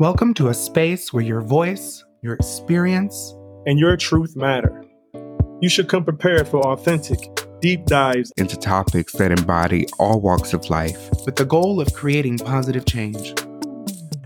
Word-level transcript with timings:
Welcome 0.00 0.32
to 0.36 0.48
a 0.48 0.54
space 0.54 1.12
where 1.12 1.22
your 1.22 1.42
voice, 1.42 2.02
your 2.22 2.32
experience, 2.32 3.36
and 3.66 3.78
your 3.78 3.98
truth 3.98 4.34
matter. 4.34 4.82
You 5.60 5.68
should 5.68 5.90
come 5.90 6.04
prepared 6.04 6.48
for 6.48 6.66
authentic, 6.68 7.18
deep 7.60 7.84
dives 7.84 8.32
into 8.38 8.56
topics 8.56 9.12
that 9.12 9.30
embody 9.30 9.86
all 9.98 10.22
walks 10.22 10.54
of 10.54 10.70
life 10.70 11.10
with 11.26 11.36
the 11.36 11.44
goal 11.44 11.82
of 11.82 11.92
creating 11.92 12.38
positive 12.38 12.86
change. 12.86 13.34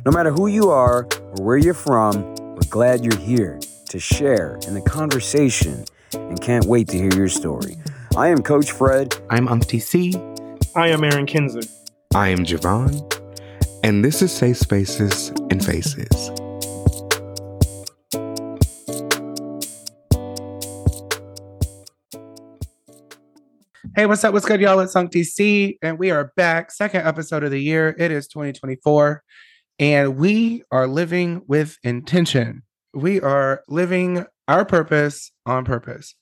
No 0.06 0.12
matter 0.12 0.30
who 0.30 0.46
you 0.46 0.70
are 0.70 1.08
or 1.10 1.44
where 1.44 1.58
you're 1.58 1.74
from, 1.74 2.22
we're 2.36 2.70
glad 2.70 3.04
you're 3.04 3.20
here 3.20 3.58
to 3.88 3.98
share 3.98 4.60
in 4.68 4.74
the 4.74 4.82
conversation 4.82 5.86
and 6.12 6.40
can't 6.40 6.66
wait 6.66 6.86
to 6.90 6.98
hear 6.98 7.12
your 7.16 7.28
story. 7.28 7.74
I 8.16 8.28
am 8.28 8.44
Coach 8.44 8.70
Fred. 8.70 9.16
I'm 9.28 9.48
Umpty 9.48 9.80
C. 9.80 10.14
I 10.76 10.90
am 10.90 11.02
Aaron 11.02 11.26
Kinzer. 11.26 11.68
I 12.14 12.28
am 12.28 12.44
Javon. 12.44 13.13
And 13.84 14.02
this 14.02 14.22
is 14.22 14.32
Safe 14.32 14.56
Spaces 14.56 15.28
and 15.50 15.62
Faces. 15.62 16.30
Hey, 23.94 24.06
what's 24.06 24.24
up? 24.24 24.32
What's 24.32 24.46
good, 24.46 24.62
y'all? 24.62 24.80
It's 24.80 24.96
Umpty 24.96 25.22
C, 25.22 25.76
and 25.82 25.98
we 25.98 26.10
are 26.10 26.32
back. 26.34 26.70
Second 26.70 27.06
episode 27.06 27.44
of 27.44 27.50
the 27.50 27.60
year. 27.60 27.94
It 27.98 28.10
is 28.10 28.26
2024, 28.28 29.22
and 29.78 30.16
we 30.16 30.62
are 30.70 30.86
living 30.86 31.42
with 31.46 31.76
intention. 31.82 32.62
We 32.94 33.20
are 33.20 33.62
living 33.68 34.24
our 34.48 34.64
purpose 34.64 35.30
on 35.44 35.66
purpose. 35.66 36.14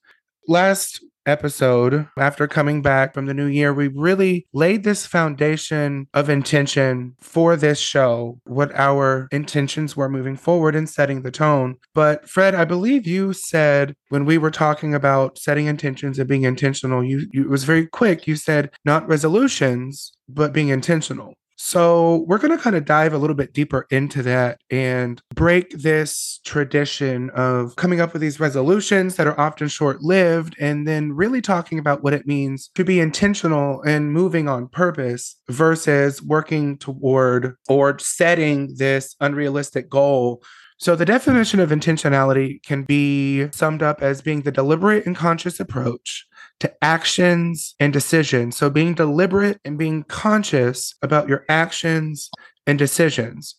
Last 0.48 1.05
episode, 1.27 2.09
after 2.19 2.48
coming 2.48 2.82
back 2.82 3.14
from 3.14 3.27
the 3.27 3.34
new 3.34 3.46
year, 3.46 3.73
we 3.73 3.88
really 3.88 4.46
laid 4.52 4.82
this 4.82 5.06
foundation 5.06 6.09
of 6.15 6.28
intention 6.28 7.15
for 7.20 7.56
this 7.56 7.78
show, 7.78 8.41
what 8.45 8.74
our 8.74 9.28
intentions 9.30 9.96
were 9.96 10.09
moving 10.09 10.37
forward 10.37 10.74
and 10.74 10.88
setting 10.88 11.23
the 11.23 11.30
tone. 11.30 11.77
But 11.95 12.29
Fred, 12.29 12.54
I 12.54 12.65
believe 12.65 13.07
you 13.07 13.32
said 13.32 13.95
when 14.09 14.24
we 14.24 14.38
were 14.38 14.51
talking 14.51 14.95
about 14.95 15.38
setting 15.38 15.66
intentions 15.66 16.18
and 16.18 16.29
being 16.29 16.43
intentional, 16.43 17.04
you, 17.04 17.29
you 17.32 17.43
it 17.43 17.48
was 17.51 17.65
very 17.65 17.87
quick. 17.87 18.26
You 18.26 18.37
said 18.37 18.70
not 18.85 19.07
resolutions, 19.09 20.13
but 20.29 20.52
being 20.52 20.68
intentional. 20.68 21.35
So, 21.65 22.24
we're 22.27 22.38
going 22.38 22.51
to 22.51 22.63
kind 22.63 22.74
of 22.74 22.85
dive 22.85 23.15
a 23.15 23.18
little 23.18 23.37
bit 23.37 23.55
deeper 23.55 23.87
into 23.88 24.21
that 24.24 24.60
and 24.68 25.23
break 25.32 25.71
this 25.71 26.41
tradition 26.45 27.30
of 27.30 27.77
coming 27.77 28.01
up 28.01 28.13
with 28.13 28.21
these 28.21 28.41
resolutions 28.41 29.15
that 29.15 29.29
are 29.29 29.38
often 29.38 29.69
short 29.69 30.02
lived 30.02 30.57
and 30.59 30.88
then 30.88 31.13
really 31.13 31.41
talking 31.41 31.79
about 31.79 32.02
what 32.02 32.15
it 32.15 32.27
means 32.27 32.69
to 32.74 32.85
be 32.85 32.99
intentional 32.99 33.80
and 33.82 34.13
moving 34.13 34.49
on 34.49 34.66
purpose 34.66 35.37
versus 35.51 36.21
working 36.21 36.79
toward 36.79 37.54
or 37.69 37.97
setting 38.01 38.74
this 38.76 39.15
unrealistic 39.21 39.88
goal. 39.88 40.43
So, 40.79 40.97
the 40.97 41.04
definition 41.04 41.60
of 41.60 41.71
intentionality 41.71 42.60
can 42.65 42.82
be 42.82 43.49
summed 43.52 43.85
up 43.85 44.02
as 44.02 44.21
being 44.21 44.43
the 44.43 44.51
deliberate 44.51 45.07
and 45.07 45.15
conscious 45.15 45.60
approach 45.60 46.26
to 46.63 46.73
actions 46.82 47.74
and 47.79 47.93
decisions. 47.93 48.57
So, 48.57 48.71
being 48.71 48.95
deliberate 48.95 49.60
and 49.65 49.77
being 49.77 50.05
conscious 50.05 50.95
about 51.02 51.29
your 51.29 51.45
actions 51.49 52.30
and 52.66 52.79
decisions. 52.79 53.57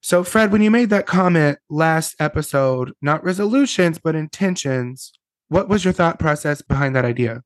So, 0.00 0.22
Fred, 0.22 0.52
when 0.52 0.62
you 0.62 0.70
made 0.70 0.90
that 0.90 1.06
comment 1.06 1.58
last 1.70 2.14
episode, 2.20 2.92
not 3.00 3.24
resolutions, 3.24 3.98
but 3.98 4.14
intentions, 4.14 5.12
what 5.48 5.68
was 5.68 5.84
your 5.84 5.92
thought 5.92 6.18
process 6.18 6.62
behind 6.62 6.94
that 6.94 7.04
idea? 7.04 7.42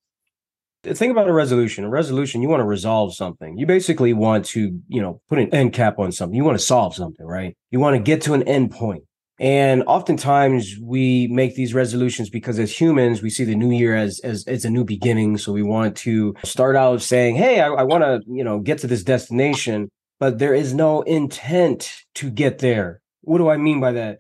think 0.83 1.11
about 1.11 1.29
a 1.29 1.33
resolution. 1.33 1.85
A 1.85 1.91
resolution, 1.91 2.41
you 2.41 2.49
want 2.49 2.61
to 2.61 2.67
resolve 2.67 3.15
something. 3.15 3.59
You 3.59 3.67
basically 3.67 4.15
want 4.15 4.47
to, 4.47 4.81
you 4.89 5.03
know, 5.03 5.21
put 5.29 5.39
an 5.39 5.53
end 5.55 5.75
cap 5.75 5.99
on 5.99 6.11
something. 6.11 6.35
You 6.35 6.45
want 6.45 6.59
to 6.59 6.65
solve 6.65 6.95
something, 6.95 7.27
right? 7.27 7.55
You 7.71 7.81
want 7.81 7.97
to 7.97 8.03
get 8.03 8.23
to 8.23 8.33
an 8.33 8.43
end 8.45 8.71
point. 8.71 9.05
And 9.41 9.83
oftentimes 9.87 10.77
we 10.83 11.27
make 11.29 11.55
these 11.55 11.73
resolutions 11.73 12.29
because 12.29 12.59
as 12.59 12.79
humans, 12.79 13.23
we 13.23 13.31
see 13.31 13.45
the 13.45 13.55
new 13.55 13.71
year 13.71 13.97
as 13.97 14.21
as, 14.23 14.45
as 14.47 14.67
a 14.67 14.71
new 14.71 14.85
beginning. 14.85 15.39
So 15.39 15.51
we 15.51 15.63
want 15.63 15.97
to 15.99 16.35
start 16.45 16.77
out 16.77 17.01
saying, 17.01 17.37
Hey, 17.37 17.61
I, 17.61 17.69
I 17.69 17.83
want 17.83 18.05
to, 18.05 18.21
you 18.29 18.45
know, 18.45 18.61
get 18.61 18.79
to 18.81 18.87
this 18.87 19.03
destination, 19.03 19.91
but 20.19 20.39
there 20.39 20.55
is 20.55 20.75
no 20.75 21.01
intent 21.03 21.91
to 22.17 22.31
get 22.31 22.59
there. 22.59 23.01
What 23.23 23.39
do 23.39 23.49
I 23.49 23.57
mean 23.57 23.81
by 23.81 23.93
that? 23.93 24.19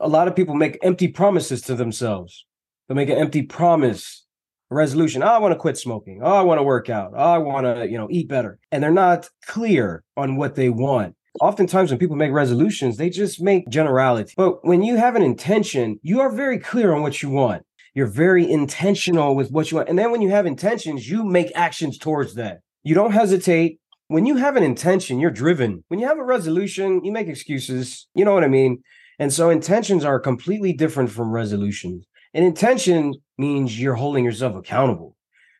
A 0.00 0.08
lot 0.08 0.26
of 0.26 0.34
people 0.34 0.56
make 0.56 0.76
empty 0.82 1.06
promises 1.06 1.62
to 1.62 1.76
themselves. 1.76 2.44
They 2.88 2.96
make 2.96 3.10
an 3.10 3.18
empty 3.18 3.42
promise 3.42 4.26
resolution. 4.70 5.22
Oh, 5.22 5.26
I 5.26 5.38
want 5.38 5.52
to 5.52 5.58
quit 5.58 5.78
smoking. 5.78 6.20
Oh, 6.20 6.34
I 6.34 6.42
want 6.42 6.58
to 6.58 6.64
work 6.64 6.90
out. 6.90 7.12
Oh, 7.14 7.32
I 7.32 7.38
want 7.38 7.64
to, 7.64 7.88
you 7.88 7.96
know, 7.96 8.08
eat 8.10 8.28
better. 8.28 8.58
And 8.72 8.82
they're 8.82 8.90
not 8.90 9.28
clear 9.46 10.02
on 10.16 10.36
what 10.36 10.56
they 10.56 10.68
want. 10.68 11.14
Oftentimes, 11.40 11.90
when 11.90 11.98
people 11.98 12.16
make 12.16 12.32
resolutions, 12.32 12.96
they 12.96 13.10
just 13.10 13.40
make 13.40 13.68
generality. 13.68 14.34
But 14.36 14.64
when 14.64 14.82
you 14.82 14.96
have 14.96 15.16
an 15.16 15.22
intention, 15.22 15.98
you 16.02 16.20
are 16.20 16.30
very 16.30 16.58
clear 16.58 16.92
on 16.94 17.02
what 17.02 17.22
you 17.22 17.30
want. 17.30 17.64
You're 17.94 18.06
very 18.06 18.50
intentional 18.50 19.34
with 19.34 19.50
what 19.50 19.70
you 19.70 19.76
want. 19.78 19.88
And 19.88 19.98
then 19.98 20.10
when 20.10 20.22
you 20.22 20.30
have 20.30 20.46
intentions, 20.46 21.08
you 21.08 21.24
make 21.24 21.50
actions 21.54 21.98
towards 21.98 22.34
that. 22.34 22.60
You 22.82 22.94
don't 22.94 23.12
hesitate. 23.12 23.80
When 24.08 24.24
you 24.24 24.36
have 24.36 24.56
an 24.56 24.62
intention, 24.62 25.18
you're 25.20 25.30
driven. 25.30 25.84
When 25.88 26.00
you 26.00 26.06
have 26.06 26.18
a 26.18 26.24
resolution, 26.24 27.04
you 27.04 27.12
make 27.12 27.28
excuses. 27.28 28.06
You 28.14 28.24
know 28.24 28.32
what 28.34 28.44
I 28.44 28.48
mean? 28.48 28.82
And 29.18 29.32
so 29.32 29.50
intentions 29.50 30.04
are 30.04 30.20
completely 30.20 30.72
different 30.72 31.10
from 31.10 31.30
resolutions. 31.30 32.06
An 32.34 32.44
intention 32.44 33.14
means 33.36 33.80
you're 33.80 33.94
holding 33.94 34.24
yourself 34.24 34.54
accountable. 34.54 35.16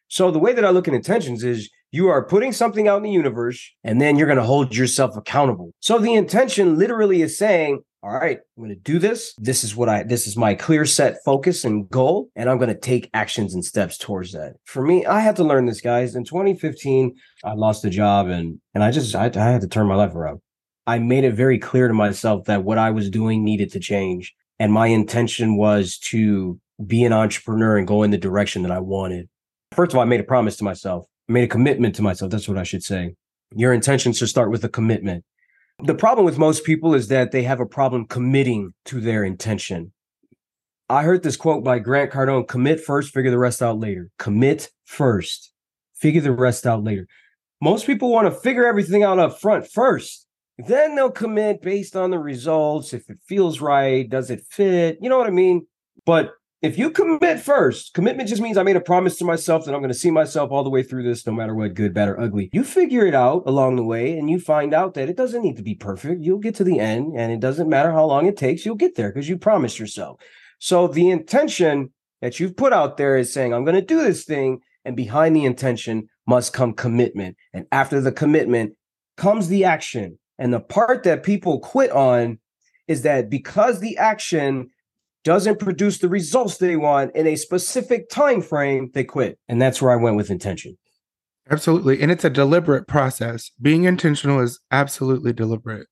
So 0.08 0.30
the 0.30 0.38
way 0.38 0.52
that 0.52 0.64
I 0.64 0.70
look 0.70 0.88
at 0.88 0.94
intentions 0.94 1.44
is 1.44 1.68
you 1.90 2.08
are 2.08 2.24
putting 2.24 2.52
something 2.52 2.86
out 2.88 2.98
in 2.98 3.02
the 3.02 3.10
universe 3.10 3.70
and 3.82 4.00
then 4.00 4.16
you're 4.16 4.26
going 4.26 4.38
to 4.38 4.44
hold 4.44 4.76
yourself 4.76 5.16
accountable. 5.16 5.72
So 5.80 5.98
the 5.98 6.14
intention 6.14 6.78
literally 6.78 7.22
is 7.22 7.38
saying, 7.38 7.82
all 8.02 8.12
right, 8.12 8.38
I'm 8.56 8.62
going 8.62 8.74
to 8.74 8.80
do 8.80 8.98
this. 8.98 9.34
This 9.38 9.64
is 9.64 9.74
what 9.74 9.88
I, 9.88 10.02
this 10.04 10.26
is 10.26 10.36
my 10.36 10.54
clear 10.54 10.84
set 10.84 11.16
focus 11.24 11.64
and 11.64 11.88
goal. 11.90 12.28
And 12.36 12.48
I'm 12.48 12.58
going 12.58 12.72
to 12.72 12.78
take 12.78 13.10
actions 13.12 13.54
and 13.54 13.64
steps 13.64 13.98
towards 13.98 14.32
that. 14.32 14.54
For 14.64 14.82
me, 14.82 15.04
I 15.04 15.20
had 15.20 15.36
to 15.36 15.44
learn 15.44 15.66
this, 15.66 15.80
guys. 15.80 16.14
In 16.14 16.24
2015, 16.24 17.16
I 17.44 17.54
lost 17.54 17.84
a 17.84 17.90
job 17.90 18.28
and, 18.28 18.60
and 18.74 18.84
I 18.84 18.90
just, 18.90 19.14
I, 19.14 19.26
I 19.26 19.50
had 19.50 19.62
to 19.62 19.68
turn 19.68 19.88
my 19.88 19.96
life 19.96 20.14
around. 20.14 20.40
I 20.86 20.98
made 20.98 21.24
it 21.24 21.32
very 21.32 21.58
clear 21.58 21.88
to 21.88 21.94
myself 21.94 22.44
that 22.44 22.64
what 22.64 22.78
I 22.78 22.90
was 22.90 23.10
doing 23.10 23.44
needed 23.44 23.72
to 23.72 23.80
change. 23.80 24.34
And 24.58 24.72
my 24.72 24.86
intention 24.86 25.56
was 25.56 25.98
to 26.10 26.60
be 26.84 27.04
an 27.04 27.12
entrepreneur 27.12 27.76
and 27.76 27.86
go 27.86 28.02
in 28.02 28.10
the 28.10 28.18
direction 28.18 28.62
that 28.62 28.72
I 28.72 28.78
wanted. 28.78 29.28
First 29.72 29.92
of 29.92 29.96
all, 29.96 30.02
I 30.02 30.06
made 30.06 30.20
a 30.20 30.24
promise 30.24 30.56
to 30.58 30.64
myself. 30.64 31.06
Made 31.28 31.44
a 31.44 31.48
commitment 31.48 31.94
to 31.96 32.02
myself. 32.02 32.30
That's 32.30 32.48
what 32.48 32.58
I 32.58 32.62
should 32.62 32.82
say. 32.82 33.14
Your 33.54 33.72
intentions 33.72 34.18
should 34.18 34.28
start 34.28 34.50
with 34.50 34.64
a 34.64 34.68
commitment. 34.68 35.24
The 35.84 35.94
problem 35.94 36.24
with 36.24 36.38
most 36.38 36.64
people 36.64 36.94
is 36.94 37.08
that 37.08 37.30
they 37.30 37.42
have 37.42 37.60
a 37.60 37.66
problem 37.66 38.06
committing 38.06 38.74
to 38.86 39.00
their 39.00 39.24
intention. 39.24 39.92
I 40.88 41.02
heard 41.02 41.22
this 41.22 41.36
quote 41.36 41.62
by 41.62 41.78
Grant 41.78 42.10
Cardone 42.10 42.48
commit 42.48 42.80
first, 42.80 43.12
figure 43.12 43.30
the 43.30 43.38
rest 43.38 43.62
out 43.62 43.78
later. 43.78 44.10
Commit 44.18 44.70
first, 44.86 45.52
figure 45.94 46.22
the 46.22 46.32
rest 46.32 46.66
out 46.66 46.82
later. 46.82 47.06
Most 47.60 47.86
people 47.86 48.10
want 48.10 48.26
to 48.26 48.40
figure 48.40 48.66
everything 48.66 49.02
out 49.02 49.18
up 49.18 49.38
front 49.38 49.66
first. 49.70 50.26
Then 50.66 50.94
they'll 50.94 51.10
commit 51.10 51.62
based 51.62 51.94
on 51.94 52.10
the 52.10 52.18
results. 52.18 52.94
If 52.94 53.10
it 53.10 53.18
feels 53.26 53.60
right, 53.60 54.08
does 54.08 54.30
it 54.30 54.40
fit? 54.50 54.98
You 55.00 55.08
know 55.08 55.18
what 55.18 55.26
I 55.26 55.30
mean? 55.30 55.66
But 56.06 56.32
if 56.60 56.76
you 56.76 56.90
commit 56.90 57.38
first, 57.38 57.94
commitment 57.94 58.28
just 58.28 58.42
means 58.42 58.56
I 58.56 58.64
made 58.64 58.74
a 58.74 58.80
promise 58.80 59.16
to 59.18 59.24
myself 59.24 59.64
that 59.64 59.74
I'm 59.74 59.80
going 59.80 59.92
to 59.92 59.98
see 59.98 60.10
myself 60.10 60.50
all 60.50 60.64
the 60.64 60.70
way 60.70 60.82
through 60.82 61.04
this, 61.04 61.24
no 61.24 61.32
matter 61.32 61.54
what, 61.54 61.74
good, 61.74 61.94
bad, 61.94 62.08
or 62.08 62.20
ugly. 62.20 62.50
You 62.52 62.64
figure 62.64 63.06
it 63.06 63.14
out 63.14 63.44
along 63.46 63.76
the 63.76 63.84
way 63.84 64.18
and 64.18 64.28
you 64.28 64.40
find 64.40 64.74
out 64.74 64.94
that 64.94 65.08
it 65.08 65.16
doesn't 65.16 65.42
need 65.42 65.56
to 65.56 65.62
be 65.62 65.76
perfect. 65.76 66.20
You'll 66.20 66.38
get 66.38 66.56
to 66.56 66.64
the 66.64 66.80
end 66.80 67.14
and 67.16 67.30
it 67.30 67.38
doesn't 67.38 67.68
matter 67.68 67.92
how 67.92 68.06
long 68.06 68.26
it 68.26 68.36
takes, 68.36 68.66
you'll 68.66 68.74
get 68.74 68.96
there 68.96 69.10
because 69.10 69.28
you 69.28 69.38
promised 69.38 69.78
yourself. 69.78 70.20
So 70.58 70.88
the 70.88 71.10
intention 71.10 71.92
that 72.22 72.40
you've 72.40 72.56
put 72.56 72.72
out 72.72 72.96
there 72.96 73.16
is 73.16 73.32
saying, 73.32 73.54
I'm 73.54 73.64
going 73.64 73.76
to 73.76 73.82
do 73.82 74.02
this 74.02 74.24
thing. 74.24 74.60
And 74.84 74.96
behind 74.96 75.36
the 75.36 75.44
intention 75.44 76.08
must 76.26 76.52
come 76.52 76.72
commitment. 76.72 77.36
And 77.52 77.66
after 77.70 78.00
the 78.00 78.12
commitment 78.12 78.74
comes 79.16 79.48
the 79.48 79.64
action. 79.64 80.18
And 80.38 80.52
the 80.52 80.60
part 80.60 81.04
that 81.04 81.22
people 81.22 81.60
quit 81.60 81.90
on 81.90 82.38
is 82.86 83.02
that 83.02 83.28
because 83.28 83.80
the 83.80 83.98
action 83.98 84.70
doesn't 85.28 85.58
produce 85.58 85.98
the 85.98 86.08
results 86.08 86.56
they 86.56 86.74
want 86.74 87.14
in 87.14 87.26
a 87.26 87.36
specific 87.36 88.08
time 88.08 88.40
frame, 88.40 88.90
they 88.94 89.04
quit. 89.04 89.38
And 89.46 89.60
that's 89.60 89.82
where 89.82 89.92
I 89.92 89.96
went 89.96 90.16
with 90.16 90.30
intention. 90.30 90.78
Absolutely. 91.50 92.00
And 92.00 92.10
it's 92.10 92.24
a 92.24 92.30
deliberate 92.30 92.88
process. 92.88 93.50
Being 93.60 93.84
intentional 93.84 94.40
is 94.40 94.58
absolutely 94.70 95.34
deliberate. 95.34 95.86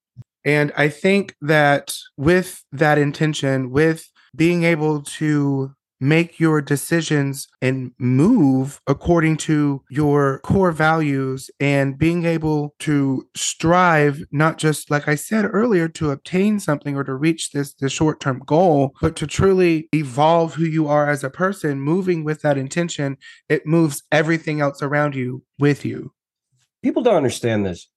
And 0.47 0.73
I 0.75 0.89
think 0.89 1.35
that 1.43 1.95
with 2.17 2.65
that 2.73 2.97
intention, 2.97 3.71
with 3.71 4.11
being 4.35 4.65
able 4.65 5.03
to 5.03 5.73
make 6.01 6.39
your 6.39 6.61
decisions 6.61 7.49
and 7.63 7.93
move 7.99 8.81
according 8.87 9.37
to 9.37 9.83
your 9.89 10.41
core 10.41 10.73
values 10.73 11.51
and 11.61 11.99
being 11.99 12.25
able 12.25 12.75
to 12.79 13.27
strive 13.35 14.23
not 14.31 14.59
just 14.59 14.91
like 14.91 15.09
i 15.09 15.15
said 15.15 15.49
earlier 15.53 15.89
to 15.89 16.11
obtain 16.11 16.61
something 16.61 16.97
or 16.97 17.05
to 17.05 17.15
reach 17.15 17.53
this 17.53 17.73
this 17.75 17.93
short-term 17.93 18.43
goal 18.47 18.95
but 19.01 19.17
to 19.17 19.27
truly 19.27 19.89
evolve 19.95 20.55
who 20.55 20.65
you 20.65 20.87
are 20.87 21.09
as 21.09 21.25
a 21.25 21.31
person 21.31 21.81
moving 21.81 22.25
with 22.25 22.43
that 22.43 22.59
intention 22.59 23.17
it 23.49 23.67
moves 23.67 24.03
everything 24.13 24.61
else 24.61 24.83
around 24.83 25.15
you 25.15 25.43
with 25.59 25.85
you 25.85 26.13
people 26.83 27.03
don't 27.03 27.17
understand 27.17 27.65
this 27.65 27.89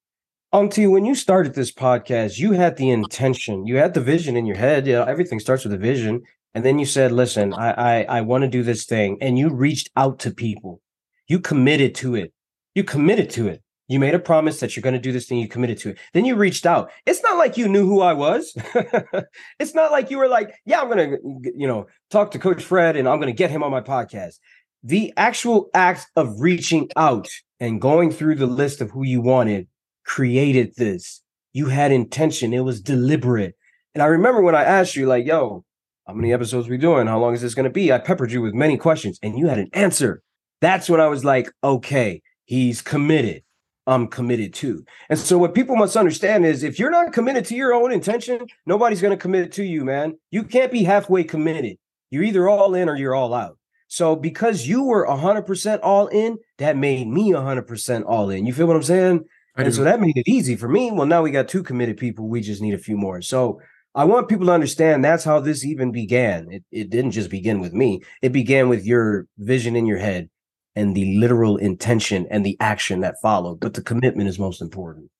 Auntie, 0.52 0.88
when 0.88 1.04
you 1.04 1.14
started 1.14 1.54
this 1.54 1.70
podcast, 1.70 2.40
you 2.40 2.50
had 2.50 2.76
the 2.76 2.90
intention, 2.90 3.68
you 3.68 3.76
had 3.76 3.94
the 3.94 4.00
vision 4.00 4.36
in 4.36 4.46
your 4.46 4.56
head. 4.56 4.84
You 4.84 4.94
know, 4.94 5.04
everything 5.04 5.38
starts 5.38 5.62
with 5.62 5.72
a 5.72 5.78
vision. 5.78 6.22
And 6.54 6.64
then 6.64 6.78
you 6.78 6.86
said, 6.86 7.12
listen, 7.12 7.52
I 7.54 7.70
I, 7.70 8.18
I 8.18 8.20
want 8.22 8.42
to 8.42 8.48
do 8.48 8.62
this 8.62 8.84
thing. 8.84 9.18
And 9.20 9.38
you 9.38 9.50
reached 9.50 9.90
out 9.96 10.18
to 10.20 10.30
people. 10.30 10.80
You 11.28 11.38
committed 11.40 11.94
to 11.96 12.14
it. 12.14 12.32
You 12.74 12.84
committed 12.84 13.30
to 13.30 13.48
it. 13.48 13.62
You 13.90 13.98
made 13.98 14.14
a 14.14 14.20
promise 14.20 14.60
that 14.60 14.76
you're 14.76 14.82
going 14.82 14.94
to 14.94 15.00
do 15.00 15.10
this 15.10 15.26
thing. 15.26 15.38
You 15.38 15.48
committed 15.48 15.78
to 15.78 15.90
it. 15.90 15.98
Then 16.14 16.24
you 16.24 16.36
reached 16.36 16.64
out. 16.64 16.92
It's 17.06 17.24
not 17.24 17.38
like 17.38 17.56
you 17.56 17.66
knew 17.66 17.84
who 17.84 18.02
I 18.02 18.12
was. 18.12 18.56
it's 19.58 19.74
not 19.74 19.90
like 19.90 20.12
you 20.12 20.18
were 20.18 20.28
like, 20.28 20.54
yeah, 20.64 20.80
I'm 20.80 20.88
going 20.88 21.10
to, 21.10 21.50
you 21.56 21.66
know, 21.66 21.88
talk 22.08 22.30
to 22.30 22.38
Coach 22.38 22.62
Fred 22.62 22.96
and 22.96 23.08
I'm 23.08 23.18
going 23.18 23.32
to 23.32 23.36
get 23.36 23.50
him 23.50 23.64
on 23.64 23.72
my 23.72 23.80
podcast. 23.80 24.38
The 24.84 25.12
actual 25.16 25.70
act 25.74 26.06
of 26.14 26.40
reaching 26.40 26.88
out 26.96 27.28
and 27.58 27.80
going 27.80 28.12
through 28.12 28.36
the 28.36 28.46
list 28.46 28.80
of 28.80 28.92
who 28.92 29.04
you 29.04 29.20
wanted 29.20 29.66
created 30.04 30.74
this. 30.76 31.20
You 31.52 31.66
had 31.66 31.90
intention. 31.90 32.54
It 32.54 32.60
was 32.60 32.80
deliberate. 32.80 33.56
And 33.94 34.04
I 34.04 34.06
remember 34.06 34.40
when 34.40 34.54
I 34.54 34.62
asked 34.62 34.94
you, 34.94 35.06
like, 35.06 35.26
yo, 35.26 35.64
how 36.10 36.14
many 36.14 36.32
episodes 36.32 36.68
we 36.68 36.76
doing? 36.76 37.06
How 37.06 37.20
long 37.20 37.34
is 37.34 37.40
this 37.40 37.54
going 37.54 37.64
to 37.64 37.70
be? 37.70 37.92
I 37.92 37.98
peppered 37.98 38.32
you 38.32 38.42
with 38.42 38.52
many 38.52 38.76
questions 38.76 39.20
and 39.22 39.38
you 39.38 39.46
had 39.46 39.60
an 39.60 39.70
answer. 39.72 40.22
That's 40.60 40.90
when 40.90 41.00
I 41.00 41.06
was 41.06 41.24
like, 41.24 41.48
okay, 41.62 42.20
he's 42.44 42.82
committed 42.82 43.44
I'm 43.86 44.08
committed 44.08 44.52
to. 44.54 44.84
And 45.08 45.18
so 45.18 45.38
what 45.38 45.54
people 45.54 45.74
must 45.74 45.96
understand 45.96 46.44
is 46.44 46.62
if 46.62 46.78
you're 46.78 46.90
not 46.90 47.12
committed 47.12 47.44
to 47.46 47.56
your 47.56 47.72
own 47.72 47.92
intention, 47.92 48.46
nobody's 48.66 49.00
going 49.00 49.16
to 49.16 49.20
commit 49.20 49.52
to 49.52 49.64
you, 49.64 49.84
man. 49.84 50.18
You 50.30 50.44
can't 50.44 50.70
be 50.70 50.84
halfway 50.84 51.24
committed. 51.24 51.76
You're 52.10 52.24
either 52.24 52.48
all 52.48 52.74
in 52.74 52.88
or 52.88 52.96
you're 52.96 53.14
all 53.14 53.32
out. 53.32 53.56
So 53.88 54.14
because 54.14 54.66
you 54.66 54.84
were 54.84 55.06
100% 55.06 55.80
all 55.82 56.08
in, 56.08 56.38
that 56.58 56.76
made 56.76 57.06
me 57.08 57.32
100% 57.32 58.04
all 58.06 58.30
in. 58.30 58.46
You 58.46 58.52
feel 58.52 58.66
what 58.66 58.76
I'm 58.76 58.82
saying? 58.82 59.24
I 59.56 59.62
and 59.62 59.70
do. 59.70 59.76
so 59.76 59.84
that 59.84 60.00
made 60.00 60.16
it 60.16 60.28
easy 60.28 60.56
for 60.56 60.68
me. 60.68 60.90
Well, 60.92 61.06
now 61.06 61.22
we 61.22 61.30
got 61.30 61.48
two 61.48 61.62
committed 61.62 61.96
people. 61.96 62.28
We 62.28 62.40
just 62.40 62.62
need 62.62 62.74
a 62.74 62.78
few 62.78 62.96
more. 62.96 63.22
So 63.22 63.60
I 63.94 64.04
want 64.04 64.28
people 64.28 64.46
to 64.46 64.52
understand 64.52 65.04
that's 65.04 65.24
how 65.24 65.40
this 65.40 65.64
even 65.64 65.90
began. 65.90 66.50
It, 66.50 66.64
it 66.70 66.90
didn't 66.90 67.10
just 67.10 67.28
begin 67.28 67.60
with 67.60 67.72
me. 67.72 68.02
It 68.22 68.32
began 68.32 68.68
with 68.68 68.84
your 68.84 69.26
vision 69.38 69.74
in 69.74 69.86
your 69.86 69.98
head 69.98 70.30
and 70.76 70.94
the 70.94 71.18
literal 71.18 71.56
intention 71.56 72.26
and 72.30 72.46
the 72.46 72.56
action 72.60 73.00
that 73.00 73.16
followed. 73.20 73.58
But 73.58 73.74
the 73.74 73.82
commitment 73.82 74.28
is 74.28 74.38
most 74.38 74.62
important. 74.62 75.10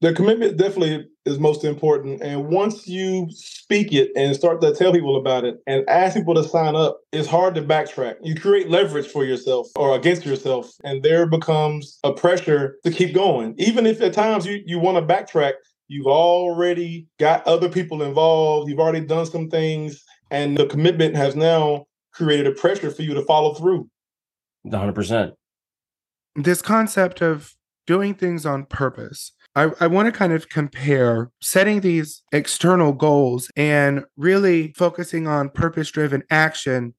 The 0.00 0.12
commitment 0.12 0.56
definitely 0.56 1.06
is 1.24 1.38
most 1.38 1.64
important. 1.64 2.22
And 2.22 2.48
once 2.48 2.86
you 2.86 3.28
speak 3.30 3.92
it 3.92 4.10
and 4.16 4.34
start 4.34 4.60
to 4.60 4.74
tell 4.74 4.92
people 4.92 5.16
about 5.16 5.44
it 5.44 5.56
and 5.66 5.88
ask 5.88 6.14
people 6.14 6.34
to 6.34 6.44
sign 6.44 6.76
up, 6.76 7.00
it's 7.12 7.28
hard 7.28 7.54
to 7.54 7.62
backtrack. 7.62 8.16
You 8.22 8.34
create 8.34 8.68
leverage 8.68 9.06
for 9.06 9.24
yourself 9.24 9.68
or 9.76 9.96
against 9.96 10.26
yourself, 10.26 10.70
and 10.82 11.02
there 11.02 11.26
becomes 11.26 12.00
a 12.04 12.12
pressure 12.12 12.76
to 12.84 12.90
keep 12.90 13.14
going. 13.14 13.54
Even 13.56 13.86
if 13.86 14.00
at 14.02 14.12
times 14.12 14.44
you, 14.44 14.62
you 14.66 14.78
want 14.78 14.96
to 14.96 15.14
backtrack, 15.14 15.52
you've 15.88 16.06
already 16.06 17.06
got 17.18 17.46
other 17.46 17.68
people 17.68 18.02
involved, 18.02 18.68
you've 18.68 18.80
already 18.80 19.04
done 19.04 19.26
some 19.26 19.48
things, 19.48 20.02
and 20.30 20.56
the 20.56 20.66
commitment 20.66 21.14
has 21.14 21.36
now 21.36 21.86
created 22.12 22.46
a 22.46 22.52
pressure 22.52 22.90
for 22.90 23.02
you 23.02 23.14
to 23.14 23.22
follow 23.22 23.54
through. 23.54 23.88
100%. 24.66 25.32
This 26.36 26.62
concept 26.62 27.20
of 27.20 27.54
doing 27.86 28.14
things 28.14 28.46
on 28.46 28.64
purpose. 28.64 29.32
I, 29.56 29.70
I 29.78 29.86
want 29.86 30.06
to 30.06 30.12
kind 30.12 30.32
of 30.32 30.48
compare 30.48 31.30
setting 31.40 31.80
these 31.80 32.22
external 32.32 32.92
goals 32.92 33.50
and 33.56 34.04
really 34.16 34.72
focusing 34.72 35.28
on 35.28 35.50
purpose 35.50 35.90
driven 35.90 36.24
action 36.30 36.94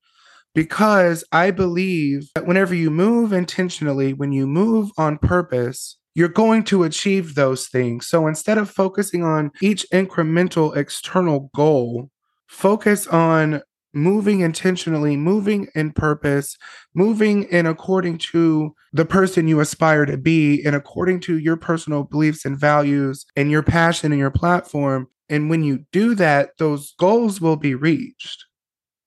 because 0.53 1.23
I 1.33 1.51
believe 1.51 2.29
that 2.33 2.47
whenever 2.47 2.73
you 2.73 2.89
move 2.89 3.33
intentionally, 3.33 4.13
when 4.13 4.31
you 4.31 4.47
move 4.47 4.89
on 4.97 5.17
purpose, 5.17 5.97
you're 6.15 6.29
going 6.29 6.63
to 6.63 6.83
achieve 6.83 7.35
those 7.35 7.67
things. 7.67 8.07
So 8.07 8.25
instead 8.25 8.57
of 8.57 8.69
focusing 8.69 9.23
on 9.23 9.51
each 9.61 9.85
incremental 9.93 10.75
external 10.75 11.51
goal, 11.53 12.09
focus 12.47 13.05
on 13.07 13.61
moving 13.93 14.41
intentionally, 14.41 15.15
moving 15.15 15.67
in 15.75 15.91
purpose, 15.91 16.57
moving 16.93 17.43
in 17.43 17.65
according 17.65 18.17
to 18.17 18.73
the 18.93 19.05
person 19.05 19.47
you 19.47 19.59
aspire 19.59 20.05
to 20.05 20.17
be 20.17 20.63
and 20.65 20.75
according 20.75 21.19
to 21.21 21.37
your 21.37 21.57
personal 21.57 22.03
beliefs 22.03 22.45
and 22.45 22.57
values 22.57 23.25
and 23.35 23.51
your 23.51 23.63
passion 23.63 24.11
and 24.11 24.19
your 24.19 24.31
platform. 24.31 25.07
And 25.29 25.49
when 25.49 25.63
you 25.63 25.85
do 25.91 26.15
that, 26.15 26.51
those 26.59 26.93
goals 26.99 27.41
will 27.41 27.55
be 27.55 27.75
reached. 27.75 28.45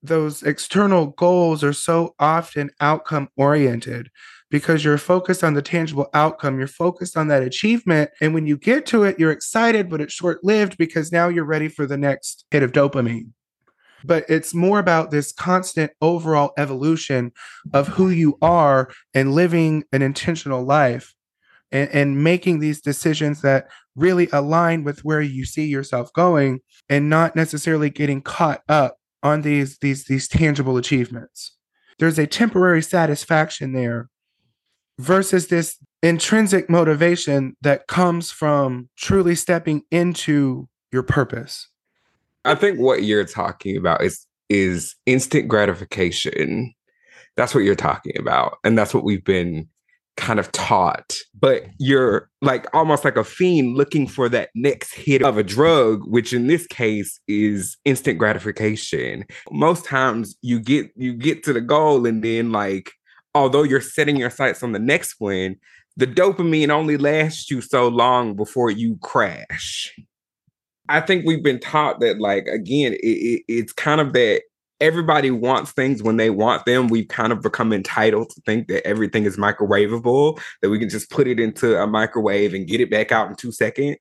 Those 0.02 0.42
external 0.42 1.08
goals 1.08 1.64
are 1.64 1.72
so 1.72 2.14
often 2.18 2.70
outcome 2.80 3.28
oriented 3.36 4.10
because 4.50 4.84
you're 4.84 4.98
focused 4.98 5.44
on 5.44 5.54
the 5.54 5.62
tangible 5.62 6.08
outcome. 6.14 6.58
You're 6.58 6.66
focused 6.66 7.16
on 7.16 7.28
that 7.28 7.42
achievement. 7.42 8.10
And 8.20 8.34
when 8.34 8.46
you 8.46 8.56
get 8.56 8.86
to 8.86 9.04
it, 9.04 9.18
you're 9.18 9.30
excited, 9.30 9.90
but 9.90 10.00
it's 10.00 10.12
short 10.12 10.42
lived 10.42 10.78
because 10.78 11.12
now 11.12 11.28
you're 11.28 11.44
ready 11.44 11.68
for 11.68 11.86
the 11.86 11.98
next 11.98 12.44
hit 12.50 12.62
of 12.62 12.72
dopamine 12.72 13.32
but 14.04 14.24
it's 14.28 14.54
more 14.54 14.78
about 14.78 15.10
this 15.10 15.32
constant 15.32 15.92
overall 16.00 16.52
evolution 16.56 17.32
of 17.72 17.88
who 17.88 18.10
you 18.10 18.38
are 18.40 18.90
and 19.14 19.34
living 19.34 19.84
an 19.92 20.02
intentional 20.02 20.62
life 20.62 21.14
and, 21.70 21.90
and, 21.90 22.24
making 22.24 22.60
these 22.60 22.80
decisions 22.80 23.42
that 23.42 23.68
really 23.94 24.28
align 24.32 24.84
with 24.84 25.04
where 25.04 25.20
you 25.20 25.44
see 25.44 25.66
yourself 25.66 26.12
going 26.12 26.60
and 26.88 27.10
not 27.10 27.36
necessarily 27.36 27.90
getting 27.90 28.22
caught 28.22 28.62
up 28.68 28.96
on 29.22 29.42
these 29.42 29.78
these 29.78 30.04
these 30.04 30.28
tangible 30.28 30.76
achievements 30.76 31.56
there's 31.98 32.18
a 32.18 32.26
temporary 32.26 32.80
satisfaction 32.80 33.72
there 33.72 34.08
versus 34.98 35.48
this 35.48 35.78
intrinsic 36.02 36.68
motivation 36.70 37.56
that 37.60 37.86
comes 37.88 38.30
from 38.30 38.88
truly 38.96 39.34
stepping 39.34 39.82
into 39.90 40.68
your 40.92 41.02
purpose 41.02 41.68
I 42.48 42.54
think 42.54 42.78
what 42.78 43.02
you're 43.02 43.24
talking 43.24 43.76
about 43.76 44.02
is 44.02 44.26
is 44.48 44.96
instant 45.04 45.48
gratification. 45.48 46.72
That's 47.36 47.54
what 47.54 47.64
you're 47.64 47.74
talking 47.74 48.18
about. 48.18 48.56
And 48.64 48.78
that's 48.78 48.94
what 48.94 49.04
we've 49.04 49.24
been 49.24 49.68
kind 50.16 50.40
of 50.40 50.50
taught. 50.52 51.14
But 51.38 51.64
you're 51.78 52.30
like 52.40 52.66
almost 52.74 53.04
like 53.04 53.16
a 53.16 53.24
fiend 53.24 53.76
looking 53.76 54.06
for 54.06 54.30
that 54.30 54.48
next 54.54 54.94
hit 54.94 55.22
of 55.22 55.36
a 55.36 55.42
drug, 55.42 56.00
which 56.06 56.32
in 56.32 56.46
this 56.46 56.66
case 56.66 57.20
is 57.28 57.76
instant 57.84 58.18
gratification. 58.18 59.26
Most 59.50 59.84
times 59.84 60.34
you 60.40 60.58
get 60.58 60.90
you 60.96 61.12
get 61.12 61.44
to 61.44 61.52
the 61.52 61.60
goal 61.60 62.06
and 62.06 62.24
then 62.24 62.50
like 62.50 62.92
although 63.38 63.62
you're 63.62 63.80
setting 63.80 64.16
your 64.16 64.30
sights 64.30 64.62
on 64.62 64.72
the 64.72 64.78
next 64.78 65.16
one, 65.18 65.56
the 65.96 66.06
dopamine 66.06 66.70
only 66.70 66.96
lasts 66.96 67.50
you 67.50 67.60
so 67.60 67.88
long 67.88 68.36
before 68.36 68.70
you 68.70 68.98
crash. 69.02 69.94
I 70.88 71.00
think 71.00 71.26
we've 71.26 71.42
been 71.42 71.60
taught 71.60 72.00
that, 72.00 72.20
like, 72.20 72.46
again, 72.46 72.94
it, 72.94 72.98
it, 73.02 73.42
it's 73.48 73.72
kind 73.72 74.00
of 74.00 74.12
that 74.14 74.42
everybody 74.80 75.30
wants 75.30 75.72
things 75.72 76.02
when 76.02 76.16
they 76.16 76.30
want 76.30 76.64
them. 76.64 76.88
We've 76.88 77.08
kind 77.08 77.32
of 77.32 77.42
become 77.42 77.72
entitled 77.72 78.30
to 78.30 78.40
think 78.42 78.68
that 78.68 78.86
everything 78.86 79.24
is 79.24 79.36
microwavable, 79.36 80.40
that 80.62 80.70
we 80.70 80.78
can 80.78 80.88
just 80.88 81.10
put 81.10 81.26
it 81.26 81.40
into 81.40 81.78
a 81.78 81.86
microwave 81.86 82.54
and 82.54 82.66
get 82.66 82.80
it 82.80 82.90
back 82.90 83.12
out 83.12 83.28
in 83.28 83.34
two 83.34 83.52
seconds. 83.52 83.98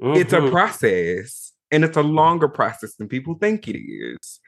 Mm-hmm. 0.00 0.20
It's 0.20 0.32
a 0.32 0.38
mm-hmm. 0.38 0.50
process, 0.50 1.52
and 1.70 1.84
it's 1.84 1.96
a 1.96 2.02
longer 2.02 2.48
process 2.48 2.94
than 2.94 3.08
people 3.08 3.34
think 3.34 3.68
it 3.68 3.78
is. 3.78 4.39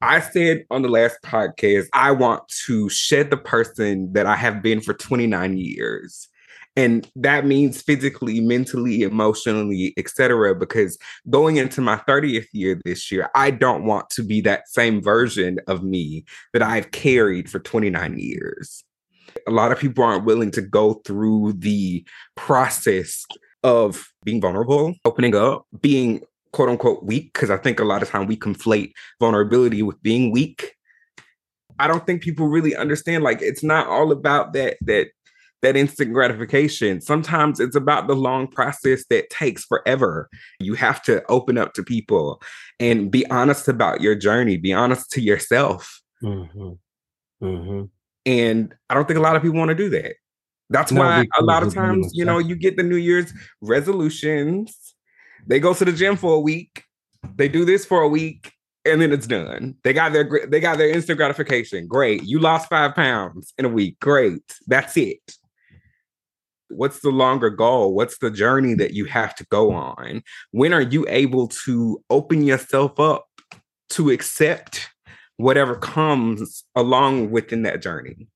I 0.00 0.20
said 0.20 0.64
on 0.70 0.82
the 0.82 0.88
last 0.88 1.18
podcast, 1.24 1.86
I 1.92 2.12
want 2.12 2.46
to 2.66 2.88
shed 2.88 3.30
the 3.30 3.36
person 3.36 4.12
that 4.12 4.26
I 4.26 4.36
have 4.36 4.62
been 4.62 4.80
for 4.80 4.94
29 4.94 5.56
years. 5.56 6.28
And 6.78 7.10
that 7.16 7.46
means 7.46 7.80
physically 7.80 8.40
mentally 8.40 9.02
emotionally 9.02 9.94
etc 9.96 10.54
because 10.54 10.98
going 11.30 11.56
into 11.56 11.80
my 11.80 11.96
30th 12.06 12.48
year 12.52 12.78
this 12.84 13.10
year 13.10 13.30
i 13.34 13.50
don't 13.50 13.84
want 13.84 14.10
to 14.10 14.22
be 14.22 14.42
that 14.42 14.68
same 14.68 15.02
version 15.02 15.58
of 15.68 15.82
me 15.82 16.24
that 16.52 16.62
i've 16.62 16.90
carried 16.90 17.50
for 17.50 17.58
29 17.60 18.18
years. 18.18 18.84
A 19.46 19.50
lot 19.50 19.72
of 19.72 19.78
people 19.78 20.04
aren't 20.04 20.26
willing 20.26 20.50
to 20.52 20.60
go 20.60 20.94
through 21.06 21.54
the 21.54 22.06
process 22.34 23.24
of 23.62 24.06
being 24.24 24.40
vulnerable 24.40 24.94
opening 25.04 25.34
up 25.34 25.66
being 25.80 26.22
quote 26.56 26.68
unquote 26.68 27.04
weak 27.04 27.32
because 27.32 27.50
i 27.50 27.56
think 27.56 27.78
a 27.78 27.84
lot 27.84 28.02
of 28.02 28.08
time 28.08 28.26
we 28.26 28.36
conflate 28.36 28.92
vulnerability 29.20 29.82
with 29.82 30.02
being 30.02 30.32
weak 30.32 30.76
I 31.78 31.88
don't 31.88 32.06
think 32.06 32.22
people 32.22 32.48
really 32.48 32.74
understand 32.74 33.22
like 33.22 33.42
it's 33.42 33.62
not 33.62 33.86
all 33.86 34.12
about 34.12 34.52
that 34.54 34.76
that 34.82 35.08
that 35.62 35.76
instant 35.76 36.12
gratification. 36.12 37.00
Sometimes 37.00 37.60
it's 37.60 37.76
about 37.76 38.08
the 38.08 38.14
long 38.14 38.46
process 38.46 39.04
that 39.10 39.30
takes 39.30 39.64
forever. 39.64 40.28
You 40.60 40.74
have 40.74 41.02
to 41.04 41.24
open 41.28 41.58
up 41.58 41.72
to 41.74 41.82
people 41.82 42.40
and 42.78 43.10
be 43.10 43.28
honest 43.30 43.66
about 43.66 44.00
your 44.00 44.14
journey, 44.14 44.58
be 44.58 44.72
honest 44.72 45.10
to 45.12 45.20
yourself. 45.20 46.00
Mm-hmm. 46.22 46.72
Mm-hmm. 47.42 47.84
And 48.26 48.74
I 48.90 48.94
don't 48.94 49.08
think 49.08 49.18
a 49.18 49.22
lot 49.22 49.36
of 49.36 49.42
people 49.42 49.58
want 49.58 49.70
to 49.70 49.74
do 49.74 49.88
that. 49.90 50.14
That's 50.68 50.92
no, 50.92 51.00
why 51.00 51.26
a 51.38 51.42
lot 51.42 51.62
of 51.62 51.72
times, 51.72 52.10
you 52.12 52.24
know, 52.24 52.38
you 52.38 52.56
get 52.56 52.76
the 52.76 52.82
New 52.82 52.96
Year's 52.96 53.32
resolutions. 53.60 54.85
They 55.46 55.60
go 55.60 55.74
to 55.74 55.84
the 55.84 55.92
gym 55.92 56.16
for 56.16 56.34
a 56.34 56.40
week. 56.40 56.84
They 57.36 57.48
do 57.48 57.64
this 57.64 57.84
for 57.84 58.02
a 58.02 58.08
week 58.08 58.52
and 58.84 59.00
then 59.00 59.12
it's 59.12 59.26
done. 59.26 59.76
They 59.82 59.92
got 59.92 60.12
their 60.12 60.46
they 60.46 60.60
got 60.60 60.78
their 60.78 60.90
instant 60.90 61.18
gratification. 61.18 61.86
Great. 61.86 62.22
You 62.22 62.38
lost 62.38 62.68
5 62.68 62.94
pounds 62.94 63.52
in 63.58 63.64
a 63.64 63.68
week. 63.68 63.98
Great. 64.00 64.42
That's 64.66 64.96
it 64.96 65.36
What's 66.68 67.00
the 67.00 67.10
longer 67.10 67.50
goal? 67.50 67.94
What's 67.94 68.18
the 68.18 68.30
journey 68.30 68.74
that 68.74 68.92
you 68.92 69.04
have 69.06 69.34
to 69.36 69.46
go 69.50 69.72
on? 69.72 70.22
When 70.50 70.72
are 70.72 70.82
you 70.82 71.06
able 71.08 71.48
to 71.64 72.02
open 72.10 72.42
yourself 72.42 72.98
up 72.98 73.26
to 73.90 74.10
accept 74.10 74.88
whatever 75.36 75.76
comes 75.76 76.64
along 76.74 77.30
within 77.30 77.62
that 77.62 77.82
journey? 77.82 78.28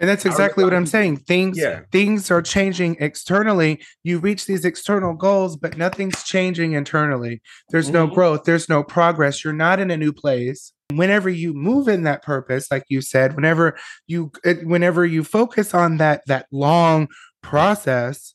And 0.00 0.10
that's 0.10 0.26
exactly 0.26 0.64
what 0.64 0.74
I'm 0.74 0.86
saying. 0.86 1.18
Things 1.18 1.56
Yeah. 1.56 1.80
things 1.92 2.30
are 2.30 2.42
changing 2.42 2.96
externally. 2.98 3.80
You 4.02 4.18
reach 4.18 4.46
these 4.46 4.64
external 4.64 5.14
goals, 5.14 5.56
but 5.56 5.76
nothing's 5.76 6.24
changing 6.24 6.72
internally. 6.72 7.40
There's 7.70 7.90
no 7.90 8.08
Mhm. 8.08 8.14
growth, 8.14 8.44
there's 8.44 8.68
no 8.68 8.82
progress. 8.82 9.44
You're 9.44 9.52
not 9.52 9.78
in 9.78 9.90
a 9.92 9.96
new 9.96 10.12
place. 10.12 10.72
Whenever 10.92 11.30
you 11.30 11.54
move 11.54 11.86
in 11.88 12.02
that 12.02 12.22
purpose, 12.24 12.66
like 12.70 12.84
you 12.88 13.00
said, 13.00 13.34
whenever 13.36 13.76
you 14.08 14.32
whenever 14.64 15.06
you 15.06 15.22
focus 15.22 15.72
on 15.74 15.98
that 15.98 16.22
that 16.26 16.46
long 16.50 17.08
process, 17.42 18.33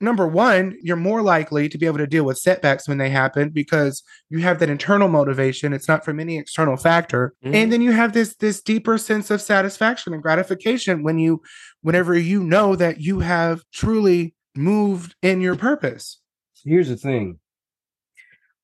number 0.00 0.26
one, 0.26 0.76
you're 0.82 0.96
more 0.96 1.22
likely 1.22 1.68
to 1.68 1.78
be 1.78 1.86
able 1.86 1.98
to 1.98 2.06
deal 2.06 2.24
with 2.24 2.38
setbacks 2.38 2.88
when 2.88 2.98
they 2.98 3.10
happen 3.10 3.50
because 3.50 4.02
you 4.28 4.38
have 4.38 4.58
that 4.58 4.70
internal 4.70 5.08
motivation. 5.08 5.72
It's 5.72 5.88
not 5.88 6.04
from 6.04 6.20
any 6.20 6.38
external 6.38 6.76
factor. 6.76 7.34
Mhm. 7.44 7.54
And 7.54 7.72
then 7.72 7.80
you 7.82 7.92
have 7.92 8.12
this 8.12 8.34
this 8.36 8.60
deeper 8.60 8.98
sense 8.98 9.30
of 9.30 9.40
satisfaction 9.40 10.12
and 10.12 10.22
gratification 10.22 11.02
when 11.02 11.18
you 11.18 11.42
whenever 11.82 12.16
you 12.18 12.42
know 12.42 12.76
that 12.76 13.00
you 13.00 13.20
have 13.20 13.62
truly 13.72 14.34
moved 14.54 15.14
in 15.22 15.40
your 15.40 15.56
purpose. 15.56 16.20
Here's 16.64 16.88
the 16.88 16.96
thing. 16.96 17.38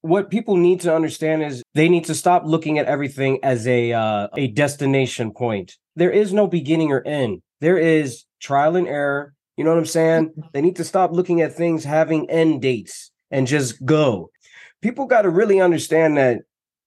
What 0.02 0.30
people 0.30 0.56
need 0.56 0.80
to 0.80 0.94
understand 0.94 1.42
is 1.42 1.62
they 1.74 1.88
need 1.88 2.06
to 2.06 2.14
stop 2.14 2.44
looking 2.46 2.78
at 2.78 2.86
everything 2.86 3.38
as 3.42 3.66
a 3.66 3.92
uh, 3.92 4.28
a 4.34 4.48
destination 4.48 5.32
point. 5.32 5.76
There 5.96 6.10
is 6.10 6.32
no 6.32 6.46
beginning 6.46 6.90
or 6.90 7.02
end. 7.06 7.42
There 7.60 7.76
is 7.76 8.24
trial 8.40 8.76
and 8.76 8.88
error. 8.88 9.34
You 9.60 9.64
know 9.64 9.72
what 9.72 9.80
I'm 9.80 9.84
saying? 9.84 10.30
Mm-hmm. 10.30 10.40
They 10.54 10.62
need 10.62 10.76
to 10.76 10.84
stop 10.84 11.12
looking 11.12 11.42
at 11.42 11.52
things 11.52 11.84
having 11.84 12.30
end 12.30 12.62
dates 12.62 13.10
and 13.30 13.46
just 13.46 13.84
go. 13.84 14.30
People 14.80 15.04
got 15.04 15.22
to 15.22 15.28
really 15.28 15.60
understand 15.60 16.16
that 16.16 16.38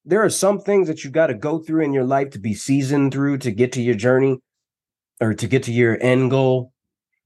there 0.06 0.24
are 0.24 0.30
some 0.32 0.60
things 0.60 0.88
that 0.88 1.03
you 1.03 1.12
got 1.12 1.27
to 1.27 1.36
go 1.36 1.60
through 1.60 1.84
in 1.84 1.94
your 1.94 2.03
life 2.03 2.32
to 2.32 2.39
be 2.39 2.56
seasoned 2.56 3.12
through 3.12 3.38
to 3.38 3.51
get 3.51 3.74
to 3.74 3.82
your 3.84 3.94
journey 3.94 4.39
or 5.22 5.36
to 5.36 5.48
get 5.48 5.62
to 5.63 5.72
your 5.72 6.01
end 6.01 6.32
goal. 6.32 6.74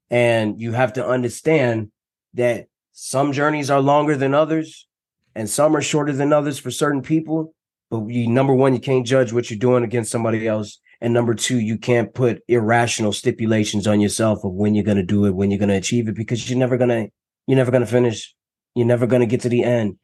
And 0.10 0.60
you 0.60 0.74
have 0.74 0.92
to 0.94 1.08
understand 1.08 1.94
that 2.34 2.66
some 2.92 3.32
journeys 3.32 3.72
are 3.72 3.80
longer 3.80 4.18
than 4.18 4.34
others 4.34 4.86
and 5.34 5.50
some 5.50 5.77
are 5.77 5.82
shorter 5.82 6.12
than 6.12 6.34
others 6.34 6.60
for 6.60 6.72
certain 6.72 7.01
people. 7.01 7.54
But 7.89 8.06
you, 8.08 8.27
number 8.27 8.54
one, 8.54 8.74
you 8.74 8.82
can't 8.82 9.08
judge 9.08 9.32
what 9.32 9.50
you're 9.50 9.58
doing 9.58 9.86
against 9.86 10.12
somebody 10.12 10.46
else. 10.46 10.82
And 11.01 11.13
number 11.13 11.36
two, 11.36 11.60
you 11.60 11.77
can't 11.77 12.13
put 12.13 12.42
irrational 12.48 13.13
stipulations 13.13 13.86
on 13.86 14.00
yourself 14.01 14.44
of 14.44 14.54
when 14.54 14.74
you're 14.74 14.84
going 14.84 14.98
to 14.98 15.04
do 15.04 15.25
it, 15.25 15.36
when 15.36 15.51
you're 15.51 15.60
going 15.60 15.70
to 15.70 15.75
achieve 15.75 16.08
it, 16.08 16.16
because 16.16 16.50
you're 16.50 16.58
never 16.58 16.77
going 16.77 16.89
to, 16.89 17.08
you're 17.46 17.58
never 17.58 17.72
going 17.72 17.86
to 17.86 17.92
finish. 17.92 18.34
You're 18.75 18.88
never 18.88 19.08
going 19.08 19.22
to 19.22 19.27
get 19.27 19.42
to 19.42 19.50
the 19.50 19.63
end. 19.63 19.98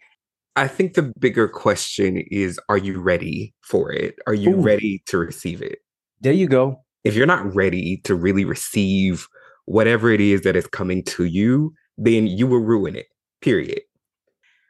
I 0.56 0.68
think 0.68 0.94
the 0.94 1.12
bigger 1.20 1.48
question 1.48 2.24
is 2.30 2.60
are 2.70 2.78
you 2.78 3.00
ready 3.00 3.54
for 3.62 3.92
it? 3.92 4.16
Are 4.28 4.34
you 4.34 4.52
Ooh. 4.52 4.62
ready 4.62 5.02
to 5.08 5.18
receive 5.18 5.62
it? 5.62 5.80
There 6.22 6.34
you 6.34 6.48
go. 6.48 6.84
If 7.04 7.16
you're 7.16 7.26
not 7.26 7.54
ready 7.56 7.98
to 8.06 8.16
really 8.16 8.46
receive 8.46 9.28
whatever 9.66 10.12
it 10.12 10.22
is 10.22 10.42
that 10.42 10.56
is 10.56 10.68
coming 10.68 11.04
to 11.04 11.26
you, 11.26 11.74
then 11.98 12.28
you 12.28 12.48
will 12.48 12.60
ruin 12.60 12.96
it. 12.96 13.08
Period. 13.42 13.82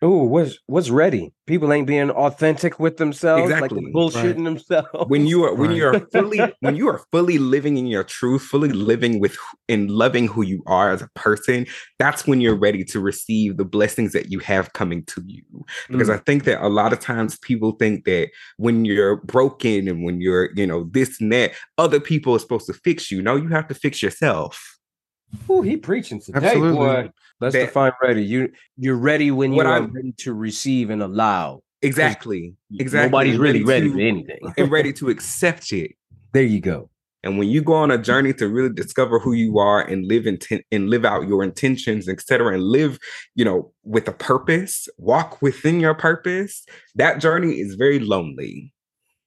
Oh, 0.04 0.24
what's 0.26 0.60
what's 0.68 0.90
ready? 0.90 1.34
People 1.48 1.72
ain't 1.72 1.88
being 1.88 2.10
authentic 2.12 2.78
with 2.80 2.98
themselves, 2.98 3.44
Exactly, 3.46 3.62
like 3.62 3.72
they're 3.86 3.94
bullshitting 4.02 4.44
themselves. 4.44 4.90
When 5.08 5.26
you 5.28 5.44
are 5.46 5.56
when 5.56 5.70
Right. 5.70 5.78
you're 5.78 6.08
fully 6.12 6.54
when 6.60 6.76
you 6.76 6.90
are 6.90 7.02
fully 7.12 7.38
living 7.38 7.78
in 7.78 7.88
your 7.88 8.04
truth, 8.04 8.42
fully 8.44 8.70
living 8.70 9.20
with 9.22 9.36
wh- 9.36 9.56
and 9.70 9.90
loving 9.90 10.28
who 10.28 10.42
you 10.44 10.62
are 10.68 10.92
as 10.92 11.02
a 11.02 11.10
person, 11.16 11.66
that's 12.00 12.28
when 12.28 12.42
you're 12.42 12.56
ready 12.60 12.84
to 12.86 13.00
receive 13.00 13.56
the 13.58 13.66
blessings 13.66 14.12
that 14.12 14.30
you 14.30 14.40
have 14.40 14.74
coming 14.74 15.06
to 15.06 15.24
you. 15.26 15.44
because 15.90 16.10
Mm. 16.10 16.16
I 16.16 16.18
think 16.18 16.44
that 16.46 16.62
a 16.66 16.68
lot 16.70 16.92
of 16.94 17.00
times 17.00 17.38
people 17.40 17.72
think 17.74 18.04
that 18.06 18.30
when 18.58 18.86
you're 18.86 19.18
broken 19.18 19.88
and 19.88 20.04
when 20.04 20.20
you're, 20.22 20.50
you 20.56 20.68
know, 20.68 20.90
this 20.92 21.22
and 21.22 21.32
that, 21.32 21.54
other 21.78 22.00
people 22.02 22.36
are 22.36 22.40
supposed 22.40 22.68
to 22.68 22.74
fix 22.74 23.10
you. 23.12 23.22
No, 23.22 23.36
you 23.38 23.48
have 23.50 23.68
to 23.70 23.74
fix 23.74 24.04
yourself. 24.04 24.78
Ooh, 25.50 25.62
he 25.62 25.78
preaching 25.78 26.20
today, 26.22 26.46
Absolutely. 26.48 26.78
boy. 26.78 27.10
Let's 27.42 27.54
That- 27.54 27.66
define 27.66 27.92
ready. 28.02 28.24
You 28.24 28.50
you're 28.78 28.96
ready 28.98 29.32
when 29.32 29.52
you 29.52 29.58
What 29.58 29.66
are 29.66 29.74
I'm- 29.74 29.92
ready 29.94 30.14
to 30.20 30.34
receive 30.34 30.90
and 30.90 31.02
allow. 31.02 31.62
Exactly. 31.82 32.56
Exactly. 32.80 33.08
Nobody's 33.10 33.38
really 33.38 33.64
ready 33.64 33.88
to- 33.88 33.94
for 33.94 34.00
anything. 34.00 34.40
and 34.58 34.72
ready 34.72 34.94
to 34.94 35.10
accept 35.10 35.74
it. 35.74 35.92
There 36.34 36.44
you 36.44 36.60
go. 36.62 36.90
And 37.26 37.38
when 37.38 37.48
you 37.48 37.62
go 37.62 37.74
on 37.74 37.90
a 37.92 37.98
journey 37.98 38.34
to 38.34 38.48
really 38.50 38.74
discover 38.74 39.18
who 39.20 39.32
you 39.34 39.58
are 39.58 39.82
and 39.82 40.06
live 40.06 40.24
inten- 40.26 40.64
and 40.72 40.90
live 40.90 41.06
out 41.06 41.28
your 41.28 41.42
intentions, 41.44 42.10
et 42.10 42.20
cetera, 42.22 42.54
and 42.54 42.64
live, 42.64 43.00
you 43.36 43.46
know, 43.46 43.72
with 43.84 44.08
a 44.10 44.12
purpose, 44.12 44.88
walk 44.98 45.42
within 45.42 45.80
your 45.80 45.94
purpose, 45.94 46.66
that 46.96 47.20
journey 47.22 47.60
is 47.60 47.76
very 47.76 48.00
lonely. 48.00 48.74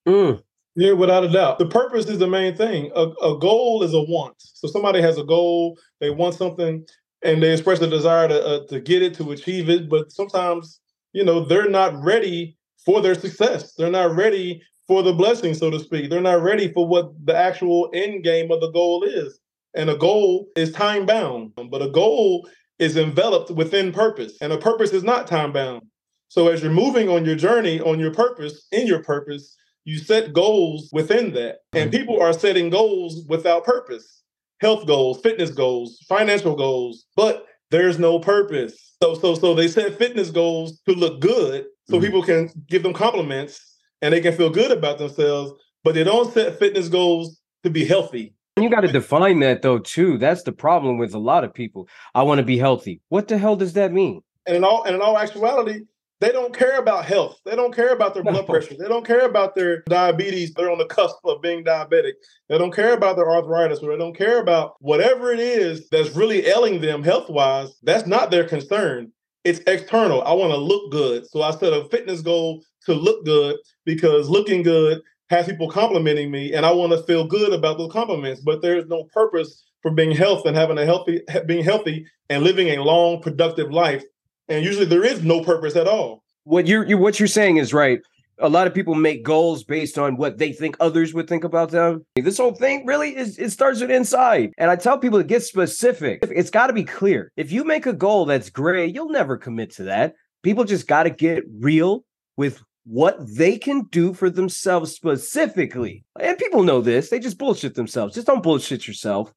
Mm, 0.06 0.42
Yeah, 0.76 0.92
without 0.92 1.24
a 1.24 1.28
doubt. 1.28 1.58
The 1.58 1.66
purpose 1.66 2.06
is 2.06 2.18
the 2.18 2.26
main 2.26 2.54
thing. 2.54 2.92
A, 2.94 3.06
a 3.22 3.38
goal 3.38 3.82
is 3.82 3.94
a 3.94 4.00
want. 4.02 4.34
So 4.38 4.68
somebody 4.68 5.00
has 5.00 5.16
a 5.16 5.24
goal, 5.24 5.78
they 6.00 6.10
want 6.10 6.34
something, 6.34 6.84
and 7.24 7.42
they 7.42 7.52
express 7.52 7.80
a 7.80 7.86
desire 7.88 8.28
to 8.28 8.44
uh, 8.44 8.66
to 8.66 8.80
get 8.80 9.02
it, 9.02 9.14
to 9.14 9.32
achieve 9.32 9.70
it. 9.70 9.88
But 9.88 10.12
sometimes, 10.12 10.80
you 11.14 11.24
know, 11.24 11.40
they're 11.46 11.70
not 11.70 11.94
ready 12.04 12.58
for 12.84 13.00
their 13.00 13.14
success. 13.14 13.72
They're 13.72 13.90
not 13.90 14.14
ready 14.14 14.60
for 14.86 15.02
the 15.02 15.14
blessing, 15.14 15.54
so 15.54 15.70
to 15.70 15.80
speak. 15.80 16.10
They're 16.10 16.20
not 16.20 16.42
ready 16.42 16.70
for 16.70 16.86
what 16.86 17.10
the 17.24 17.34
actual 17.34 17.90
end 17.94 18.22
game 18.22 18.50
of 18.52 18.60
the 18.60 18.70
goal 18.70 19.02
is. 19.02 19.40
And 19.74 19.88
a 19.88 19.96
goal 19.96 20.48
is 20.56 20.72
time 20.72 21.06
bound, 21.06 21.52
but 21.70 21.82
a 21.82 21.90
goal 21.90 22.48
is 22.78 22.98
enveloped 22.98 23.50
within 23.50 23.92
purpose, 23.92 24.36
and 24.42 24.52
a 24.52 24.58
purpose 24.58 24.92
is 24.92 25.02
not 25.02 25.26
time 25.26 25.52
bound. 25.52 25.82
So 26.28 26.48
as 26.48 26.62
you're 26.62 26.70
moving 26.72 27.08
on 27.08 27.24
your 27.24 27.36
journey, 27.36 27.80
on 27.80 27.98
your 27.98 28.12
purpose, 28.12 28.66
in 28.72 28.86
your 28.86 29.02
purpose, 29.02 29.56
you 29.86 29.98
set 29.98 30.32
goals 30.32 30.90
within 30.92 31.32
that. 31.32 31.60
And 31.72 31.90
people 31.92 32.20
are 32.20 32.32
setting 32.32 32.68
goals 32.68 33.24
without 33.28 33.64
purpose. 33.64 34.22
Health 34.60 34.86
goals, 34.86 35.20
fitness 35.20 35.50
goals, 35.50 36.04
financial 36.08 36.56
goals, 36.56 37.06
but 37.14 37.46
there's 37.70 37.98
no 37.98 38.18
purpose. 38.18 38.96
So 39.02 39.14
so 39.14 39.34
so 39.34 39.54
they 39.54 39.68
set 39.68 39.96
fitness 39.96 40.30
goals 40.30 40.80
to 40.88 40.92
look 40.94 41.20
good 41.20 41.66
so 41.88 41.98
Mhm. 41.98 42.02
people 42.02 42.22
can 42.22 42.50
give 42.68 42.82
them 42.82 42.92
compliments 42.92 43.60
and 44.02 44.12
they 44.12 44.20
can 44.20 44.34
feel 44.34 44.50
good 44.50 44.72
about 44.72 44.98
themselves, 44.98 45.52
but 45.84 45.94
they 45.94 46.04
don't 46.04 46.32
set 46.32 46.58
fitness 46.58 46.88
goals 46.88 47.40
to 47.62 47.70
be 47.70 47.84
healthy. 47.84 48.34
you 48.58 48.70
got 48.70 48.80
to 48.80 48.88
define 48.88 49.40
that 49.40 49.60
though 49.62 49.78
too. 49.78 50.16
That's 50.18 50.42
the 50.42 50.52
problem 50.52 50.96
with 50.98 51.14
a 51.14 51.18
lot 51.18 51.44
of 51.44 51.52
people. 51.52 51.86
I 52.14 52.22
want 52.22 52.38
to 52.38 52.44
be 52.44 52.56
healthy. 52.58 53.00
What 53.10 53.28
the 53.28 53.36
hell 53.38 53.54
does 53.54 53.74
that 53.74 53.92
mean? 53.92 54.22
And 54.46 54.56
in 54.56 54.64
all 54.64 54.82
and 54.84 54.96
in 54.96 55.02
all 55.02 55.18
actuality, 55.18 55.80
they 56.20 56.32
don't 56.32 56.56
care 56.56 56.78
about 56.78 57.04
health. 57.04 57.38
They 57.44 57.54
don't 57.54 57.74
care 57.74 57.92
about 57.92 58.14
their 58.14 58.22
blood 58.22 58.46
pressure. 58.46 58.74
They 58.78 58.88
don't 58.88 59.06
care 59.06 59.26
about 59.26 59.54
their 59.54 59.82
diabetes. 59.88 60.52
They're 60.54 60.70
on 60.70 60.78
the 60.78 60.86
cusp 60.86 61.16
of 61.24 61.42
being 61.42 61.62
diabetic. 61.62 62.12
They 62.48 62.56
don't 62.56 62.74
care 62.74 62.94
about 62.94 63.16
their 63.16 63.30
arthritis 63.30 63.80
or 63.80 63.90
they 63.90 63.98
don't 63.98 64.16
care 64.16 64.40
about 64.40 64.76
whatever 64.80 65.32
it 65.32 65.40
is 65.40 65.88
that's 65.90 66.16
really 66.16 66.46
ailing 66.46 66.80
them 66.80 67.02
health 67.02 67.28
wise. 67.28 67.76
That's 67.82 68.06
not 68.06 68.30
their 68.30 68.44
concern. 68.44 69.12
It's 69.44 69.60
external. 69.66 70.22
I 70.22 70.32
want 70.32 70.52
to 70.52 70.56
look 70.56 70.90
good. 70.90 71.26
So 71.28 71.42
I 71.42 71.50
set 71.50 71.72
a 71.72 71.88
fitness 71.90 72.22
goal 72.22 72.62
to 72.86 72.94
look 72.94 73.24
good 73.26 73.56
because 73.84 74.30
looking 74.30 74.62
good 74.62 75.02
has 75.28 75.46
people 75.46 75.68
complimenting 75.68 76.30
me 76.30 76.54
and 76.54 76.64
I 76.64 76.72
want 76.72 76.92
to 76.92 77.02
feel 77.02 77.26
good 77.26 77.52
about 77.52 77.76
those 77.76 77.92
compliments. 77.92 78.40
But 78.40 78.62
there's 78.62 78.86
no 78.86 79.04
purpose 79.12 79.64
for 79.82 79.90
being 79.90 80.12
healthy 80.12 80.48
and 80.48 80.56
having 80.56 80.78
a 80.78 80.84
healthy, 80.86 81.20
being 81.46 81.62
healthy 81.62 82.06
and 82.30 82.42
living 82.42 82.68
a 82.68 82.82
long, 82.82 83.20
productive 83.20 83.70
life 83.70 84.02
and 84.48 84.64
usually 84.64 84.86
there 84.86 85.04
is 85.04 85.22
no 85.22 85.42
purpose 85.42 85.76
at 85.76 85.88
all. 85.88 86.22
What 86.44 86.66
you're, 86.66 86.86
you 86.86 86.98
what 86.98 87.18
you're 87.18 87.26
saying 87.26 87.56
is 87.56 87.74
right. 87.74 88.00
A 88.38 88.48
lot 88.48 88.66
of 88.66 88.74
people 88.74 88.94
make 88.94 89.24
goals 89.24 89.64
based 89.64 89.98
on 89.98 90.16
what 90.16 90.36
they 90.36 90.52
think 90.52 90.76
others 90.78 91.14
would 91.14 91.26
think 91.26 91.42
about 91.42 91.70
them. 91.70 92.04
This 92.16 92.36
whole 92.36 92.54
thing 92.54 92.84
really 92.84 93.16
is 93.16 93.38
it 93.38 93.50
starts 93.50 93.80
with 93.80 93.90
inside. 93.90 94.50
And 94.58 94.70
I 94.70 94.76
tell 94.76 94.98
people 94.98 95.18
to 95.18 95.24
get 95.24 95.42
specific. 95.42 96.18
It's 96.22 96.50
got 96.50 96.66
to 96.66 96.74
be 96.74 96.84
clear. 96.84 97.32
If 97.36 97.50
you 97.50 97.64
make 97.64 97.86
a 97.86 97.94
goal 97.94 98.26
that's 98.26 98.50
gray, 98.50 98.86
you'll 98.86 99.08
never 99.08 99.38
commit 99.38 99.70
to 99.76 99.84
that. 99.84 100.14
People 100.42 100.64
just 100.64 100.86
got 100.86 101.04
to 101.04 101.10
get 101.10 101.44
real 101.60 102.04
with 102.36 102.62
what 102.84 103.16
they 103.36 103.58
can 103.58 103.84
do 103.90 104.12
for 104.12 104.30
themselves 104.30 104.92
specifically. 104.92 106.04
And 106.20 106.38
people 106.38 106.62
know 106.62 106.82
this. 106.82 107.08
They 107.08 107.18
just 107.18 107.38
bullshit 107.38 107.74
themselves. 107.74 108.14
Just 108.14 108.26
don't 108.26 108.42
bullshit 108.42 108.86
yourself. 108.86 109.32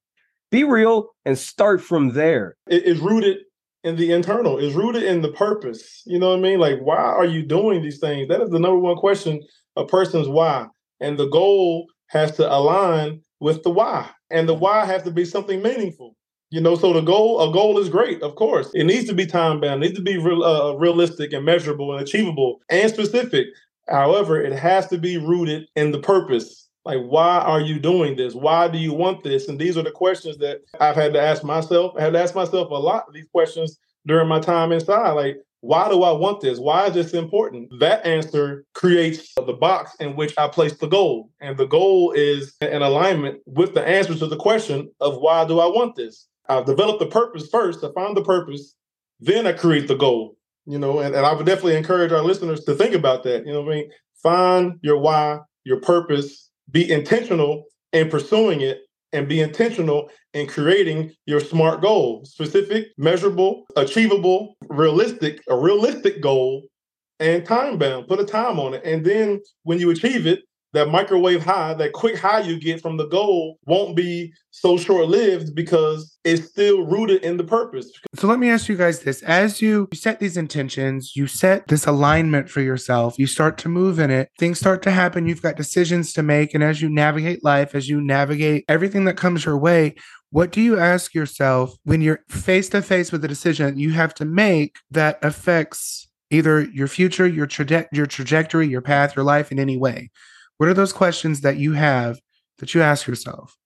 Be 0.51 0.63
real 0.63 1.07
and 1.25 1.37
start 1.37 1.81
from 1.81 2.13
there. 2.13 2.55
It 2.67 2.83
is 2.83 2.99
rooted 2.99 3.37
in 3.83 3.95
the 3.95 4.11
internal, 4.11 4.57
is 4.57 4.73
rooted 4.73 5.03
in 5.03 5.21
the 5.21 5.31
purpose. 5.31 6.03
You 6.05 6.19
know 6.19 6.31
what 6.31 6.39
I 6.39 6.41
mean? 6.41 6.59
Like, 6.59 6.79
why 6.79 6.97
are 6.97 7.25
you 7.25 7.43
doing 7.43 7.81
these 7.81 7.99
things? 7.99 8.27
That 8.27 8.41
is 8.41 8.49
the 8.49 8.59
number 8.59 8.79
one 8.79 8.97
question 8.97 9.41
a 9.75 9.85
person's 9.85 10.27
why. 10.27 10.67
And 10.99 11.17
the 11.17 11.29
goal 11.29 11.87
has 12.07 12.31
to 12.37 12.53
align 12.53 13.21
with 13.39 13.63
the 13.63 13.69
why. 13.69 14.09
And 14.29 14.47
the 14.49 14.53
why 14.53 14.85
has 14.85 15.03
to 15.03 15.11
be 15.11 15.25
something 15.25 15.61
meaningful. 15.61 16.15
You 16.51 16.61
know, 16.61 16.75
so 16.75 16.93
the 16.93 17.01
goal, 17.01 17.47
a 17.47 17.53
goal 17.53 17.77
is 17.77 17.89
great, 17.89 18.23
of 18.23 18.35
course. 18.35 18.71
It 18.73 18.85
needs 18.85 19.07
to 19.07 19.13
be 19.13 19.25
time 19.25 19.61
bound, 19.61 19.83
it 19.83 19.87
needs 19.87 19.99
to 19.99 20.03
be 20.03 20.17
real, 20.17 20.43
uh, 20.43 20.73
realistic 20.73 21.31
and 21.31 21.45
measurable 21.45 21.93
and 21.93 22.01
achievable 22.01 22.59
and 22.69 22.91
specific. 22.91 23.47
However, 23.87 24.41
it 24.41 24.53
has 24.53 24.87
to 24.87 24.97
be 24.97 25.17
rooted 25.17 25.67
in 25.75 25.91
the 25.91 25.99
purpose. 25.99 26.68
Like, 26.89 27.05
why 27.05 27.37
are 27.37 27.61
you 27.61 27.77
doing 27.77 28.15
this? 28.15 28.33
Why 28.33 28.67
do 28.67 28.79
you 28.79 28.93
want 28.93 29.23
this? 29.23 29.47
And 29.47 29.59
these 29.59 29.77
are 29.77 29.83
the 29.83 29.91
questions 29.91 30.37
that 30.39 30.61
I've 30.79 30.95
had 30.95 31.13
to 31.13 31.21
ask 31.21 31.43
myself. 31.43 31.93
I 31.95 32.01
had 32.01 32.13
to 32.13 32.19
ask 32.19 32.33
myself 32.33 32.71
a 32.71 32.73
lot 32.73 33.05
of 33.07 33.13
these 33.13 33.27
questions 33.31 33.77
during 34.07 34.27
my 34.27 34.39
time 34.39 34.71
inside. 34.71 35.11
Like, 35.11 35.37
why 35.61 35.87
do 35.87 36.01
I 36.01 36.11
want 36.13 36.41
this? 36.41 36.57
Why 36.57 36.87
is 36.87 36.95
this 36.95 37.13
important? 37.13 37.71
That 37.79 38.03
answer 38.07 38.65
creates 38.73 39.35
the 39.35 39.53
box 39.53 39.91
in 39.99 40.15
which 40.15 40.33
I 40.35 40.47
place 40.47 40.77
the 40.77 40.87
goal. 40.87 41.29
And 41.39 41.57
the 41.57 41.67
goal 41.67 42.11
is 42.13 42.55
in 42.59 42.81
alignment 42.81 43.41
with 43.45 43.75
the 43.75 43.87
answer 43.87 44.15
to 44.15 44.25
the 44.25 44.37
question 44.37 44.89
of 44.99 45.21
why 45.21 45.45
do 45.45 45.59
I 45.59 45.67
want 45.67 45.95
this? 45.95 46.27
I've 46.47 46.65
developed 46.65 47.01
the 47.01 47.05
purpose 47.05 47.47
first, 47.51 47.83
I 47.83 47.89
found 47.93 48.17
the 48.17 48.23
purpose, 48.23 48.73
then 49.19 49.45
I 49.45 49.51
create 49.51 49.87
the 49.87 49.95
goal. 49.95 50.37
You 50.65 50.79
know, 50.79 51.01
and, 51.01 51.13
and 51.13 51.23
I 51.23 51.33
would 51.33 51.45
definitely 51.45 51.77
encourage 51.77 52.11
our 52.11 52.23
listeners 52.23 52.63
to 52.63 52.73
think 52.73 52.95
about 52.95 53.23
that. 53.25 53.45
You 53.45 53.53
know 53.53 53.61
what 53.61 53.73
I 53.73 53.75
mean? 53.75 53.91
Find 54.23 54.79
your 54.81 54.97
why, 54.97 55.39
your 55.63 55.81
purpose, 55.81 56.48
be 56.71 56.91
intentional 56.91 57.65
in 57.93 58.09
pursuing 58.09 58.61
it 58.61 58.81
and 59.11 59.27
be 59.27 59.41
intentional 59.41 60.09
in 60.33 60.47
creating 60.47 61.11
your 61.25 61.39
smart 61.39 61.81
goal. 61.81 62.23
Specific 62.25 62.87
measurable 62.97 63.65
achievable 63.75 64.55
realistic 64.69 65.41
a 65.49 65.55
realistic 65.55 66.21
goal 66.21 66.63
and 67.19 67.45
time 67.45 67.77
bound. 67.77 68.07
Put 68.07 68.19
a 68.19 68.25
time 68.25 68.59
on 68.59 68.73
it. 68.73 68.81
And 68.85 69.05
then 69.05 69.41
when 69.63 69.79
you 69.79 69.89
achieve 69.89 70.27
it 70.27 70.39
that 70.73 70.89
microwave 70.89 71.43
high, 71.43 71.73
that 71.73 71.93
quick 71.93 72.17
high 72.17 72.41
you 72.41 72.59
get 72.59 72.81
from 72.81 72.97
the 72.97 73.07
goal 73.07 73.57
won't 73.65 73.95
be 73.95 74.33
so 74.51 74.77
short 74.77 75.07
lived 75.07 75.55
because 75.55 76.17
it's 76.23 76.47
still 76.47 76.85
rooted 76.85 77.23
in 77.23 77.37
the 77.37 77.43
purpose. 77.43 77.91
So 78.15 78.27
let 78.27 78.39
me 78.39 78.49
ask 78.49 78.67
you 78.67 78.75
guys 78.75 79.01
this 79.01 79.23
as 79.23 79.61
you 79.61 79.87
set 79.93 80.19
these 80.19 80.37
intentions, 80.37 81.13
you 81.15 81.27
set 81.27 81.67
this 81.67 81.87
alignment 81.87 82.49
for 82.49 82.61
yourself, 82.61 83.17
you 83.17 83.27
start 83.27 83.57
to 83.59 83.69
move 83.69 83.99
in 83.99 84.11
it, 84.11 84.29
things 84.37 84.59
start 84.59 84.81
to 84.83 84.91
happen, 84.91 85.27
you've 85.27 85.41
got 85.41 85.55
decisions 85.55 86.13
to 86.13 86.23
make. 86.23 86.53
And 86.53 86.63
as 86.63 86.81
you 86.81 86.89
navigate 86.89 87.43
life, 87.43 87.73
as 87.73 87.89
you 87.89 88.01
navigate 88.01 88.65
everything 88.67 89.05
that 89.05 89.17
comes 89.17 89.45
your 89.45 89.57
way, 89.57 89.95
what 90.31 90.51
do 90.51 90.61
you 90.61 90.77
ask 90.77 91.15
yourself 91.15 91.75
when 91.83 92.01
you're 92.01 92.19
face 92.29 92.69
to 92.69 92.83
face 92.83 93.11
with 93.11 93.25
a 93.25 93.27
decision 93.27 93.79
you 93.79 93.91
have 93.91 94.13
to 94.15 94.25
make 94.25 94.77
that 94.91 95.17
affects 95.23 96.07
either 96.29 96.61
your 96.61 96.87
future, 96.87 97.25
your, 97.25 97.47
your 97.91 98.05
trajectory, 98.05 98.67
your 98.67 98.81
path, 98.81 99.15
your 99.15 99.25
life 99.25 99.51
in 99.51 99.59
any 99.59 99.77
way? 99.77 100.11
What 100.59 100.67
are 100.67 100.73
those 100.73 100.91
questions 100.91 101.39
that 101.41 101.55
you 101.55 101.71
have 101.71 102.19
that 102.57 102.75
you 102.75 102.81
ask 102.81 103.07
yourself? 103.07 103.57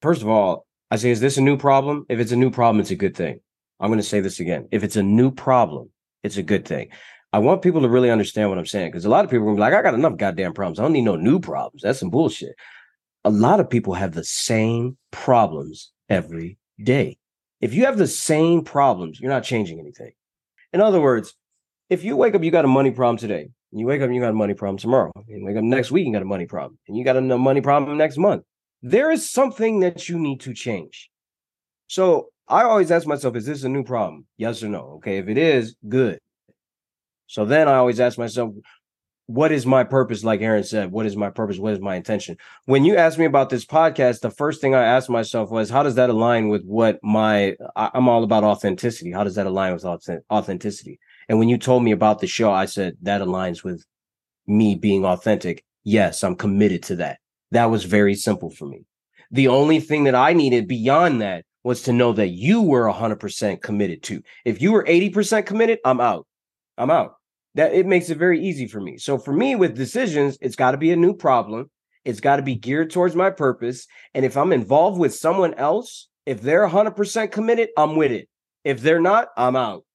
First 0.00 0.22
of 0.22 0.28
all, 0.28 0.66
I 0.90 0.96
say, 0.96 1.10
is 1.10 1.20
this 1.20 1.36
a 1.36 1.42
new 1.42 1.58
problem? 1.58 2.06
If 2.08 2.18
it's 2.20 2.32
a 2.32 2.36
new 2.36 2.50
problem, 2.50 2.80
it's 2.80 2.90
a 2.90 2.96
good 2.96 3.14
thing. 3.14 3.40
I'm 3.80 3.90
going 3.90 3.98
to 3.98 4.02
say 4.02 4.20
this 4.20 4.40
again. 4.40 4.66
If 4.70 4.82
it's 4.82 4.96
a 4.96 5.02
new 5.02 5.30
problem, 5.30 5.90
it's 6.22 6.38
a 6.38 6.42
good 6.42 6.64
thing. 6.64 6.88
I 7.34 7.38
want 7.38 7.60
people 7.60 7.82
to 7.82 7.88
really 7.90 8.10
understand 8.10 8.48
what 8.48 8.56
I'm 8.56 8.64
saying 8.64 8.92
because 8.92 9.04
a 9.04 9.10
lot 9.10 9.26
of 9.26 9.30
people 9.30 9.46
are 9.46 9.56
like, 9.56 9.74
I 9.74 9.82
got 9.82 9.92
enough 9.92 10.16
goddamn 10.16 10.54
problems. 10.54 10.78
I 10.78 10.84
don't 10.84 10.94
need 10.94 11.02
no 11.02 11.16
new 11.16 11.38
problems. 11.38 11.82
That's 11.82 11.98
some 11.98 12.08
bullshit. 12.08 12.54
A 13.26 13.30
lot 13.30 13.60
of 13.60 13.68
people 13.68 13.92
have 13.92 14.12
the 14.12 14.24
same 14.24 14.96
problems 15.10 15.92
every 16.08 16.56
day. 16.82 17.18
If 17.60 17.74
you 17.74 17.84
have 17.84 17.98
the 17.98 18.06
same 18.06 18.64
problems, 18.64 19.20
you're 19.20 19.30
not 19.30 19.44
changing 19.44 19.80
anything. 19.80 20.12
In 20.72 20.80
other 20.80 20.98
words, 21.02 21.34
if 21.90 22.04
you 22.04 22.16
wake 22.16 22.34
up, 22.34 22.42
you 22.42 22.50
got 22.50 22.64
a 22.64 22.68
money 22.68 22.90
problem 22.90 23.18
today. 23.18 23.50
You 23.72 23.86
wake 23.86 24.00
up 24.00 24.10
you 24.10 24.20
got 24.20 24.30
a 24.30 24.34
money 24.34 24.54
problem 24.54 24.78
tomorrow. 24.78 25.12
You 25.26 25.44
wake 25.44 25.56
up 25.56 25.64
next 25.64 25.90
week, 25.90 26.06
you 26.06 26.12
got 26.12 26.22
a 26.22 26.26
money 26.26 26.46
problem. 26.46 26.78
And 26.88 26.96
you 26.96 27.04
got 27.04 27.16
a 27.16 27.20
money 27.20 27.60
problem 27.60 27.98
next 27.98 28.16
month. 28.16 28.44
There 28.82 29.10
is 29.10 29.30
something 29.30 29.80
that 29.80 30.08
you 30.08 30.18
need 30.18 30.40
to 30.42 30.54
change. 30.54 31.10
So 31.88 32.28
I 32.48 32.62
always 32.62 32.90
ask 32.90 33.06
myself, 33.06 33.36
is 33.36 33.46
this 33.46 33.64
a 33.64 33.68
new 33.68 33.84
problem? 33.84 34.26
Yes 34.36 34.62
or 34.62 34.68
no? 34.68 34.94
Okay. 34.96 35.18
If 35.18 35.28
it 35.28 35.38
is, 35.38 35.76
good. 35.88 36.20
So 37.26 37.44
then 37.44 37.68
I 37.68 37.74
always 37.74 37.98
ask 38.00 38.18
myself, 38.18 38.54
what 39.26 39.50
is 39.50 39.66
my 39.66 39.82
purpose? 39.82 40.22
Like 40.22 40.40
Aaron 40.40 40.62
said, 40.62 40.92
what 40.92 41.04
is 41.04 41.16
my 41.16 41.30
purpose? 41.30 41.58
What 41.58 41.72
is 41.72 41.80
my 41.80 41.96
intention? 41.96 42.36
When 42.66 42.84
you 42.84 42.96
asked 42.96 43.18
me 43.18 43.24
about 43.24 43.50
this 43.50 43.66
podcast, 43.66 44.20
the 44.20 44.30
first 44.30 44.60
thing 44.60 44.76
I 44.76 44.84
asked 44.84 45.10
myself 45.10 45.50
was, 45.50 45.68
how 45.68 45.82
does 45.82 45.96
that 45.96 46.10
align 46.10 46.48
with 46.48 46.64
what 46.64 47.00
my, 47.02 47.56
I'm 47.74 48.08
all 48.08 48.22
about 48.22 48.44
authenticity. 48.44 49.10
How 49.10 49.24
does 49.24 49.34
that 49.34 49.46
align 49.46 49.72
with 49.72 49.84
authenticity? 49.84 51.00
And 51.28 51.38
when 51.38 51.48
you 51.48 51.58
told 51.58 51.82
me 51.82 51.92
about 51.92 52.20
the 52.20 52.26
show, 52.26 52.52
I 52.52 52.66
said 52.66 52.96
that 53.02 53.20
aligns 53.20 53.64
with 53.64 53.84
me 54.46 54.74
being 54.74 55.04
authentic. 55.04 55.64
Yes, 55.84 56.22
I'm 56.22 56.36
committed 56.36 56.82
to 56.84 56.96
that. 56.96 57.18
That 57.50 57.66
was 57.66 57.84
very 57.84 58.14
simple 58.14 58.50
for 58.50 58.66
me. 58.66 58.84
The 59.30 59.48
only 59.48 59.80
thing 59.80 60.04
that 60.04 60.14
I 60.14 60.32
needed 60.32 60.68
beyond 60.68 61.20
that 61.22 61.44
was 61.64 61.82
to 61.82 61.92
know 61.92 62.12
that 62.12 62.28
you 62.28 62.62
were 62.62 62.90
100% 62.92 63.60
committed 63.60 64.02
to. 64.04 64.22
If 64.44 64.62
you 64.62 64.70
were 64.70 64.84
80% 64.84 65.46
committed, 65.46 65.80
I'm 65.84 66.00
out. 66.00 66.26
I'm 66.78 66.90
out. 66.90 67.14
That 67.56 67.72
it 67.72 67.86
makes 67.86 68.10
it 68.10 68.18
very 68.18 68.44
easy 68.44 68.68
for 68.68 68.80
me. 68.80 68.98
So 68.98 69.18
for 69.18 69.32
me 69.32 69.56
with 69.56 69.76
decisions, 69.76 70.38
it's 70.40 70.56
got 70.56 70.72
to 70.72 70.76
be 70.76 70.92
a 70.92 70.96
new 70.96 71.14
problem. 71.14 71.70
It's 72.04 72.20
got 72.20 72.36
to 72.36 72.42
be 72.42 72.54
geared 72.54 72.90
towards 72.90 73.16
my 73.16 73.30
purpose. 73.30 73.86
And 74.14 74.24
if 74.24 74.36
I'm 74.36 74.52
involved 74.52 75.00
with 75.00 75.14
someone 75.14 75.54
else, 75.54 76.08
if 76.24 76.40
they're 76.40 76.68
100% 76.68 77.32
committed, 77.32 77.70
I'm 77.76 77.96
with 77.96 78.12
it. 78.12 78.28
If 78.62 78.80
they're 78.80 79.00
not, 79.00 79.28
I'm 79.36 79.56
out 79.56 79.85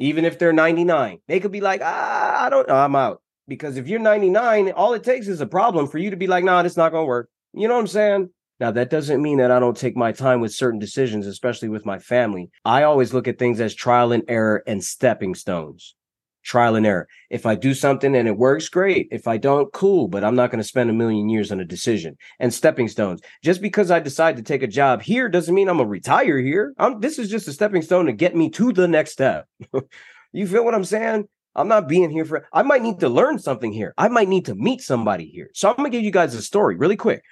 even 0.00 0.24
if 0.24 0.38
they're 0.38 0.52
99. 0.52 1.20
They 1.28 1.38
could 1.38 1.52
be 1.52 1.60
like, 1.60 1.80
ah, 1.84 2.46
I 2.46 2.50
don't 2.50 2.68
know, 2.68 2.74
I'm 2.74 2.96
out. 2.96 3.22
Because 3.46 3.76
if 3.76 3.86
you're 3.86 4.00
99, 4.00 4.72
all 4.72 4.94
it 4.94 5.04
takes 5.04 5.28
is 5.28 5.40
a 5.40 5.46
problem 5.46 5.86
for 5.86 5.98
you 5.98 6.10
to 6.10 6.16
be 6.16 6.26
like, 6.26 6.44
nah, 6.44 6.62
it's 6.62 6.76
not 6.76 6.90
going 6.90 7.02
to 7.02 7.08
work. 7.08 7.28
You 7.52 7.68
know 7.68 7.74
what 7.74 7.80
I'm 7.80 7.86
saying? 7.86 8.30
Now, 8.58 8.70
that 8.72 8.90
doesn't 8.90 9.22
mean 9.22 9.38
that 9.38 9.50
I 9.50 9.58
don't 9.58 9.76
take 9.76 9.96
my 9.96 10.12
time 10.12 10.40
with 10.40 10.52
certain 10.52 10.78
decisions, 10.78 11.26
especially 11.26 11.68
with 11.68 11.86
my 11.86 11.98
family. 11.98 12.50
I 12.64 12.82
always 12.82 13.14
look 13.14 13.26
at 13.26 13.38
things 13.38 13.60
as 13.60 13.74
trial 13.74 14.12
and 14.12 14.22
error 14.28 14.62
and 14.66 14.84
stepping 14.84 15.34
stones 15.34 15.94
trial 16.42 16.74
and 16.74 16.86
error. 16.86 17.08
If 17.28 17.46
I 17.46 17.54
do 17.54 17.74
something 17.74 18.14
and 18.14 18.28
it 18.28 18.36
works, 18.36 18.68
great. 18.68 19.08
If 19.10 19.28
I 19.28 19.36
don't, 19.36 19.72
cool. 19.72 20.08
But 20.08 20.24
I'm 20.24 20.34
not 20.34 20.50
going 20.50 20.62
to 20.62 20.68
spend 20.68 20.90
a 20.90 20.94
million 20.94 21.28
years 21.28 21.52
on 21.52 21.60
a 21.60 21.64
decision 21.64 22.16
and 22.38 22.52
stepping 22.52 22.88
stones. 22.88 23.20
Just 23.42 23.60
because 23.60 23.90
I 23.90 24.00
decide 24.00 24.36
to 24.36 24.42
take 24.42 24.62
a 24.62 24.68
job 24.68 25.02
here 25.02 25.28
doesn't 25.28 25.54
mean 25.54 25.68
I'm 25.68 25.78
gonna 25.78 25.88
retire 25.88 26.38
here. 26.38 26.74
I'm, 26.78 27.00
this 27.00 27.18
is 27.18 27.30
just 27.30 27.48
a 27.48 27.52
stepping 27.52 27.82
stone 27.82 28.06
to 28.06 28.12
get 28.12 28.36
me 28.36 28.50
to 28.50 28.72
the 28.72 28.88
next 28.88 29.12
step. 29.12 29.46
you 30.32 30.46
feel 30.46 30.64
what 30.64 30.74
I'm 30.74 30.84
saying? 30.84 31.28
I'm 31.54 31.68
not 31.68 31.88
being 31.88 32.10
here 32.10 32.24
for. 32.24 32.46
I 32.52 32.62
might 32.62 32.82
need 32.82 33.00
to 33.00 33.08
learn 33.08 33.38
something 33.38 33.72
here. 33.72 33.92
I 33.98 34.08
might 34.08 34.28
need 34.28 34.46
to 34.46 34.54
meet 34.54 34.82
somebody 34.82 35.26
here. 35.26 35.50
So 35.54 35.68
I'm 35.68 35.76
gonna 35.76 35.90
give 35.90 36.02
you 36.02 36.12
guys 36.12 36.34
a 36.34 36.42
story 36.42 36.76
really 36.76 36.96
quick. 36.96 37.22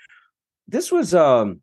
This 0.66 0.90
was 0.90 1.14
um 1.14 1.60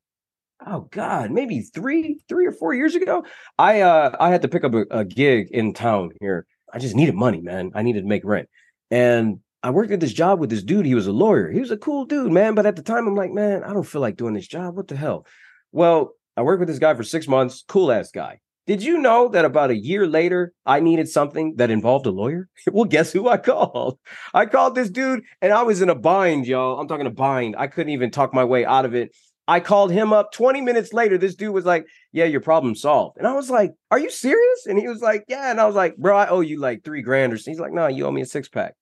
oh 0.66 0.88
god 0.92 1.32
maybe 1.32 1.60
three 1.62 2.18
three 2.30 2.46
or 2.46 2.52
four 2.54 2.74
years 2.74 2.96
ago 2.96 3.26
i 3.60 3.82
uh 3.82 4.16
i 4.22 4.30
had 4.30 4.42
to 4.42 4.48
pick 4.48 4.64
up 4.64 4.74
a, 4.74 4.86
a 4.90 5.04
gig 5.04 5.50
in 5.52 5.74
town 5.74 6.10
here 6.22 6.48
I 6.74 6.80
just 6.80 6.96
needed 6.96 7.16
money, 7.16 7.42
man. 7.42 7.72
I 7.76 7.82
needed 7.82 8.02
to 8.02 8.08
make 8.08 8.26
rent. 8.26 8.50
And 8.92 9.40
I 9.64 9.72
worked 9.72 9.92
at 9.92 10.00
this 10.00 10.14
job 10.14 10.40
with 10.40 10.50
this 10.50 10.64
dude. 10.64 10.86
He 10.86 10.96
was 10.96 11.08
a 11.08 11.12
lawyer. 11.12 11.50
He 11.50 11.60
was 11.60 11.72
a 11.72 11.78
cool 11.78 12.06
dude, 12.06 12.32
man. 12.32 12.54
But 12.56 12.66
at 12.66 12.76
the 12.76 12.84
time, 12.84 13.08
I'm 13.08 13.16
like, 13.16 13.32
man, 13.32 13.64
I 13.64 13.74
don't 13.74 13.84
feel 13.84 14.02
like 14.02 14.16
doing 14.16 14.34
this 14.34 14.48
job. 14.48 14.76
What 14.76 14.88
the 14.88 14.96
hell? 14.96 15.26
Well, 15.72 16.12
I 16.38 16.42
worked 16.42 16.60
with 16.60 16.70
this 16.70 16.80
guy 16.80 16.94
for 16.94 17.04
six 17.04 17.28
months. 17.28 17.64
Cool 17.68 17.92
ass 17.92 18.12
guy. 18.12 18.40
Did 18.68 18.82
you 18.82 18.98
know 18.98 19.28
that 19.30 19.46
about 19.46 19.70
a 19.70 19.76
year 19.76 20.08
later, 20.08 20.52
I 20.66 20.80
needed 20.80 21.08
something 21.08 21.56
that 21.58 21.70
involved 21.70 22.08
a 22.08 22.12
lawyer? 22.12 22.50
well, 22.72 22.86
guess 22.86 23.12
who 23.12 23.30
I 23.30 23.38
called? 23.38 24.00
I 24.34 24.48
called 24.48 24.74
this 24.74 24.90
dude 24.90 25.24
and 25.42 25.54
I 25.54 25.62
was 25.64 25.82
in 25.82 25.90
a 25.90 25.96
bind, 25.96 26.48
y'all. 26.48 26.80
I'm 26.80 26.88
talking 26.88 27.06
a 27.06 27.12
bind. 27.12 27.56
I 27.58 27.68
couldn't 27.68 27.94
even 27.94 28.10
talk 28.10 28.34
my 28.34 28.44
way 28.44 28.66
out 28.66 28.86
of 28.86 28.96
it. 28.96 29.16
I 29.48 29.60
called 29.60 29.92
him 29.92 30.12
up 30.12 30.32
20 30.32 30.62
minutes 30.62 30.92
later. 30.92 31.18
This 31.18 31.36
dude 31.36 31.54
was 31.54 31.66
like, 31.66 31.86
Yeah, 32.12 32.26
your 32.26 32.42
problem 32.42 32.76
solved. 32.76 33.18
And 33.18 33.28
I 33.28 33.34
was 33.34 33.50
like, 33.50 33.74
Are 33.92 34.00
you 34.00 34.10
serious? 34.10 34.66
And 34.66 34.80
he 34.80 34.88
was 34.88 35.02
like, 35.02 35.26
Yeah. 35.28 35.52
And 35.52 35.62
I 35.62 35.66
was 35.66 35.76
like, 35.76 35.98
Bro, 35.98 36.18
I 36.18 36.28
owe 36.28 36.42
you 36.42 36.60
like 36.60 36.84
three 36.84 37.02
grand 37.02 37.34
or 37.34 37.38
something. 37.38 37.54
He's 37.54 37.60
like, 37.60 37.74
No, 37.74 37.88
you 37.88 38.06
owe 38.06 38.12
me 38.12 38.22
a 38.22 38.26
six 38.26 38.50
pack. 38.50 38.74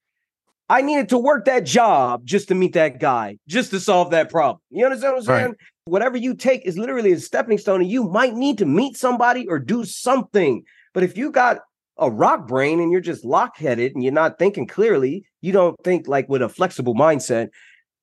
I 0.69 0.81
needed 0.81 1.09
to 1.09 1.17
work 1.17 1.45
that 1.45 1.65
job 1.65 2.25
just 2.25 2.47
to 2.47 2.55
meet 2.55 2.73
that 2.73 2.99
guy, 2.99 3.37
just 3.47 3.71
to 3.71 3.79
solve 3.79 4.11
that 4.11 4.29
problem. 4.29 4.59
You 4.69 4.85
understand 4.85 5.13
what 5.13 5.19
I'm 5.19 5.25
saying? 5.25 5.45
Right. 5.47 5.57
Whatever 5.85 6.17
you 6.17 6.35
take 6.35 6.65
is 6.65 6.77
literally 6.77 7.11
a 7.11 7.19
stepping 7.19 7.57
stone, 7.57 7.81
and 7.81 7.91
you 7.91 8.05
might 8.05 8.33
need 8.33 8.57
to 8.59 8.65
meet 8.65 8.95
somebody 8.95 9.45
or 9.47 9.59
do 9.59 9.83
something. 9.83 10.63
But 10.93 11.03
if 11.03 11.17
you 11.17 11.31
got 11.31 11.59
a 11.97 12.09
rock 12.09 12.47
brain 12.47 12.79
and 12.79 12.91
you're 12.91 13.01
just 13.01 13.25
lock 13.25 13.57
headed 13.57 13.93
and 13.93 14.03
you're 14.03 14.13
not 14.13 14.39
thinking 14.39 14.65
clearly, 14.65 15.25
you 15.41 15.51
don't 15.51 15.75
think 15.83 16.07
like 16.07 16.29
with 16.29 16.41
a 16.41 16.49
flexible 16.49 16.95
mindset, 16.95 17.49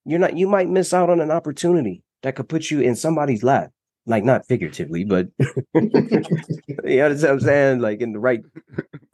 you're 0.05 0.19
not, 0.19 0.37
you 0.37 0.47
might 0.47 0.69
miss 0.69 0.93
out 0.93 1.09
on 1.09 1.19
an 1.19 1.31
opportunity 1.31 2.03
that 2.23 2.35
could 2.35 2.49
put 2.49 2.69
you 2.69 2.81
in 2.81 2.95
somebody's 2.95 3.43
lap. 3.43 3.71
Like 4.07 4.23
not 4.23 4.47
figuratively, 4.47 5.03
but 5.03 5.27
you 5.39 5.81
know 5.83 7.09
what 7.09 7.23
I'm 7.23 7.39
saying? 7.39 7.79
Like 7.79 8.01
in 8.01 8.13
the 8.13 8.19
right. 8.19 8.41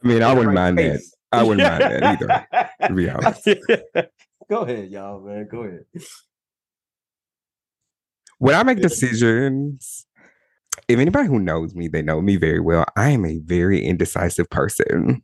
I 0.02 0.08
mean, 0.08 0.22
I 0.22 0.32
wouldn't 0.32 0.56
right 0.56 0.74
mind 0.74 0.78
that. 0.78 1.00
I 1.30 1.42
wouldn't 1.42 1.68
mind 1.68 1.82
that 1.82 2.02
either. 2.82 2.88
To 2.88 2.94
be 2.94 3.10
honest. 3.10 3.48
Go 4.48 4.62
ahead, 4.62 4.88
y'all, 4.90 5.20
man. 5.20 5.46
Go 5.50 5.64
ahead. 5.64 5.84
When 8.38 8.54
I 8.54 8.62
make 8.62 8.80
decisions, 8.80 10.06
if 10.88 10.98
anybody 10.98 11.28
who 11.28 11.38
knows 11.38 11.74
me, 11.74 11.88
they 11.88 12.00
know 12.00 12.22
me 12.22 12.36
very 12.36 12.60
well. 12.60 12.86
I 12.96 13.10
am 13.10 13.26
a 13.26 13.38
very 13.44 13.84
indecisive 13.84 14.48
person, 14.48 15.22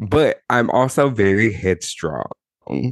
but 0.00 0.40
I'm 0.50 0.70
also 0.70 1.08
very 1.08 1.52
headstrong. 1.52 2.30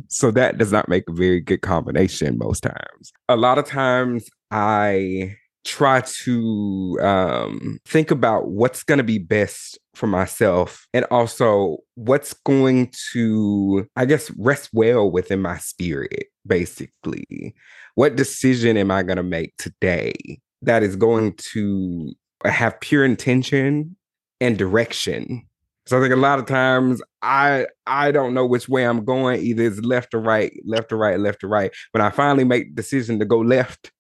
So 0.09 0.31
that 0.33 0.59
does 0.59 0.73
not 0.73 0.89
make 0.89 1.05
a 1.09 1.13
very 1.13 1.41
good 1.41 1.63
combination 1.63 2.39
most 2.39 2.63
times. 2.63 3.13
A 3.29 3.37
lot 3.37 3.59
of 3.59 3.67
times 3.67 4.29
I 4.51 5.37
try 5.65 6.01
to 6.01 6.99
um, 7.01 7.79
think 7.87 8.11
about 8.11 8.49
what's 8.49 8.83
going 8.83 8.99
to 8.99 9.05
be 9.05 9.19
best 9.19 9.79
for 9.95 10.07
myself 10.07 10.87
and 10.93 11.05
also 11.11 11.79
what's 11.95 12.33
going 12.33 12.93
to, 13.13 13.87
I 13.97 14.05
guess, 14.05 14.31
rest 14.39 14.71
well 14.73 15.11
within 15.11 15.41
my 15.41 15.59
spirit, 15.59 16.27
basically. 16.47 17.55
What 17.95 18.17
decision 18.17 18.77
am 18.77 18.91
I 18.91 19.03
going 19.03 19.19
to 19.19 19.23
make 19.23 19.55
today 19.59 20.15
that 20.63 20.83
is 20.83 20.97
going 20.97 21.35
to 21.53 22.13
have 22.45 22.81
pure 22.81 23.05
intention 23.05 23.97
and 24.41 24.59
direction? 24.59 25.47
So 25.87 25.99
I 25.99 26.01
think 26.01 26.13
a 26.13 26.17
lot 26.17 26.39
of 26.39 26.47
times 26.47 27.03
I 27.23 27.67
I 27.87 28.13
don't 28.13 28.35
know 28.35 28.47
which 28.47 28.69
way 28.69 28.85
I'm 28.85 29.05
going. 29.05 29.41
Either 29.41 29.65
it's 29.65 29.81
left 29.81 30.15
or 30.15 30.21
right, 30.21 30.53
left 30.65 30.93
or 30.93 30.97
right, 30.97 31.19
left 31.19 31.43
or 31.43 31.49
right. 31.49 31.73
When 31.91 32.01
I 32.01 32.11
finally 32.11 32.45
make 32.45 32.69
the 32.69 32.83
decision 32.83 33.19
to 33.19 33.25
go 33.25 33.39
left 33.39 33.91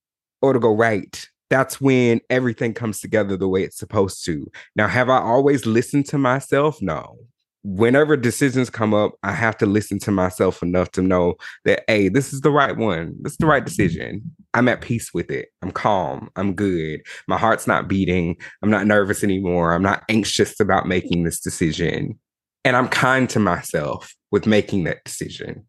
or 0.40 0.52
to 0.52 0.60
go 0.60 0.74
right, 0.74 1.28
that's 1.50 1.80
when 1.80 2.20
everything 2.30 2.72
comes 2.72 3.00
together 3.00 3.36
the 3.36 3.48
way 3.48 3.62
it's 3.62 3.78
supposed 3.78 4.24
to. 4.24 4.46
Now, 4.76 4.88
have 4.88 5.10
I 5.10 5.18
always 5.18 5.66
listened 5.66 6.06
to 6.06 6.18
myself? 6.18 6.80
No. 6.80 7.18
Whenever 7.64 8.16
decisions 8.16 8.70
come 8.70 8.92
up, 8.92 9.12
I 9.22 9.32
have 9.32 9.56
to 9.58 9.66
listen 9.66 10.00
to 10.00 10.10
myself 10.10 10.62
enough 10.62 10.90
to 10.92 11.02
know 11.02 11.34
that, 11.64 11.84
hey, 11.86 12.08
this 12.08 12.32
is 12.32 12.40
the 12.40 12.50
right 12.50 12.76
one. 12.76 13.14
This 13.20 13.32
is 13.32 13.38
the 13.38 13.46
right 13.46 13.64
decision. 13.64 14.22
I'm 14.52 14.68
at 14.68 14.80
peace 14.80 15.14
with 15.14 15.30
it. 15.30 15.48
I'm 15.62 15.70
calm. 15.70 16.28
I'm 16.34 16.54
good. 16.54 17.02
My 17.28 17.38
heart's 17.38 17.68
not 17.68 17.86
beating. 17.86 18.36
I'm 18.62 18.70
not 18.70 18.86
nervous 18.86 19.22
anymore. 19.22 19.74
I'm 19.74 19.82
not 19.82 20.02
anxious 20.08 20.58
about 20.58 20.88
making 20.88 21.22
this 21.22 21.40
decision. 21.40 22.18
And 22.64 22.76
I'm 22.76 22.88
kind 22.88 23.30
to 23.30 23.38
myself 23.38 24.12
with 24.32 24.46
making 24.46 24.84
that 24.84 25.04
decision, 25.04 25.64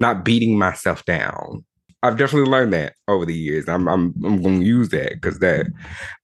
not 0.00 0.24
beating 0.24 0.58
myself 0.58 1.04
down. 1.04 1.64
I've 2.02 2.16
definitely 2.16 2.50
learned 2.50 2.72
that 2.72 2.94
over 3.08 3.26
the 3.26 3.34
years. 3.34 3.68
I'm 3.68 3.86
I'm 3.86 4.14
I'm 4.24 4.42
going 4.42 4.60
to 4.60 4.66
use 4.66 4.88
that 4.88 5.12
because 5.12 5.38
that 5.40 5.66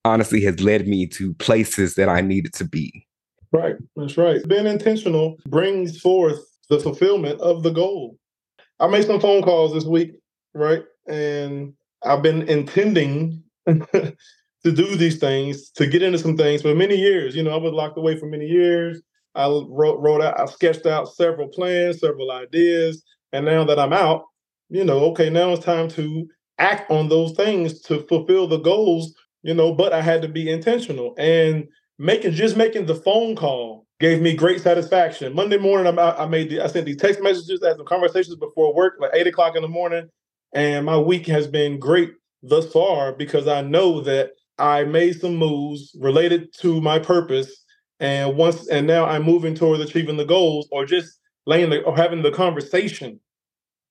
honestly 0.05 0.43
has 0.45 0.61
led 0.61 0.89
me 0.89 1.07
to 1.09 1.35
places 1.35 1.95
that 1.95 2.09
I 2.09 2.23
needed 2.23 2.55
to 2.55 2.65
be. 2.65 3.06
Right, 3.53 3.77
that's 3.95 4.17
right. 4.17 4.47
Being 4.49 4.67
intentional 4.67 5.37
brings 5.49 6.01
forth 6.01 6.41
the 6.69 6.81
fulfillment 6.81 7.41
of 7.41 7.63
the 7.63 7.71
goal. 7.71 8.19
I 8.81 8.89
made 8.89 9.07
some 9.07 9.21
phone 9.21 9.43
calls 9.43 9.73
this 9.75 9.85
week, 9.85 10.13
right, 10.55 10.85
and 11.09 11.75
I've 12.05 12.23
been 12.23 12.43
intending 12.49 13.43
to 13.67 14.15
do 14.65 14.97
these 14.97 15.19
things, 15.19 15.71
to 15.73 15.87
get 15.87 16.03
into 16.03 16.19
some 16.19 16.37
things 16.37 16.63
for 16.63 16.75
many 16.75 16.97
years. 16.97 17.37
You 17.37 17.43
know, 17.43 17.53
I 17.53 17.59
was 17.59 17.73
locked 17.73 17.99
away 17.99 18.19
for 18.19 18.27
many 18.27 18.47
years. 18.47 19.01
I 19.35 19.47
wrote, 19.47 20.01
wrote 20.01 20.23
out, 20.23 20.41
I 20.41 20.47
sketched 20.47 20.87
out 20.87 21.09
several 21.15 21.49
plans, 21.49 22.01
several 22.01 22.33
ideas, 22.33 23.03
and 23.33 23.45
now 23.45 23.65
that 23.65 23.79
I'm 23.79 23.93
out, 23.93 24.25
you 24.71 24.85
know, 24.85 25.05
okay, 25.11 25.31
now 25.31 25.53
it's 25.53 25.65
time 25.65 25.89
to 25.91 26.27
act 26.59 26.91
on 26.91 27.09
those 27.09 27.33
things 27.33 27.81
to 27.83 28.01
fulfill 28.09 28.49
the 28.49 28.59
goals, 28.59 29.15
you 29.43 29.55
know, 29.55 29.73
but 29.75 29.93
I 29.93 30.01
had 30.03 30.23
to 30.23 30.29
be 30.29 30.51
intentional 30.51 31.15
and 31.19 31.67
making 31.99 32.33
just 32.33 32.57
making 32.57 32.87
the 32.87 32.95
phone 32.95 33.37
call 33.37 33.87
gave 33.99 34.21
me 34.21 34.35
great 34.35 34.61
satisfaction. 34.61 35.35
Monday 35.35 35.57
morning, 35.57 35.99
I, 35.99 36.11
I 36.11 36.27
made 36.27 36.51
the, 36.51 36.61
I 36.61 36.67
sent 36.67 36.87
these 36.87 36.99
text 36.99 37.23
messages, 37.23 37.65
had 37.65 37.77
some 37.77 37.87
conversations 37.87 38.37
before 38.37 38.75
work, 38.75 38.95
like 39.01 39.13
eight 39.15 39.27
o'clock 39.27 39.57
in 39.57 39.63
the 39.63 39.69
morning, 39.69 40.09
and 40.55 40.85
my 40.85 40.99
week 40.99 41.27
has 41.27 41.47
been 41.47 41.79
great 41.79 42.13
thus 42.43 42.71
far 42.73 43.13
because 43.13 43.49
I 43.49 43.63
know 43.63 44.01
that 44.03 44.31
I 44.59 44.85
made 44.85 45.21
some 45.21 45.37
moves 45.37 45.97
related 45.99 46.53
to 46.61 46.81
my 46.81 46.99
purpose, 46.99 47.65
and 48.01 48.37
once 48.37 48.69
and 48.69 48.87
now 48.87 49.07
I'm 49.07 49.23
moving 49.23 49.55
towards 49.55 49.83
achieving 49.83 50.17
the 50.17 50.25
goals, 50.25 50.69
or 50.71 50.85
just 50.85 51.19
laying 51.47 51.71
the, 51.71 51.83
or 51.83 51.97
having 51.97 52.23
the 52.23 52.31
conversation 52.31 53.21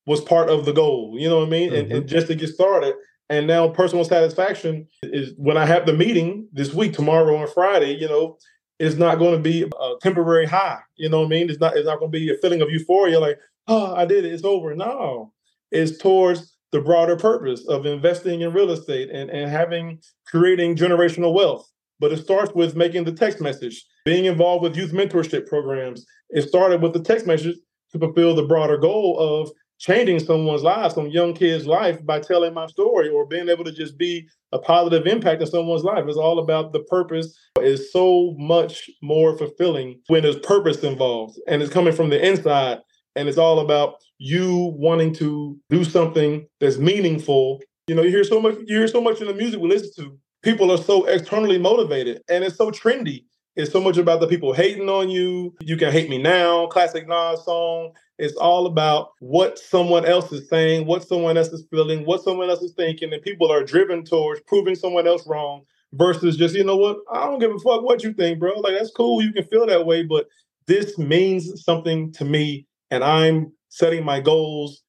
was 0.05 0.21
part 0.21 0.49
of 0.49 0.65
the 0.65 0.73
goal. 0.73 1.15
You 1.17 1.29
know 1.29 1.39
what 1.39 1.47
I 1.47 1.51
mean? 1.51 1.71
Mm-hmm. 1.71 1.79
And, 1.79 1.91
and, 1.91 2.07
just 2.07 2.27
to 2.27 2.35
get 2.35 2.49
started. 2.49 2.93
And 3.29 3.47
now 3.47 3.69
personal 3.69 4.05
satisfaction 4.05 4.87
is 5.03 5.33
when 5.37 5.57
I 5.57 5.65
have 5.65 5.85
the 5.85 5.93
meeting 5.93 6.47
this 6.53 6.73
week, 6.73 6.93
tomorrow 6.93 7.41
and 7.41 7.49
Friday, 7.49 7.95
you 7.95 8.07
know, 8.07 8.37
it's 8.77 8.95
not 8.97 9.19
going 9.19 9.35
to 9.35 9.41
be 9.41 9.63
a 9.63 9.93
temporary 10.01 10.45
high. 10.45 10.79
You 10.95 11.09
know 11.09 11.21
what 11.21 11.27
I 11.27 11.29
mean? 11.29 11.49
It's 11.49 11.59
not 11.59 11.75
it's 11.75 11.87
not 11.87 11.99
going 11.99 12.11
to 12.11 12.17
be 12.17 12.31
a 12.31 12.37
feeling 12.37 12.61
of 12.61 12.69
euphoria 12.69 13.19
like, 13.19 13.39
oh, 13.67 13.95
I 13.95 14.05
did 14.05 14.25
it, 14.25 14.33
it's 14.33 14.43
over. 14.43 14.75
No. 14.75 15.31
It's 15.71 15.97
towards 15.97 16.55
the 16.71 16.81
broader 16.81 17.15
purpose 17.15 17.65
of 17.67 17.85
investing 17.85 18.41
in 18.41 18.53
real 18.53 18.71
estate 18.71 19.09
and, 19.09 19.29
and 19.29 19.49
having 19.49 19.99
creating 20.27 20.75
generational 20.75 21.33
wealth. 21.33 21.69
But 21.99 22.11
it 22.11 22.17
starts 22.17 22.53
with 22.53 22.75
making 22.75 23.05
the 23.05 23.13
text 23.13 23.39
message, 23.39 23.85
being 24.03 24.25
involved 24.25 24.61
with 24.61 24.75
youth 24.75 24.91
mentorship 24.91 25.47
programs. 25.47 26.05
It 26.29 26.47
started 26.47 26.81
with 26.81 26.93
the 26.93 26.99
text 26.99 27.25
message 27.25 27.55
to 27.93 27.99
fulfill 27.99 28.35
the 28.35 28.45
broader 28.45 28.77
goal 28.77 29.17
of 29.17 29.51
changing 29.79 30.19
someone's 30.19 30.63
life, 30.63 30.93
some 30.93 31.07
young 31.07 31.33
kid's 31.33 31.67
life 31.67 32.03
by 32.05 32.19
telling 32.19 32.53
my 32.53 32.67
story 32.67 33.09
or 33.09 33.25
being 33.25 33.49
able 33.49 33.63
to 33.63 33.71
just 33.71 33.97
be 33.97 34.27
a 34.51 34.59
positive 34.59 35.05
impact 35.05 35.41
in 35.41 35.47
someone's 35.47 35.83
life. 35.83 36.05
It's 36.07 36.17
all 36.17 36.39
about 36.39 36.71
the 36.71 36.81
purpose. 36.83 37.37
It's 37.59 37.91
so 37.91 38.35
much 38.37 38.89
more 39.01 39.37
fulfilling 39.37 40.01
when 40.07 40.23
there's 40.23 40.39
purpose 40.39 40.83
involved 40.83 41.37
and 41.47 41.61
it's 41.61 41.73
coming 41.73 41.93
from 41.93 42.09
the 42.09 42.25
inside. 42.25 42.79
And 43.17 43.29
it's 43.29 43.37
all 43.37 43.59
about 43.59 43.95
you 44.17 44.73
wanting 44.77 45.13
to 45.15 45.57
do 45.69 45.85
something 45.85 46.45
that's 46.59 46.77
meaningful. 46.77 47.61
You 47.87 47.95
know, 47.95 48.01
you 48.01 48.09
hear 48.09 48.25
so 48.25 48.41
much, 48.41 48.55
you 48.65 48.77
hear 48.77 48.87
so 48.87 48.99
much 48.99 49.21
in 49.21 49.27
the 49.27 49.33
music 49.33 49.59
we 49.59 49.69
listen 49.69 49.91
to. 50.03 50.17
People 50.43 50.71
are 50.71 50.77
so 50.77 51.05
externally 51.05 51.57
motivated 51.57 52.21
and 52.29 52.43
it's 52.43 52.57
so 52.57 52.71
trendy. 52.71 53.23
It's 53.55 53.71
so 53.71 53.79
much 53.79 53.97
about 53.97 54.19
the 54.19 54.27
people 54.27 54.53
hating 54.53 54.89
on 54.89 55.09
you. 55.09 55.55
You 55.61 55.77
can 55.77 55.91
hate 55.91 56.09
me 56.09 56.17
now, 56.17 56.67
classic 56.67 57.07
Nas 57.07 57.45
song. 57.45 57.93
It's 58.17 58.35
all 58.35 58.65
about 58.65 59.09
what 59.19 59.59
someone 59.59 60.05
else 60.05 60.31
is 60.31 60.47
saying, 60.49 60.85
what 60.85 61.07
someone 61.07 61.37
else 61.37 61.49
is 61.49 61.65
feeling, 61.69 62.05
what 62.05 62.23
someone 62.23 62.49
else 62.49 62.61
is 62.61 62.73
thinking, 62.73 63.11
and 63.13 63.21
people 63.21 63.51
are 63.51 63.63
driven 63.63 64.05
towards 64.05 64.41
proving 64.47 64.75
someone 64.75 65.07
else 65.07 65.27
wrong 65.27 65.63
versus 65.93 66.37
just, 66.37 66.55
you 66.55 66.63
know 66.63 66.77
what, 66.77 66.97
I 67.11 67.25
don't 67.25 67.39
give 67.39 67.51
a 67.51 67.59
fuck 67.59 67.83
what 67.83 68.03
you 68.03 68.13
think, 68.13 68.39
bro. 68.39 68.59
Like 68.59 68.77
that's 68.77 68.91
cool, 68.91 69.21
you 69.21 69.33
can 69.33 69.43
feel 69.45 69.65
that 69.67 69.85
way, 69.85 70.03
but 70.03 70.27
this 70.67 70.97
means 70.97 71.63
something 71.63 72.11
to 72.13 72.25
me, 72.25 72.65
and 72.89 73.03
I'm 73.03 73.51
setting 73.69 74.05
my 74.05 74.19
goals 74.21 74.81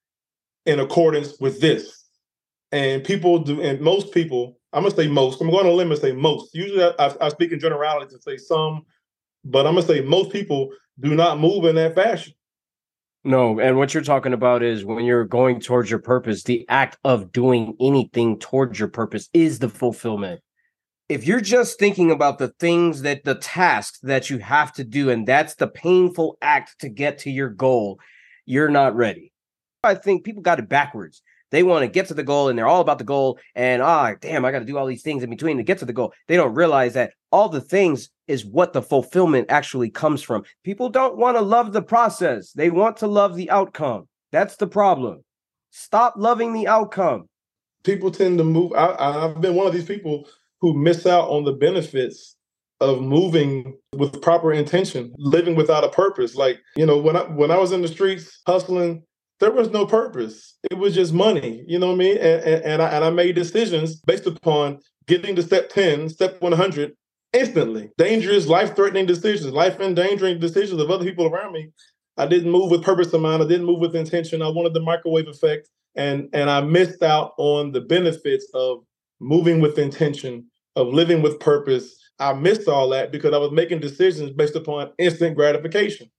in 0.65 0.79
accordance 0.79 1.39
with 1.39 1.59
this. 1.61 2.05
And 2.71 3.03
people 3.03 3.39
do, 3.39 3.61
and 3.61 3.79
most 3.79 4.13
people, 4.13 4.59
I'm 4.73 4.83
gonna 4.83 4.95
say 4.95 5.07
most. 5.07 5.39
I'm 5.41 5.49
going 5.49 5.65
to 5.65 5.71
limit 5.71 6.01
say 6.01 6.11
most. 6.11 6.53
Usually, 6.53 6.83
I, 6.83 7.13
I 7.21 7.29
speak 7.29 7.51
in 7.51 7.59
generalities 7.59 8.13
and 8.13 8.21
say 8.21 8.37
some, 8.37 8.83
but 9.45 9.65
I'm 9.65 9.75
gonna 9.75 9.87
say 9.87 10.01
most 10.01 10.31
people 10.31 10.69
do 10.99 11.15
not 11.15 11.39
move 11.39 11.65
in 11.65 11.75
that 11.75 11.95
fashion. 11.95 12.33
No, 13.27 13.59
and 13.59 13.75
what 13.75 13.93
you're 13.93 14.03
talking 14.03 14.31
about 14.31 14.63
is 14.63 14.85
when 14.85 15.03
you're 15.03 15.25
going 15.25 15.59
towards 15.59 15.89
your 15.89 15.99
purpose, 15.99 16.43
the 16.43 16.65
act 16.69 16.97
of 17.03 17.33
doing 17.33 17.75
anything 17.77 18.39
towards 18.39 18.79
your 18.79 18.87
purpose 18.87 19.27
is 19.33 19.59
the 19.59 19.67
fulfillment. 19.67 20.39
If 21.09 21.27
you're 21.27 21.41
just 21.41 21.77
thinking 21.77 22.09
about 22.09 22.37
the 22.37 22.53
things 22.57 23.01
that 23.01 23.25
the 23.25 23.35
tasks 23.35 23.99
that 24.03 24.29
you 24.29 24.37
have 24.37 24.71
to 24.75 24.85
do, 24.85 25.09
and 25.09 25.27
that's 25.27 25.55
the 25.55 25.67
painful 25.67 26.37
act 26.41 26.79
to 26.79 26.87
get 26.87 27.17
to 27.19 27.29
your 27.29 27.49
goal, 27.49 27.99
you're 28.45 28.69
not 28.69 28.95
ready. 28.95 29.33
I 29.83 29.95
think 29.95 30.23
people 30.23 30.41
got 30.41 30.59
it 30.59 30.69
backwards. 30.69 31.21
They 31.51 31.63
want 31.63 31.83
to 31.83 31.87
get 31.87 32.07
to 32.07 32.13
the 32.13 32.23
goal 32.23 32.49
and 32.49 32.57
they're 32.57 32.67
all 32.67 32.81
about 32.81 32.97
the 32.97 33.03
goal. 33.03 33.39
And 33.55 33.81
ah, 33.81 34.13
damn, 34.19 34.45
I 34.45 34.51
got 34.51 34.59
to 34.59 34.65
do 34.65 34.77
all 34.77 34.85
these 34.85 35.03
things 35.03 35.23
in 35.23 35.29
between 35.29 35.57
to 35.57 35.63
get 35.63 35.79
to 35.79 35.85
the 35.85 35.93
goal. 35.93 36.13
They 36.27 36.35
don't 36.35 36.53
realize 36.53 36.93
that 36.93 37.13
all 37.31 37.49
the 37.49 37.61
things 37.61 38.09
is 38.27 38.45
what 38.45 38.73
the 38.73 38.81
fulfillment 38.81 39.47
actually 39.49 39.89
comes 39.89 40.21
from. 40.21 40.43
People 40.63 40.89
don't 40.89 41.17
want 41.17 41.37
to 41.37 41.41
love 41.41 41.73
the 41.73 41.81
process, 41.81 42.51
they 42.53 42.69
want 42.69 42.97
to 42.97 43.07
love 43.07 43.35
the 43.35 43.49
outcome. 43.49 44.07
That's 44.31 44.57
the 44.57 44.67
problem. 44.67 45.23
Stop 45.71 46.15
loving 46.17 46.53
the 46.53 46.67
outcome. 46.67 47.27
People 47.83 48.11
tend 48.11 48.37
to 48.39 48.43
move. 48.43 48.73
I, 48.73 48.95
I've 48.97 49.39
been 49.39 49.55
one 49.55 49.67
of 49.67 49.73
these 49.73 49.85
people 49.85 50.27
who 50.59 50.73
miss 50.73 51.05
out 51.05 51.29
on 51.29 51.45
the 51.45 51.53
benefits 51.53 52.35
of 52.79 53.01
moving 53.01 53.77
with 53.95 54.21
proper 54.21 54.53
intention, 54.53 55.13
living 55.17 55.55
without 55.55 55.83
a 55.83 55.89
purpose. 55.89 56.35
Like, 56.35 56.59
you 56.75 56.85
know, 56.85 56.97
when 56.97 57.15
I 57.15 57.21
when 57.21 57.51
I 57.51 57.57
was 57.57 57.71
in 57.71 57.81
the 57.81 57.87
streets 57.87 58.41
hustling, 58.45 59.03
there 59.39 59.51
was 59.51 59.69
no 59.69 59.85
purpose. 59.85 60.57
It 60.69 60.77
was 60.77 60.95
just 60.95 61.13
money. 61.13 61.63
You 61.67 61.79
know 61.79 61.87
what 61.87 61.93
I 61.93 61.97
mean? 61.97 62.17
And, 62.17 62.43
and, 62.43 62.63
and 62.63 62.81
I 62.81 62.87
and 62.89 63.05
I 63.05 63.09
made 63.09 63.35
decisions 63.35 63.97
based 64.01 64.25
upon 64.25 64.79
getting 65.07 65.35
to 65.35 65.43
step 65.43 65.69
10, 65.69 66.09
step 66.09 66.41
100, 66.41 66.93
instantly. 67.33 67.91
Dangerous, 67.97 68.47
life 68.47 68.75
threatening 68.75 69.05
decisions, 69.05 69.53
life 69.53 69.79
endangering 69.79 70.39
decisions 70.39 70.81
of 70.81 70.89
other 70.89 71.05
people 71.05 71.27
around 71.27 71.53
me. 71.53 71.69
I 72.17 72.25
didn't 72.25 72.51
move 72.51 72.71
with 72.71 72.83
purpose 72.83 73.13
in 73.13 73.21
mind. 73.21 73.43
I 73.43 73.47
didn't 73.47 73.67
move 73.67 73.79
with 73.79 73.95
intention. 73.95 74.41
I 74.41 74.49
wanted 74.49 74.73
the 74.73 74.81
microwave 74.81 75.27
effect, 75.27 75.69
and 75.95 76.29
and 76.33 76.49
I 76.49 76.61
missed 76.61 77.03
out 77.03 77.33
on 77.37 77.71
the 77.71 77.81
benefits 77.81 78.47
of 78.53 78.79
moving 79.19 79.61
with 79.61 79.77
intention, 79.77 80.47
of 80.75 80.87
living 80.87 81.21
with 81.21 81.39
purpose. 81.39 81.95
I 82.19 82.33
missed 82.33 82.67
all 82.67 82.89
that 82.89 83.11
because 83.11 83.33
I 83.33 83.37
was 83.37 83.51
making 83.51 83.79
decisions 83.79 84.31
based 84.31 84.55
upon 84.55 84.91
instant 84.97 85.35
gratification. 85.35 86.09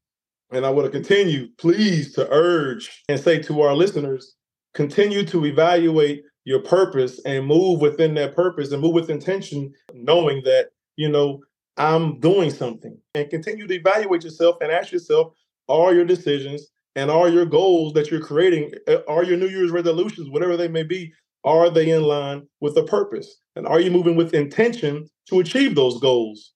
And 0.50 0.64
I 0.64 0.70
want 0.70 0.86
to 0.86 0.90
continue, 0.90 1.48
please, 1.58 2.14
to 2.14 2.28
urge 2.30 3.02
and 3.08 3.20
say 3.20 3.40
to 3.42 3.60
our 3.62 3.74
listeners, 3.74 4.34
continue 4.74 5.24
to 5.26 5.44
evaluate 5.44 6.22
your 6.44 6.60
purpose 6.62 7.20
and 7.26 7.46
move 7.46 7.80
within 7.80 8.14
that 8.14 8.34
purpose 8.34 8.72
and 8.72 8.80
move 8.80 8.94
with 8.94 9.10
intention, 9.10 9.72
knowing 9.92 10.42
that 10.44 10.70
you 10.98 11.08
know, 11.08 11.40
I'm 11.78 12.18
doing 12.20 12.50
something. 12.50 12.98
And 13.14 13.30
continue 13.30 13.66
to 13.66 13.74
evaluate 13.74 14.24
yourself 14.24 14.56
and 14.60 14.70
ask 14.70 14.92
yourself, 14.92 15.32
are 15.68 15.94
your 15.94 16.04
decisions 16.04 16.66
and 16.96 17.10
are 17.10 17.28
your 17.28 17.46
goals 17.46 17.92
that 17.94 18.10
you're 18.10 18.20
creating, 18.20 18.72
uh, 18.88 18.98
are 19.08 19.22
your 19.22 19.38
New 19.38 19.46
Year's 19.46 19.70
resolutions, 19.70 20.28
whatever 20.28 20.56
they 20.56 20.68
may 20.68 20.82
be, 20.82 21.12
Are 21.44 21.70
they 21.70 21.90
in 21.90 22.02
line 22.02 22.48
with 22.60 22.74
the 22.74 22.82
purpose? 22.82 23.36
And 23.54 23.66
are 23.66 23.80
you 23.80 23.92
moving 23.92 24.16
with 24.16 24.34
intention 24.34 25.08
to 25.28 25.38
achieve 25.38 25.76
those 25.76 26.00
goals? 26.00 26.52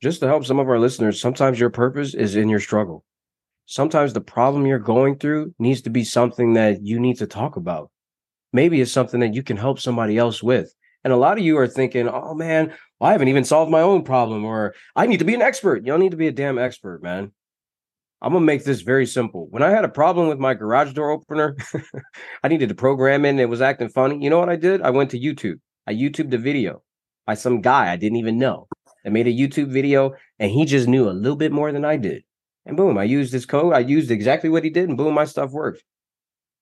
Just 0.00 0.20
to 0.20 0.28
help 0.28 0.44
some 0.46 0.60
of 0.60 0.68
our 0.68 0.78
listeners, 0.78 1.20
sometimes 1.20 1.58
your 1.58 1.70
purpose 1.70 2.14
is 2.14 2.36
in 2.36 2.48
your 2.48 2.60
struggle. 2.60 3.04
Sometimes 3.66 4.12
the 4.12 4.20
problem 4.20 4.66
you're 4.66 4.78
going 4.78 5.18
through 5.18 5.54
needs 5.58 5.82
to 5.82 5.90
be 5.90 6.04
something 6.04 6.52
that 6.54 6.82
you 6.82 7.00
need 7.00 7.18
to 7.18 7.26
talk 7.26 7.56
about. 7.56 7.90
Maybe 8.52 8.80
it's 8.80 8.92
something 8.92 9.20
that 9.20 9.34
you 9.34 9.42
can 9.42 9.56
help 9.56 9.80
somebody 9.80 10.18
else 10.18 10.42
with. 10.42 10.74
And 11.02 11.12
a 11.12 11.16
lot 11.16 11.38
of 11.38 11.44
you 11.44 11.58
are 11.58 11.68
thinking, 11.68 12.08
oh 12.08 12.34
man, 12.34 12.72
well, 12.98 13.08
I 13.08 13.12
haven't 13.12 13.28
even 13.28 13.44
solved 13.44 13.70
my 13.70 13.80
own 13.80 14.04
problem, 14.04 14.44
or 14.44 14.74
I 14.96 15.06
need 15.06 15.18
to 15.18 15.24
be 15.24 15.34
an 15.34 15.42
expert. 15.42 15.84
You 15.84 15.92
don't 15.92 16.00
need 16.00 16.12
to 16.12 16.16
be 16.16 16.28
a 16.28 16.32
damn 16.32 16.58
expert, 16.58 17.02
man. 17.02 17.32
I'm 18.22 18.32
gonna 18.32 18.44
make 18.44 18.64
this 18.64 18.80
very 18.80 19.06
simple. 19.06 19.48
When 19.50 19.62
I 19.62 19.70
had 19.70 19.84
a 19.84 19.88
problem 19.88 20.28
with 20.28 20.38
my 20.38 20.54
garage 20.54 20.92
door 20.94 21.10
opener, 21.10 21.56
I 22.42 22.48
needed 22.48 22.70
to 22.70 22.74
program 22.74 23.24
it 23.24 23.30
and 23.30 23.40
it 23.40 23.50
was 23.50 23.60
acting 23.60 23.90
funny. 23.90 24.22
You 24.22 24.30
know 24.30 24.38
what 24.38 24.48
I 24.48 24.56
did? 24.56 24.80
I 24.80 24.90
went 24.90 25.10
to 25.10 25.20
YouTube. 25.20 25.60
I 25.86 25.92
YouTubed 25.92 26.32
a 26.32 26.38
video 26.38 26.82
by 27.26 27.34
some 27.34 27.60
guy 27.60 27.92
I 27.92 27.96
didn't 27.96 28.16
even 28.16 28.38
know 28.38 28.66
I 29.04 29.10
made 29.10 29.26
a 29.26 29.32
YouTube 29.32 29.68
video 29.68 30.14
and 30.38 30.50
he 30.50 30.64
just 30.64 30.88
knew 30.88 31.08
a 31.08 31.12
little 31.12 31.36
bit 31.36 31.52
more 31.52 31.72
than 31.72 31.84
I 31.84 31.96
did. 31.96 32.24
And 32.66 32.76
boom, 32.76 32.96
I 32.96 33.04
used 33.04 33.32
his 33.32 33.46
code. 33.46 33.74
I 33.74 33.80
used 33.80 34.10
exactly 34.10 34.48
what 34.50 34.64
he 34.64 34.70
did, 34.70 34.88
and 34.88 34.96
boom, 34.96 35.14
my 35.14 35.24
stuff 35.24 35.50
worked. 35.50 35.82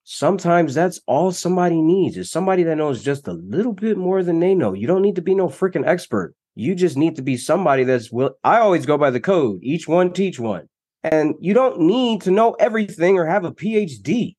Sometimes 0.04 0.74
that's 0.74 1.00
all 1.06 1.30
somebody 1.30 1.80
needs 1.80 2.16
is 2.16 2.30
somebody 2.30 2.64
that 2.64 2.76
knows 2.76 3.04
just 3.04 3.28
a 3.28 3.34
little 3.34 3.72
bit 3.72 3.96
more 3.96 4.24
than 4.24 4.40
they 4.40 4.54
know. 4.54 4.72
You 4.72 4.88
don't 4.88 5.02
need 5.02 5.14
to 5.14 5.22
be 5.22 5.34
no 5.34 5.46
freaking 5.46 5.86
expert. 5.86 6.34
You 6.56 6.74
just 6.74 6.96
need 6.96 7.16
to 7.16 7.22
be 7.22 7.36
somebody 7.36 7.84
that's 7.84 8.10
will. 8.10 8.32
I 8.42 8.58
always 8.58 8.84
go 8.84 8.98
by 8.98 9.10
the 9.10 9.20
code. 9.20 9.60
Each 9.62 9.86
one 9.86 10.12
teach 10.12 10.40
one. 10.40 10.68
And 11.04 11.34
you 11.40 11.54
don't 11.54 11.80
need 11.80 12.20
to 12.22 12.30
know 12.30 12.52
everything 12.54 13.16
or 13.16 13.26
have 13.26 13.44
a 13.44 13.52
PhD. 13.52 14.34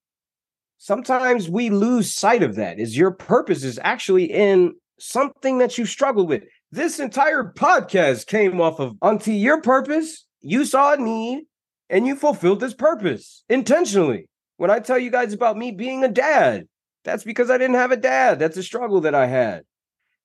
Sometimes 0.78 1.50
we 1.50 1.70
lose 1.70 2.14
sight 2.14 2.44
of 2.44 2.56
that. 2.56 2.78
Is 2.78 2.98
your 2.98 3.12
purpose 3.12 3.64
is 3.64 3.80
actually 3.84 4.26
in 4.26 4.74
something 5.00 5.60
that 5.60 5.78
you 5.78 5.86
struggle 5.86 6.28
with. 6.28 6.44
This 6.72 7.00
entire 7.00 7.54
podcast 7.56 8.28
came 8.28 8.60
off 8.60 8.80
of 8.80 8.96
unto 9.02 9.32
your 9.32 9.62
purpose. 9.62 10.26
You 10.42 10.66
saw 10.66 10.94
a 10.94 10.98
need 10.98 11.46
and 11.90 12.08
you 12.08 12.16
fulfilled 12.16 12.60
this 12.60 12.74
purpose 12.74 13.44
intentionally. 13.50 14.28
When 14.58 14.72
I 14.72 14.80
tell 14.80 15.00
you 15.00 15.12
guys 15.12 15.34
about 15.34 15.58
me 15.58 15.72
being 15.72 16.04
a 16.04 16.08
dad, 16.08 16.68
that's 17.04 17.24
because 17.24 17.50
I 17.50 17.58
didn't 17.58 17.76
have 17.76 17.92
a 17.92 17.98
dad. 17.98 18.40
That's 18.40 18.58
a 18.58 18.64
struggle 18.64 19.02
that 19.02 19.16
I 19.16 19.28
had. 19.28 19.64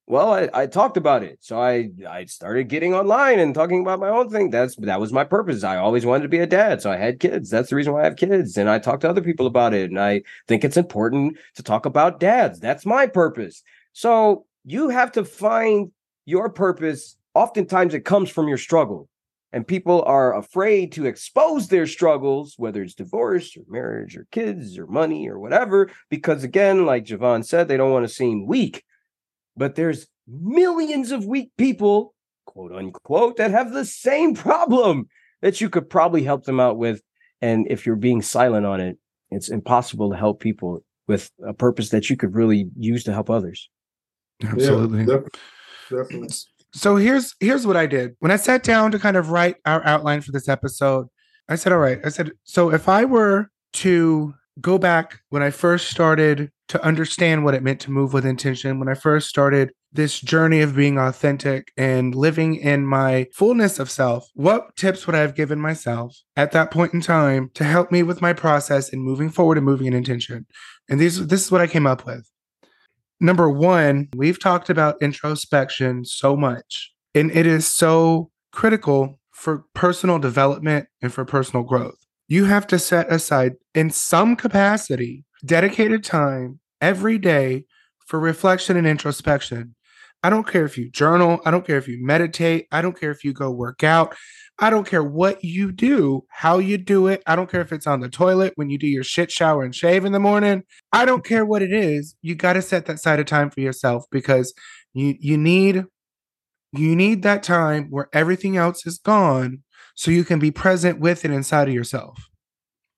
Well, 0.06 0.32
I, 0.32 0.48
I 0.54 0.66
talked 0.66 0.96
about 0.96 1.22
it. 1.22 1.38
So 1.42 1.60
I 1.60 1.90
I 2.08 2.24
started 2.24 2.68
getting 2.68 2.94
online 2.94 3.38
and 3.38 3.54
talking 3.54 3.82
about 3.82 4.00
my 4.00 4.08
own 4.08 4.30
thing. 4.30 4.48
That's 4.48 4.74
that 4.76 5.00
was 5.00 5.12
my 5.12 5.24
purpose. 5.24 5.64
I 5.64 5.76
always 5.76 6.06
wanted 6.06 6.22
to 6.22 6.28
be 6.30 6.38
a 6.38 6.46
dad. 6.46 6.80
So 6.80 6.90
I 6.90 6.96
had 6.96 7.20
kids. 7.20 7.50
That's 7.50 7.68
the 7.68 7.76
reason 7.76 7.92
why 7.92 8.00
I 8.00 8.04
have 8.04 8.16
kids. 8.16 8.56
And 8.56 8.70
I 8.70 8.78
talk 8.78 9.00
to 9.00 9.10
other 9.10 9.20
people 9.20 9.46
about 9.46 9.74
it. 9.74 9.90
And 9.90 10.00
I 10.00 10.22
think 10.46 10.64
it's 10.64 10.78
important 10.78 11.36
to 11.56 11.62
talk 11.62 11.84
about 11.84 12.20
dads. 12.20 12.58
That's 12.58 12.86
my 12.86 13.06
purpose. 13.06 13.62
So 13.92 14.46
you 14.64 14.88
have 14.88 15.12
to 15.12 15.24
find 15.24 15.92
your 16.24 16.48
purpose. 16.48 17.16
Oftentimes 17.34 17.92
it 17.92 18.06
comes 18.06 18.30
from 18.30 18.48
your 18.48 18.58
struggle 18.58 19.10
and 19.52 19.66
people 19.66 20.02
are 20.02 20.36
afraid 20.36 20.92
to 20.92 21.06
expose 21.06 21.68
their 21.68 21.86
struggles, 21.86 22.54
whether 22.58 22.82
it's 22.82 22.94
divorce 22.94 23.56
or 23.56 23.62
marriage 23.68 24.16
or 24.16 24.26
kids 24.30 24.78
or 24.78 24.86
money 24.86 25.28
or 25.28 25.38
whatever, 25.38 25.90
because 26.10 26.44
again, 26.44 26.84
like 26.84 27.06
Javon 27.06 27.44
said, 27.44 27.66
they 27.66 27.76
don't 27.76 27.92
want 27.92 28.06
to 28.06 28.12
seem 28.12 28.46
weak. 28.46 28.84
But 29.56 29.74
there's 29.74 30.06
millions 30.26 31.10
of 31.10 31.24
weak 31.24 31.50
people, 31.56 32.14
quote 32.44 32.72
unquote, 32.72 33.38
that 33.38 33.50
have 33.50 33.72
the 33.72 33.84
same 33.84 34.34
problem 34.34 35.08
that 35.40 35.60
you 35.60 35.70
could 35.70 35.88
probably 35.88 36.22
help 36.22 36.44
them 36.44 36.60
out 36.60 36.76
with. 36.76 37.00
And 37.40 37.66
if 37.70 37.86
you're 37.86 37.96
being 37.96 38.22
silent 38.22 38.66
on 38.66 38.80
it, 38.80 38.98
it's 39.30 39.48
impossible 39.48 40.10
to 40.10 40.16
help 40.16 40.40
people 40.40 40.84
with 41.06 41.30
a 41.46 41.54
purpose 41.54 41.88
that 41.90 42.10
you 42.10 42.16
could 42.16 42.34
really 42.34 42.68
use 42.76 43.04
to 43.04 43.12
help 43.12 43.30
others. 43.30 43.70
Absolutely. 44.42 45.04
Yeah, 45.04 45.20
definitely 45.90 46.28
so 46.72 46.96
here's 46.96 47.34
here's 47.40 47.66
what 47.66 47.76
I 47.76 47.86
did. 47.86 48.14
When 48.20 48.32
I 48.32 48.36
sat 48.36 48.62
down 48.62 48.90
to 48.92 48.98
kind 48.98 49.16
of 49.16 49.30
write 49.30 49.56
our 49.64 49.84
outline 49.84 50.20
for 50.20 50.32
this 50.32 50.48
episode, 50.48 51.06
I 51.48 51.56
said, 51.56 51.72
all 51.72 51.78
right, 51.78 51.98
I 52.04 52.10
said, 52.10 52.32
so 52.44 52.72
if 52.72 52.88
I 52.88 53.04
were 53.04 53.50
to 53.74 54.34
go 54.60 54.78
back 54.78 55.20
when 55.30 55.42
I 55.42 55.50
first 55.50 55.88
started 55.88 56.50
to 56.68 56.84
understand 56.84 57.44
what 57.44 57.54
it 57.54 57.62
meant 57.62 57.80
to 57.80 57.90
move 57.90 58.12
with 58.12 58.26
intention, 58.26 58.78
when 58.78 58.88
I 58.88 58.94
first 58.94 59.28
started 59.28 59.72
this 59.90 60.20
journey 60.20 60.60
of 60.60 60.76
being 60.76 60.98
authentic 60.98 61.72
and 61.76 62.14
living 62.14 62.56
in 62.56 62.86
my 62.86 63.26
fullness 63.32 63.78
of 63.78 63.90
self, 63.90 64.28
what 64.34 64.76
tips 64.76 65.06
would 65.06 65.16
I 65.16 65.20
have 65.20 65.34
given 65.34 65.58
myself 65.58 66.14
at 66.36 66.52
that 66.52 66.70
point 66.70 66.92
in 66.92 67.00
time 67.00 67.50
to 67.54 67.64
help 67.64 67.90
me 67.90 68.02
with 68.02 68.20
my 68.20 68.34
process 68.34 68.90
in 68.90 69.00
moving 69.00 69.30
forward 69.30 69.56
and 69.56 69.64
moving 69.64 69.86
in 69.86 69.94
intention? 69.94 70.46
And 70.90 71.00
these 71.00 71.26
this 71.28 71.44
is 71.44 71.50
what 71.50 71.62
I 71.62 71.66
came 71.66 71.86
up 71.86 72.04
with 72.04 72.30
number 73.20 73.50
one, 73.50 74.08
we've 74.16 74.40
talked 74.40 74.70
about 74.70 75.00
introspection 75.02 76.04
so 76.04 76.36
much, 76.36 76.92
and 77.14 77.30
it 77.30 77.46
is 77.46 77.66
so 77.66 78.30
critical 78.52 79.18
for 79.32 79.64
personal 79.74 80.18
development 80.18 80.88
and 81.02 81.12
for 81.12 81.24
personal 81.24 81.62
growth. 81.62 81.98
You 82.26 82.44
have 82.44 82.66
to 82.68 82.78
set 82.78 83.10
aside, 83.10 83.54
in 83.74 83.90
some 83.90 84.36
capacity, 84.36 85.24
dedicated 85.44 86.04
time 86.04 86.60
every 86.80 87.18
day 87.18 87.64
for 88.06 88.18
reflection 88.18 88.76
and 88.76 88.86
introspection. 88.86 89.74
I 90.22 90.30
don't 90.30 90.46
care 90.46 90.64
if 90.64 90.76
you 90.76 90.90
journal, 90.90 91.40
I 91.44 91.50
don't 91.50 91.66
care 91.66 91.78
if 91.78 91.86
you 91.86 92.04
meditate, 92.04 92.66
I 92.72 92.82
don't 92.82 92.98
care 92.98 93.12
if 93.12 93.22
you 93.22 93.32
go 93.32 93.50
work 93.50 93.84
out. 93.84 94.16
I 94.60 94.70
don't 94.70 94.86
care 94.86 95.04
what 95.04 95.44
you 95.44 95.70
do, 95.70 96.24
how 96.28 96.58
you 96.58 96.78
do 96.78 97.06
it. 97.06 97.22
I 97.26 97.36
don't 97.36 97.50
care 97.50 97.60
if 97.60 97.72
it's 97.72 97.86
on 97.86 98.00
the 98.00 98.08
toilet 98.08 98.54
when 98.56 98.70
you 98.70 98.78
do 98.78 98.88
your 98.88 99.04
shit 99.04 99.30
shower 99.30 99.62
and 99.62 99.74
shave 99.74 100.04
in 100.04 100.12
the 100.12 100.18
morning. 100.18 100.64
I 100.92 101.04
don't 101.04 101.24
care 101.24 101.44
what 101.44 101.62
it 101.62 101.72
is. 101.72 102.16
You 102.22 102.34
got 102.34 102.54
to 102.54 102.62
set 102.62 102.86
that 102.86 102.98
side 102.98 103.20
of 103.20 103.26
time 103.26 103.50
for 103.50 103.60
yourself 103.60 104.04
because 104.10 104.52
you 104.94 105.14
you 105.20 105.38
need 105.38 105.84
you 106.72 106.96
need 106.96 107.22
that 107.22 107.42
time 107.42 107.86
where 107.90 108.08
everything 108.12 108.56
else 108.56 108.84
is 108.84 108.98
gone 108.98 109.62
so 109.94 110.10
you 110.10 110.24
can 110.24 110.38
be 110.38 110.50
present 110.50 110.98
with 110.98 111.24
it 111.24 111.30
inside 111.30 111.68
of 111.68 111.74
yourself. 111.74 112.28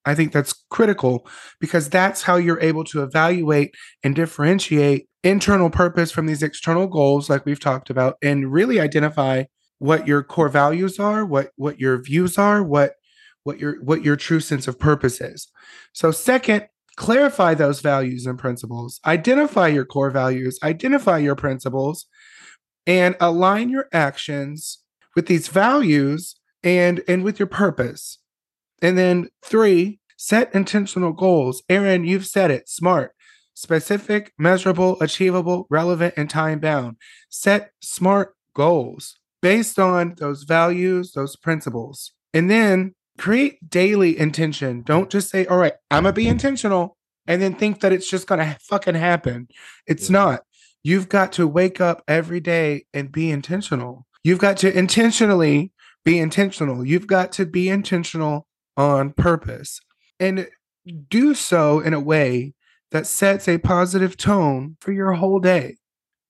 I 0.06 0.14
think 0.14 0.32
that's 0.32 0.64
critical 0.70 1.26
because 1.60 1.90
that's 1.90 2.22
how 2.22 2.36
you're 2.36 2.60
able 2.60 2.84
to 2.84 3.02
evaluate 3.02 3.74
and 4.02 4.16
differentiate 4.16 5.08
internal 5.22 5.68
purpose 5.68 6.10
from 6.10 6.24
these 6.24 6.42
external 6.42 6.86
goals 6.86 7.28
like 7.28 7.44
we've 7.44 7.60
talked 7.60 7.90
about 7.90 8.16
and 8.22 8.50
really 8.50 8.80
identify 8.80 9.44
what 9.80 10.06
your 10.06 10.22
core 10.22 10.50
values 10.50 11.00
are, 11.00 11.24
what 11.24 11.50
what 11.56 11.80
your 11.80 12.00
views 12.00 12.38
are, 12.38 12.62
what 12.62 12.94
what 13.42 13.58
your 13.58 13.82
what 13.82 14.04
your 14.04 14.14
true 14.14 14.38
sense 14.38 14.68
of 14.68 14.78
purpose 14.78 15.20
is. 15.20 15.50
So 15.92 16.12
second, 16.12 16.68
clarify 16.96 17.54
those 17.54 17.80
values 17.80 18.26
and 18.26 18.38
principles. 18.38 19.00
Identify 19.06 19.68
your 19.68 19.86
core 19.86 20.10
values, 20.10 20.58
identify 20.62 21.18
your 21.18 21.34
principles 21.34 22.06
and 22.86 23.16
align 23.20 23.70
your 23.70 23.88
actions 23.92 24.82
with 25.16 25.26
these 25.26 25.48
values 25.48 26.36
and 26.62 27.02
and 27.08 27.24
with 27.24 27.38
your 27.38 27.48
purpose. 27.48 28.18
And 28.82 28.98
then 28.98 29.28
3, 29.44 29.98
set 30.16 30.54
intentional 30.54 31.12
goals. 31.12 31.62
Aaron, 31.70 32.04
you've 32.04 32.26
said 32.26 32.50
it, 32.50 32.68
smart 32.68 33.12
specific, 33.54 34.32
measurable, 34.38 34.96
achievable, 35.02 35.66
relevant, 35.68 36.14
and 36.16 36.30
time 36.30 36.60
bound. 36.60 36.96
Set 37.28 37.72
smart 37.82 38.34
goals 38.54 39.19
based 39.42 39.79
on 39.79 40.14
those 40.18 40.44
values, 40.44 41.12
those 41.12 41.37
principles. 41.37 42.12
And 42.33 42.50
then 42.50 42.94
create 43.18 43.68
daily 43.68 44.18
intention. 44.18 44.83
Don't 44.83 45.11
just 45.11 45.31
say, 45.31 45.46
all 45.46 45.59
right, 45.59 45.74
I'm 45.90 46.05
going 46.05 46.14
to 46.14 46.16
be 46.16 46.29
intentional 46.29 46.96
and 47.26 47.40
then 47.40 47.55
think 47.55 47.81
that 47.81 47.92
it's 47.92 48.09
just 48.09 48.26
going 48.26 48.40
to 48.40 48.57
fucking 48.62 48.94
happen. 48.94 49.48
It's 49.87 50.09
yeah. 50.09 50.14
not. 50.14 50.42
You've 50.83 51.09
got 51.09 51.33
to 51.33 51.46
wake 51.46 51.81
up 51.81 52.03
every 52.09 52.40
day 52.40 52.87
and 52.94 53.12
be 53.12 53.31
intentional. 53.31 54.07
You've 54.24 54.38
got 54.38 54.57
to 54.59 54.76
intentionally 54.76 55.72
be 56.05 56.18
intentional. 56.18 56.85
You've 56.85 57.07
got 57.07 57.33
to 57.33 57.44
be 57.44 57.68
intentional 57.68 58.46
on 58.76 59.12
purpose 59.12 59.81
and 60.18 60.48
do 61.09 61.35
so 61.35 61.81
in 61.81 61.92
a 61.92 62.00
way 62.00 62.55
that 62.90 63.07
sets 63.07 63.46
a 63.48 63.59
positive 63.59 64.16
tone 64.16 64.76
for 64.81 64.92
your 64.92 65.12
whole 65.12 65.38
day. 65.38 65.76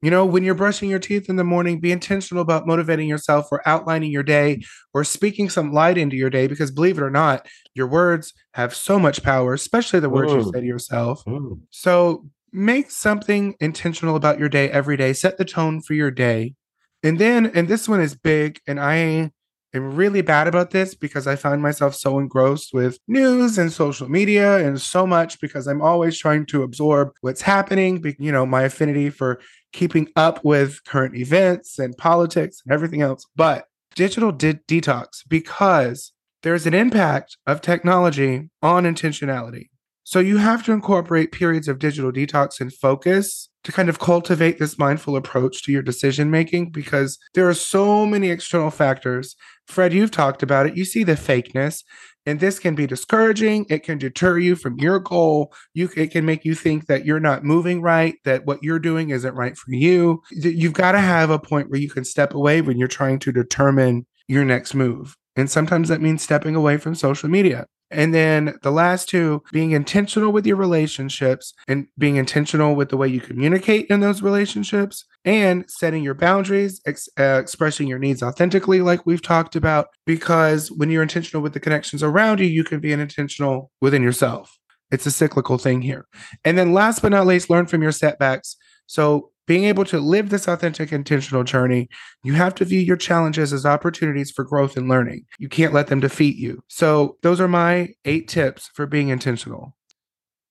You 0.02 0.10
know, 0.10 0.24
when 0.24 0.44
you're 0.44 0.54
brushing 0.54 0.88
your 0.88 0.98
teeth 0.98 1.28
in 1.28 1.36
the 1.36 1.44
morning, 1.44 1.78
be 1.78 1.92
intentional 1.92 2.42
about 2.42 2.66
motivating 2.66 3.08
yourself 3.08 3.46
or 3.52 3.66
outlining 3.68 4.10
your 4.10 4.22
day 4.22 4.62
or 4.94 5.04
speaking 5.04 5.50
some 5.50 5.72
light 5.72 5.98
into 5.98 6.16
your 6.16 6.30
day 6.30 6.46
because 6.46 6.70
believe 6.70 6.96
it 6.96 7.02
or 7.02 7.10
not, 7.10 7.46
your 7.74 7.86
words 7.86 8.32
have 8.54 8.74
so 8.74 8.98
much 8.98 9.22
power, 9.22 9.52
especially 9.52 10.00
the 10.00 10.08
words 10.08 10.32
you 10.32 10.38
mm. 10.38 10.52
say 10.52 10.60
to 10.60 10.66
yourself. 10.66 11.22
Mm. 11.26 11.60
So 11.70 12.26
make 12.52 12.90
something 12.90 13.54
intentional 13.60 14.16
about 14.16 14.38
your 14.38 14.48
day 14.48 14.70
every 14.70 14.96
day, 14.96 15.12
set 15.12 15.36
the 15.36 15.44
tone 15.44 15.82
for 15.82 15.94
your 15.94 16.10
day. 16.10 16.54
And 17.02 17.18
then, 17.18 17.46
and 17.54 17.68
this 17.68 17.88
one 17.88 18.00
is 18.00 18.14
big, 18.14 18.60
and 18.66 18.78
I 18.78 19.30
am 19.74 19.94
really 19.94 20.22
bad 20.22 20.48
about 20.48 20.70
this 20.70 20.94
because 20.94 21.26
I 21.26 21.36
find 21.36 21.62
myself 21.62 21.94
so 21.94 22.18
engrossed 22.18 22.72
with 22.72 22.98
news 23.06 23.58
and 23.58 23.72
social 23.72 24.08
media 24.08 24.58
and 24.66 24.80
so 24.80 25.06
much 25.06 25.40
because 25.40 25.66
I'm 25.66 25.82
always 25.82 26.18
trying 26.18 26.46
to 26.46 26.62
absorb 26.62 27.10
what's 27.20 27.42
happening. 27.42 28.02
You 28.18 28.32
know, 28.32 28.46
my 28.46 28.62
affinity 28.62 29.10
for 29.10 29.40
keeping 29.72 30.08
up 30.16 30.44
with 30.44 30.84
current 30.84 31.16
events 31.16 31.78
and 31.78 31.96
politics 31.96 32.62
and 32.64 32.72
everything 32.72 33.02
else. 33.02 33.24
But 33.36 33.66
digital 33.94 34.32
de- 34.32 34.54
detox 34.54 35.22
because 35.28 36.12
there's 36.42 36.66
an 36.66 36.74
impact 36.74 37.36
of 37.46 37.60
technology 37.60 38.48
on 38.62 38.84
intentionality. 38.84 39.68
So 40.10 40.18
you 40.18 40.38
have 40.38 40.64
to 40.64 40.72
incorporate 40.72 41.30
periods 41.30 41.68
of 41.68 41.78
digital 41.78 42.10
detox 42.10 42.60
and 42.60 42.74
focus 42.74 43.48
to 43.62 43.70
kind 43.70 43.88
of 43.88 44.00
cultivate 44.00 44.58
this 44.58 44.76
mindful 44.76 45.14
approach 45.14 45.62
to 45.62 45.70
your 45.70 45.82
decision 45.82 46.32
making 46.32 46.70
because 46.72 47.16
there 47.34 47.48
are 47.48 47.54
so 47.54 48.04
many 48.04 48.28
external 48.28 48.72
factors. 48.72 49.36
Fred, 49.68 49.92
you've 49.92 50.10
talked 50.10 50.42
about 50.42 50.66
it. 50.66 50.76
You 50.76 50.84
see 50.84 51.04
the 51.04 51.12
fakeness, 51.12 51.84
and 52.26 52.40
this 52.40 52.58
can 52.58 52.74
be 52.74 52.88
discouraging. 52.88 53.66
It 53.70 53.84
can 53.84 53.98
deter 53.98 54.36
you 54.36 54.56
from 54.56 54.80
your 54.80 54.98
goal. 54.98 55.54
You 55.74 55.88
it 55.96 56.10
can 56.10 56.26
make 56.26 56.44
you 56.44 56.56
think 56.56 56.86
that 56.86 57.04
you're 57.04 57.20
not 57.20 57.44
moving 57.44 57.80
right, 57.80 58.16
that 58.24 58.46
what 58.46 58.64
you're 58.64 58.80
doing 58.80 59.10
isn't 59.10 59.36
right 59.36 59.56
for 59.56 59.72
you. 59.72 60.22
You've 60.32 60.72
got 60.72 60.92
to 60.92 60.98
have 60.98 61.30
a 61.30 61.38
point 61.38 61.70
where 61.70 61.78
you 61.78 61.88
can 61.88 62.04
step 62.04 62.34
away 62.34 62.62
when 62.62 62.78
you're 62.78 62.88
trying 62.88 63.20
to 63.20 63.30
determine 63.30 64.06
your 64.26 64.44
next 64.44 64.74
move. 64.74 65.16
And 65.36 65.48
sometimes 65.48 65.88
that 65.88 66.00
means 66.00 66.20
stepping 66.20 66.56
away 66.56 66.78
from 66.78 66.96
social 66.96 67.28
media. 67.28 67.66
And 67.90 68.14
then 68.14 68.54
the 68.62 68.70
last 68.70 69.08
two, 69.08 69.42
being 69.52 69.72
intentional 69.72 70.32
with 70.32 70.46
your 70.46 70.56
relationships 70.56 71.52
and 71.66 71.88
being 71.98 72.16
intentional 72.16 72.74
with 72.74 72.88
the 72.90 72.96
way 72.96 73.08
you 73.08 73.20
communicate 73.20 73.86
in 73.86 74.00
those 74.00 74.22
relationships 74.22 75.04
and 75.24 75.64
setting 75.68 76.02
your 76.02 76.14
boundaries, 76.14 76.80
ex- 76.86 77.08
uh, 77.18 77.38
expressing 77.40 77.88
your 77.88 77.98
needs 77.98 78.22
authentically, 78.22 78.80
like 78.80 79.04
we've 79.06 79.22
talked 79.22 79.56
about. 79.56 79.88
Because 80.06 80.70
when 80.70 80.90
you're 80.90 81.02
intentional 81.02 81.42
with 81.42 81.52
the 81.52 81.60
connections 81.60 82.02
around 82.02 82.40
you, 82.40 82.46
you 82.46 82.64
can 82.64 82.80
be 82.80 82.92
intentional 82.92 83.70
within 83.80 84.02
yourself. 84.02 84.56
It's 84.90 85.06
a 85.06 85.10
cyclical 85.10 85.58
thing 85.58 85.82
here. 85.82 86.06
And 86.44 86.58
then 86.58 86.72
last 86.72 87.02
but 87.02 87.12
not 87.12 87.26
least, 87.26 87.50
learn 87.50 87.66
from 87.66 87.82
your 87.82 87.92
setbacks. 87.92 88.56
So 88.86 89.30
being 89.50 89.64
able 89.64 89.84
to 89.84 89.98
live 89.98 90.30
this 90.30 90.46
authentic, 90.46 90.92
intentional 90.92 91.42
journey, 91.42 91.88
you 92.22 92.34
have 92.34 92.54
to 92.54 92.64
view 92.64 92.78
your 92.78 92.96
challenges 92.96 93.52
as 93.52 93.66
opportunities 93.66 94.30
for 94.30 94.44
growth 94.44 94.76
and 94.76 94.88
learning. 94.88 95.24
You 95.40 95.48
can't 95.48 95.72
let 95.72 95.88
them 95.88 95.98
defeat 95.98 96.36
you. 96.36 96.62
So, 96.68 97.16
those 97.22 97.40
are 97.40 97.48
my 97.48 97.88
eight 98.04 98.28
tips 98.28 98.70
for 98.74 98.86
being 98.86 99.08
intentional. 99.08 99.74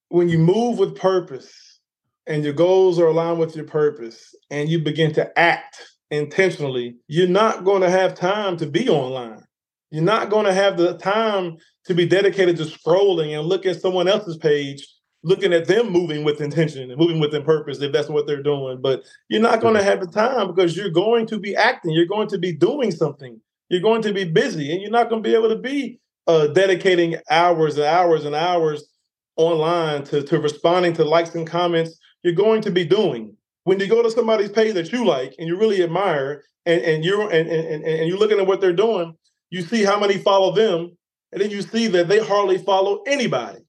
When 0.09 0.27
you 0.27 0.38
move 0.38 0.79
with 0.79 0.97
purpose 0.97 1.79
and 2.27 2.43
your 2.43 2.51
goals 2.51 2.99
are 2.99 3.07
aligned 3.07 3.39
with 3.39 3.55
your 3.55 3.63
purpose 3.63 4.35
and 4.51 4.67
you 4.67 4.79
begin 4.79 5.13
to 5.13 5.39
act 5.39 5.81
intentionally, 6.12 6.97
you're 7.07 7.29
not 7.29 7.63
going 7.63 7.83
to 7.83 7.89
have 7.89 8.15
time 8.15 8.57
to 8.57 8.65
be 8.65 8.89
online. 8.89 9.41
You're 9.91 10.03
not 10.03 10.29
going 10.29 10.45
to 10.45 10.53
have 10.53 10.75
the 10.75 10.97
time 10.97 11.55
to 11.85 11.93
be 11.93 12.05
dedicated 12.05 12.57
to 12.57 12.65
scrolling 12.65 13.39
and 13.39 13.47
look 13.47 13.65
at 13.65 13.79
someone 13.79 14.09
else's 14.09 14.35
page 14.35 14.85
looking 15.23 15.53
at 15.53 15.67
them 15.67 15.89
moving 15.89 16.23
with 16.23 16.41
intention 16.41 16.89
and 16.89 16.99
moving 16.99 17.19
with 17.19 17.32
purpose 17.45 17.82
if 17.82 17.91
that's 17.91 18.10
what 18.10 18.25
they're 18.25 18.43
doing. 18.43 18.82
But 18.82 19.03
you're 19.27 19.41
not 19.41 19.62
going 19.62 19.75
to 19.75 19.84
have 19.84 19.99
the 19.99 20.08
time 20.08 20.47
because 20.47 20.77
you're 20.77 20.89
going 20.89 21.25
to 21.27 21.39
be 21.39 21.55
acting, 21.55 21.91
you're 21.91 22.05
going 22.05 22.29
to 22.29 22.38
be 22.38 22.51
doing 22.51 22.91
something, 22.91 23.39
you're 23.69 23.82
going 23.82 24.01
to 24.03 24.13
be 24.13 24.23
busy, 24.23 24.71
and 24.71 24.82
you're 24.82 24.91
not 24.91 25.10
going 25.10 25.21
to 25.21 25.29
be 25.29 25.36
able 25.36 25.49
to 25.49 25.58
be 25.58 25.99
uh, 26.27 26.47
dedicating 26.47 27.17
hours 27.29 27.75
and 27.75 27.86
hours 27.86 28.25
and 28.25 28.36
hours 28.36 28.86
online 29.36 30.03
to, 30.03 30.21
to 30.23 30.39
responding 30.39 30.93
to 30.93 31.03
likes 31.03 31.36
and 31.36 31.47
comments. 31.47 31.97
You're 32.23 32.34
going 32.34 32.62
to 32.62 32.71
be 32.71 32.86
doing. 32.86 33.36
When 33.63 33.79
you 33.79 33.88
go 33.88 34.01
to 34.01 34.12
somebody's 34.12 34.49
page 34.49 34.73
that 34.73 34.91
you 34.91 35.05
like 35.05 35.36
and 35.38 35.47
you 35.47 35.58
really 35.58 35.84
admire, 35.84 36.43
and, 36.65 36.82
and 36.82 37.03
you're 37.03 37.29
and, 37.32 37.49
and, 37.49 37.84
and 37.84 38.08
you're 38.08 38.17
looking 38.17 38.39
at 38.39 38.47
what 38.47 38.62
they're 38.62 38.73
doing, 38.73 39.15
you 39.49 39.62
see 39.62 39.84
how 39.84 39.99
many 39.99 40.17
follow 40.17 40.53
them, 40.53 40.97
and 41.32 41.41
then 41.41 41.51
you 41.51 41.62
see 41.62 41.88
that 41.88 42.08
they 42.08 42.19
hardly 42.19 42.58
follow 42.58 43.01
anybody 43.05 43.60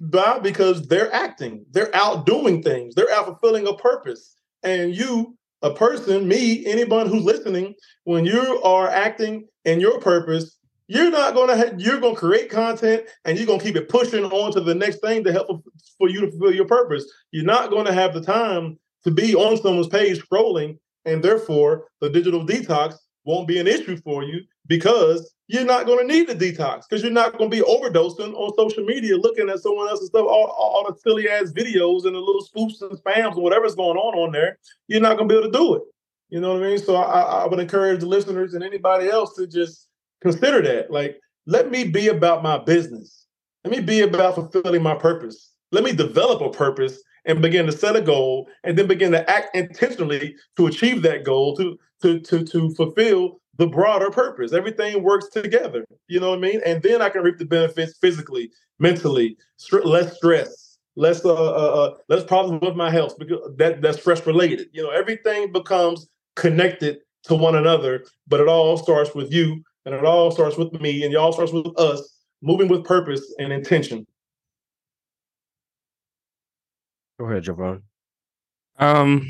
by 0.00 0.38
because 0.38 0.86
they're 0.86 1.12
acting, 1.12 1.64
they're 1.70 1.94
out 1.94 2.26
doing 2.26 2.62
things, 2.62 2.94
they're 2.94 3.10
out 3.10 3.26
fulfilling 3.26 3.66
a 3.66 3.74
purpose. 3.74 4.36
And 4.62 4.94
you, 4.94 5.36
a 5.62 5.72
person, 5.72 6.28
me, 6.28 6.66
anyone 6.66 7.06
who's 7.06 7.24
listening, 7.24 7.74
when 8.04 8.24
you 8.24 8.62
are 8.62 8.88
acting 8.88 9.48
in 9.64 9.80
your 9.80 10.00
purpose, 10.00 10.56
you're 10.86 11.10
not 11.10 11.34
to 11.48 11.56
ha- 11.56 11.74
you're 11.76 12.00
to 12.14 12.20
create 12.20 12.50
content 12.50 13.04
and 13.24 13.36
you're 13.36 13.46
to 13.58 13.64
keep 13.64 13.76
it 13.76 13.88
pushing 13.88 14.24
on 14.24 14.52
to 14.52 14.60
the 14.60 14.74
next 14.74 15.00
thing 15.00 15.22
to 15.24 15.32
help 15.32 15.62
for 15.98 16.08
you 16.08 16.20
to 16.20 16.30
fulfill 16.30 16.54
your 16.54 16.64
purpose. 16.64 17.04
You're 17.30 17.44
not 17.44 17.70
to 17.86 17.92
have 17.92 18.14
the 18.14 18.22
time 18.22 18.78
to 19.04 19.10
be 19.10 19.34
on 19.34 19.56
someone's 19.58 19.88
page 19.88 20.20
scrolling, 20.20 20.78
and 21.04 21.22
therefore 21.22 21.88
the 22.00 22.08
digital 22.08 22.46
detox 22.46 22.94
won't 23.24 23.48
be 23.48 23.58
an 23.58 23.66
issue 23.66 23.98
for 23.98 24.22
you 24.22 24.40
because 24.66 25.34
you're 25.48 25.64
not 25.64 25.86
going 25.86 26.06
to 26.06 26.14
need 26.14 26.28
the 26.28 26.34
detox 26.34 26.82
because 26.88 27.02
you're 27.02 27.10
not 27.10 27.36
going 27.38 27.50
to 27.50 27.56
be 27.56 27.62
overdosing 27.62 28.34
on 28.34 28.54
social 28.54 28.84
media 28.84 29.16
looking 29.16 29.48
at 29.48 29.58
someone 29.60 29.88
else's 29.88 30.08
stuff, 30.08 30.26
all, 30.26 30.54
all, 30.56 30.84
the 30.86 30.96
silly 31.00 31.28
ass 31.28 31.52
videos 31.52 32.04
and 32.04 32.14
the 32.14 32.20
little 32.20 32.44
spoofs 32.44 32.82
and 32.82 32.98
spams 32.98 33.32
and 33.32 33.42
whatever's 33.42 33.74
going 33.74 33.96
on 33.96 34.14
on 34.14 34.32
there. 34.32 34.58
You're 34.88 35.00
not 35.00 35.16
going 35.16 35.28
to 35.28 35.34
be 35.34 35.38
able 35.38 35.50
to 35.50 35.58
do 35.58 35.74
it. 35.76 35.82
You 36.28 36.40
know 36.40 36.52
what 36.52 36.62
I 36.62 36.68
mean? 36.68 36.78
So 36.78 36.96
I, 36.96 37.20
I 37.20 37.46
would 37.46 37.58
encourage 37.58 38.00
the 38.00 38.06
listeners 38.06 38.52
and 38.52 38.62
anybody 38.62 39.08
else 39.08 39.34
to 39.36 39.46
just 39.46 39.88
consider 40.20 40.60
that. 40.62 40.90
Like, 40.90 41.18
let 41.46 41.70
me 41.70 41.84
be 41.84 42.08
about 42.08 42.42
my 42.42 42.58
business. 42.58 43.26
Let 43.64 43.72
me 43.72 43.80
be 43.80 44.02
about 44.02 44.34
fulfilling 44.34 44.82
my 44.82 44.94
purpose. 44.94 45.52
Let 45.72 45.82
me 45.82 45.92
develop 45.92 46.42
a 46.42 46.50
purpose 46.50 47.02
and 47.24 47.40
begin 47.40 47.64
to 47.66 47.72
set 47.72 47.96
a 47.96 48.02
goal 48.02 48.48
and 48.64 48.76
then 48.76 48.86
begin 48.86 49.12
to 49.12 49.30
act 49.30 49.56
intentionally 49.56 50.34
to 50.58 50.66
achieve 50.66 51.02
that 51.02 51.24
goal, 51.24 51.56
to 51.56 51.78
to 52.02 52.20
to 52.20 52.44
to 52.44 52.70
fulfill 52.74 53.40
the 53.58 53.66
broader 53.66 54.10
purpose. 54.10 54.52
Everything 54.52 55.02
works 55.02 55.28
together. 55.28 55.84
You 56.06 56.20
know 56.20 56.30
what 56.30 56.38
I 56.38 56.42
mean? 56.42 56.60
And 56.64 56.82
then 56.82 57.02
I 57.02 57.08
can 57.08 57.22
reap 57.22 57.38
the 57.38 57.44
benefits 57.44 57.98
physically, 58.00 58.50
mentally, 58.78 59.36
st- 59.56 59.84
less 59.84 60.16
stress, 60.16 60.78
less 60.96 61.24
uh, 61.24 61.34
uh, 61.34 61.36
uh, 61.36 61.94
less 62.08 62.24
problems 62.24 62.62
with 62.62 62.76
my 62.76 62.90
health 62.90 63.18
because 63.18 63.40
that 63.56 63.82
that's 63.82 64.00
stress 64.00 64.26
related. 64.26 64.68
You 64.72 64.82
know, 64.84 64.90
everything 64.90 65.52
becomes 65.52 66.08
connected 66.36 66.98
to 67.24 67.34
one 67.34 67.56
another, 67.56 68.04
but 68.28 68.40
it 68.40 68.48
all 68.48 68.76
starts 68.76 69.14
with 69.14 69.32
you, 69.32 69.62
and 69.84 69.94
it 69.94 70.04
all 70.04 70.30
starts 70.30 70.56
with 70.56 70.72
me, 70.80 71.02
and 71.04 71.12
it 71.12 71.16
all 71.16 71.32
starts 71.32 71.52
with 71.52 71.66
us 71.78 72.16
moving 72.40 72.68
with 72.68 72.84
purpose 72.84 73.34
and 73.40 73.52
intention. 73.52 74.06
Go 77.18 77.26
ahead, 77.26 77.42
Javon. 77.42 77.82
Um, 78.78 79.28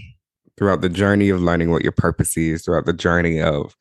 throughout 0.58 0.80
the 0.80 0.88
journey 0.88 1.28
of 1.28 1.40
learning 1.40 1.70
what 1.70 1.82
your 1.82 1.92
purpose 1.92 2.36
is, 2.36 2.64
throughout 2.64 2.84
the 2.84 2.92
journey 2.92 3.40
of 3.40 3.76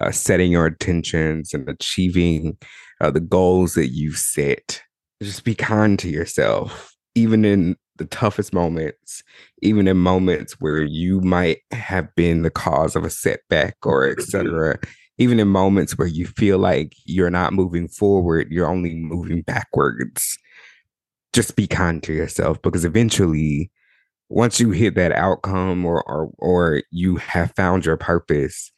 uh, 0.00 0.10
setting 0.10 0.52
your 0.52 0.68
intentions 0.68 1.52
and 1.52 1.68
achieving 1.68 2.56
uh, 3.00 3.10
the 3.10 3.20
goals 3.20 3.74
that 3.74 3.88
you've 3.88 4.16
set. 4.16 4.82
Just 5.22 5.44
be 5.44 5.54
kind 5.54 5.98
to 5.98 6.08
yourself, 6.08 6.94
even 7.14 7.44
in 7.44 7.76
the 7.96 8.06
toughest 8.06 8.54
moments, 8.54 9.22
even 9.60 9.86
in 9.86 9.96
moments 9.96 10.54
where 10.60 10.82
you 10.82 11.20
might 11.20 11.58
have 11.72 12.14
been 12.14 12.42
the 12.42 12.50
cause 12.50 12.96
of 12.96 13.04
a 13.04 13.10
setback 13.10 13.76
or 13.84 14.08
etc. 14.08 14.78
Even 15.18 15.38
in 15.38 15.48
moments 15.48 15.98
where 15.98 16.08
you 16.08 16.26
feel 16.26 16.56
like 16.56 16.94
you're 17.04 17.28
not 17.28 17.52
moving 17.52 17.88
forward, 17.88 18.48
you're 18.50 18.70
only 18.70 18.94
moving 18.94 19.42
backwards. 19.42 20.38
Just 21.34 21.56
be 21.56 21.66
kind 21.66 22.02
to 22.04 22.14
yourself 22.14 22.62
because 22.62 22.86
eventually 22.86 23.70
once 24.30 24.60
you 24.60 24.70
hit 24.70 24.94
that 24.94 25.12
outcome 25.12 25.84
or 25.84 26.02
or 26.08 26.30
or 26.38 26.82
you 26.90 27.16
have 27.16 27.52
found 27.56 27.84
your 27.84 27.96
purpose, 27.96 28.70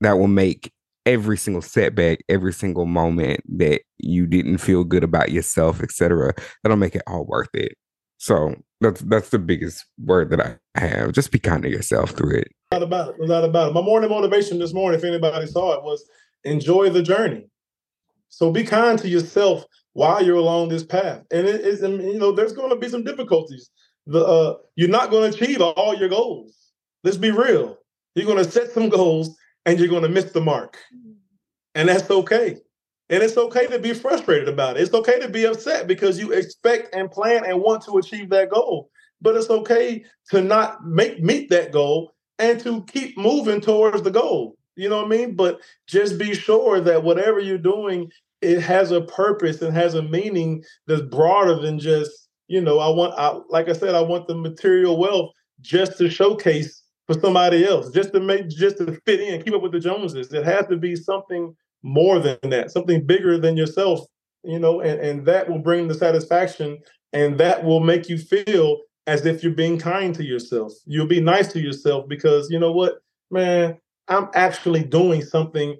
that 0.00 0.18
will 0.18 0.28
make 0.28 0.72
every 1.06 1.38
single 1.38 1.62
setback, 1.62 2.18
every 2.28 2.52
single 2.52 2.84
moment 2.84 3.40
that 3.48 3.80
you 3.96 4.26
didn't 4.26 4.58
feel 4.58 4.84
good 4.84 5.04
about 5.04 5.32
yourself, 5.32 5.82
etc. 5.82 6.34
That'll 6.62 6.76
make 6.76 6.96
it 6.96 7.02
all 7.06 7.24
worth 7.24 7.54
it. 7.54 7.76
So 8.18 8.54
that's 8.80 9.00
that's 9.02 9.30
the 9.30 9.38
biggest 9.38 9.86
word 9.98 10.30
that 10.30 10.40
I 10.40 10.80
have. 10.80 11.12
Just 11.12 11.30
be 11.30 11.38
kind 11.38 11.62
to 11.62 11.70
yourself 11.70 12.10
through 12.10 12.36
it. 12.40 12.48
Not 12.72 12.82
about 12.82 13.10
it. 13.10 13.16
Not 13.20 13.44
about 13.44 13.70
it. 13.70 13.74
My 13.74 13.80
morning 13.80 14.10
motivation 14.10 14.58
this 14.58 14.74
morning, 14.74 14.98
if 14.98 15.04
anybody 15.04 15.46
saw 15.46 15.74
it, 15.74 15.84
was 15.84 16.04
enjoy 16.44 16.90
the 16.90 17.02
journey. 17.02 17.48
So 18.30 18.50
be 18.50 18.64
kind 18.64 18.98
to 18.98 19.08
yourself 19.08 19.64
while 19.92 20.22
you're 20.24 20.36
along 20.36 20.68
this 20.68 20.84
path. 20.84 21.22
And 21.30 21.46
it 21.46 21.60
is, 21.60 21.80
you 21.82 22.18
know, 22.18 22.32
there's 22.32 22.52
going 22.52 22.70
to 22.70 22.76
be 22.76 22.88
some 22.88 23.04
difficulties 23.04 23.70
the 24.08 24.24
uh, 24.24 24.56
you're 24.74 24.88
not 24.88 25.10
going 25.10 25.30
to 25.30 25.38
achieve 25.38 25.60
all 25.60 25.94
your 25.94 26.08
goals. 26.08 26.56
Let's 27.04 27.16
be 27.16 27.30
real. 27.30 27.78
You're 28.14 28.26
going 28.26 28.42
to 28.42 28.50
set 28.50 28.72
some 28.72 28.88
goals 28.88 29.36
and 29.66 29.78
you're 29.78 29.88
going 29.88 30.02
to 30.02 30.08
miss 30.08 30.32
the 30.32 30.40
mark. 30.40 30.76
And 31.74 31.88
that's 31.88 32.10
okay. 32.10 32.56
And 33.10 33.22
it's 33.22 33.36
okay 33.36 33.66
to 33.68 33.78
be 33.78 33.94
frustrated 33.94 34.48
about 34.48 34.76
it. 34.76 34.82
It's 34.82 34.94
okay 34.94 35.20
to 35.20 35.28
be 35.28 35.44
upset 35.44 35.86
because 35.86 36.18
you 36.18 36.32
expect 36.32 36.94
and 36.94 37.10
plan 37.10 37.44
and 37.44 37.60
want 37.60 37.84
to 37.84 37.98
achieve 37.98 38.30
that 38.30 38.50
goal. 38.50 38.90
But 39.20 39.36
it's 39.36 39.50
okay 39.50 40.04
to 40.30 40.40
not 40.40 40.84
make 40.84 41.22
meet 41.22 41.50
that 41.50 41.70
goal 41.70 42.12
and 42.38 42.58
to 42.60 42.82
keep 42.84 43.16
moving 43.16 43.60
towards 43.60 44.02
the 44.02 44.10
goal. 44.10 44.56
You 44.76 44.88
know 44.88 44.98
what 44.98 45.06
I 45.06 45.08
mean? 45.08 45.34
But 45.34 45.60
just 45.86 46.18
be 46.18 46.34
sure 46.34 46.80
that 46.80 47.02
whatever 47.02 47.40
you're 47.40 47.58
doing, 47.58 48.10
it 48.40 48.60
has 48.60 48.90
a 48.90 49.00
purpose 49.00 49.60
and 49.60 49.74
has 49.74 49.94
a 49.94 50.02
meaning 50.02 50.64
that's 50.86 51.02
broader 51.02 51.56
than 51.56 51.78
just 51.78 52.27
you 52.48 52.60
know, 52.60 52.78
I 52.78 52.88
want, 52.88 53.14
I, 53.16 53.38
like 53.48 53.68
I 53.68 53.72
said, 53.72 53.94
I 53.94 54.00
want 54.00 54.26
the 54.26 54.34
material 54.34 54.98
wealth 54.98 55.32
just 55.60 55.98
to 55.98 56.10
showcase 56.10 56.82
for 57.06 57.18
somebody 57.20 57.66
else, 57.66 57.90
just 57.90 58.12
to 58.12 58.20
make, 58.20 58.48
just 58.48 58.78
to 58.78 59.00
fit 59.06 59.20
in, 59.20 59.42
keep 59.42 59.54
up 59.54 59.62
with 59.62 59.72
the 59.72 59.80
Joneses. 59.80 60.32
It 60.32 60.44
has 60.44 60.66
to 60.66 60.76
be 60.76 60.96
something 60.96 61.54
more 61.82 62.18
than 62.18 62.38
that, 62.44 62.70
something 62.70 63.06
bigger 63.06 63.38
than 63.38 63.56
yourself, 63.56 64.00
you 64.42 64.58
know, 64.58 64.80
and, 64.80 65.00
and 65.00 65.26
that 65.26 65.48
will 65.48 65.58
bring 65.58 65.88
the 65.88 65.94
satisfaction 65.94 66.78
and 67.12 67.38
that 67.38 67.64
will 67.64 67.80
make 67.80 68.08
you 68.08 68.18
feel 68.18 68.78
as 69.06 69.24
if 69.24 69.42
you're 69.42 69.52
being 69.52 69.78
kind 69.78 70.14
to 70.14 70.24
yourself. 70.24 70.72
You'll 70.84 71.06
be 71.06 71.20
nice 71.20 71.50
to 71.52 71.60
yourself 71.60 72.06
because 72.08 72.50
you 72.50 72.58
know 72.58 72.72
what, 72.72 72.98
man, 73.30 73.78
I'm 74.08 74.28
actually 74.34 74.84
doing 74.84 75.22
something 75.22 75.76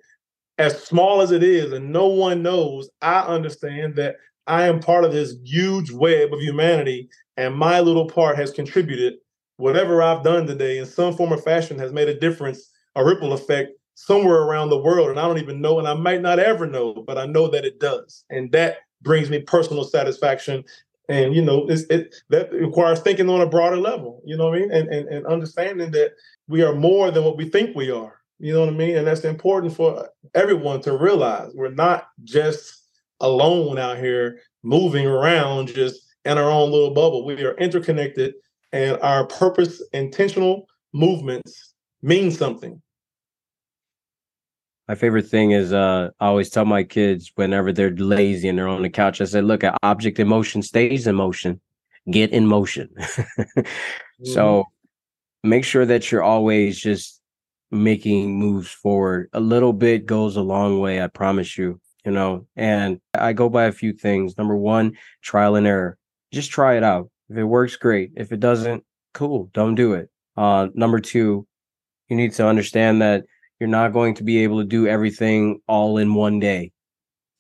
as 0.57 0.83
small 0.83 1.21
as 1.21 1.31
it 1.31 1.43
is, 1.43 1.73
and 1.73 1.93
no 1.93 2.09
one 2.09 2.43
knows. 2.43 2.91
I 3.01 3.21
understand 3.21 3.95
that 3.97 4.17
I 4.49 4.67
am 4.67 4.81
part 4.81 5.05
of 5.05 5.13
this 5.13 5.35
huge 5.45 5.91
web 5.93 6.33
of 6.33 6.41
humanity, 6.41 7.09
and 7.37 7.55
my 7.55 7.81
little 7.81 8.07
part 8.07 8.37
has 8.37 8.51
contributed. 8.51 9.15
Whatever 9.59 10.03
I've 10.03 10.25
done 10.25 10.47
today 10.47 10.79
in 10.79 10.87
some 10.87 11.15
form 11.15 11.33
or 11.33 11.39
fashion 11.39 11.79
has 11.79 11.93
made 11.93 12.09
a 12.09 12.19
difference, 12.19 12.71
a 12.97 13.05
ripple 13.05 13.33
effect 13.33 13.73
somewhere 13.95 14.43
around 14.43 14.71
the 14.71 14.79
world. 14.79 15.11
And 15.11 15.19
I 15.19 15.23
don't 15.27 15.39
even 15.39 15.61
know, 15.61 15.79
and 15.79 15.87
I 15.89 15.95
might 15.95 16.23
not 16.23 16.39
ever 16.39 16.67
know, 16.67 16.95
but 16.95 17.19
I 17.19 17.27
know 17.27 17.49
that 17.49 17.65
it 17.65 17.81
does. 17.81 18.25
And 18.31 18.51
that 18.53 18.79
brings 19.03 19.31
me 19.31 19.41
personal 19.41 19.85
satisfaction. 19.85 20.65
And 21.09 21.35
you 21.35 21.43
know, 21.43 21.67
it 21.69 22.15
that 22.31 22.53
requires 22.53 23.01
thinking 23.01 23.29
on 23.29 23.41
a 23.41 23.47
broader 23.47 23.79
level, 23.79 24.23
you 24.25 24.37
know 24.37 24.51
what 24.51 24.59
I 24.59 24.61
mean? 24.61 24.73
And, 24.73 24.89
and 24.89 25.09
and 25.09 25.27
understanding 25.27 25.91
that 25.93 26.13
we 26.49 26.63
are 26.63 26.75
more 26.75 27.11
than 27.11 27.25
what 27.25 27.37
we 27.37 27.49
think 27.49 27.75
we 27.75 27.91
are. 27.91 28.15
You 28.39 28.53
know 28.53 28.61
what 28.61 28.69
I 28.69 28.77
mean? 28.77 28.97
And 28.97 29.07
that's 29.07 29.25
important 29.25 29.75
for 29.75 30.09
everyone 30.35 30.81
to 30.83 30.97
realize. 30.97 31.51
We're 31.55 31.71
not 31.71 32.09
just 32.25 32.78
alone 33.21 33.79
out 33.79 33.99
here 33.99 34.41
moving 34.63 35.07
around 35.07 35.69
just 35.69 36.01
in 36.25 36.39
our 36.39 36.51
own 36.51 36.71
little 36.71 36.93
bubble. 36.93 37.25
We 37.25 37.43
are 37.45 37.55
interconnected 37.55 38.35
and 38.73 38.99
our 39.01 39.27
purpose 39.27 39.83
intentional 39.93 40.67
movements 40.93 41.75
mean 42.03 42.31
something. 42.31 42.81
My 44.89 44.95
favorite 44.95 45.29
thing 45.29 45.51
is 45.51 45.73
uh, 45.73 46.11
I 46.19 46.27
always 46.27 46.49
tell 46.49 46.65
my 46.65 46.83
kids 46.83 47.31
whenever 47.35 47.73
they're 47.73 47.91
lazy 47.91 48.49
and 48.49 48.59
they're 48.59 48.69
on 48.69 48.83
the 48.83 48.89
couch, 48.89 49.21
I 49.21 49.25
said, 49.25 49.45
look, 49.45 49.63
an 49.63 49.75
object 49.83 50.19
in 50.19 50.29
motion 50.29 50.63
stays 50.63 51.07
in 51.07 51.15
motion. 51.15 51.61
Get 52.11 52.31
in 52.31 52.47
motion. 52.47 52.89
mm-hmm. 52.99 53.65
So 54.25 54.65
make 55.45 55.65
sure 55.65 55.85
that 55.85 56.11
you're 56.11 56.23
always 56.23 56.79
just 56.79 57.21
making 57.71 58.39
moves 58.39 58.71
forward. 58.71 59.29
A 59.35 59.41
little 59.41 59.75
bit 59.75 60.07
goes 60.07 60.37
a 60.37 60.43
long 60.43 60.81
way, 60.81 61.03
I 61.03 61.09
promise 61.09 61.59
you. 61.59 61.81
You 62.09 62.15
know, 62.15 62.47
and 62.57 63.03
I 63.13 63.35
go 63.35 63.51
by 63.51 63.65
a 63.65 63.73
few 63.73 63.93
things. 63.93 64.39
Number 64.39 64.57
one, 64.57 64.97
trial 65.21 65.57
and 65.57 65.67
error. 65.67 65.99
Just 66.33 66.51
try 66.51 66.79
it 66.79 66.83
out. 66.83 67.11
If 67.29 67.37
it 67.37 67.45
works, 67.45 67.77
great. 67.77 68.13
If 68.17 68.33
it 68.33 68.41
doesn't, 68.41 68.83
cool. 69.13 69.51
Don't 69.53 69.75
do 69.75 69.93
it. 69.93 70.09
Uh, 70.35 70.69
number 70.73 71.01
two, 71.01 71.47
you 72.09 72.17
need 72.17 72.33
to 72.33 72.47
understand 72.47 73.03
that 73.03 73.25
you're 73.61 73.69
not 73.69 73.93
going 73.93 74.15
to 74.15 74.23
be 74.23 74.39
able 74.39 74.59
to 74.59 74.65
do 74.65 74.87
everything 74.87 75.61
all 75.69 75.99
in 75.99 76.15
one 76.15 76.41
day. 76.41 76.73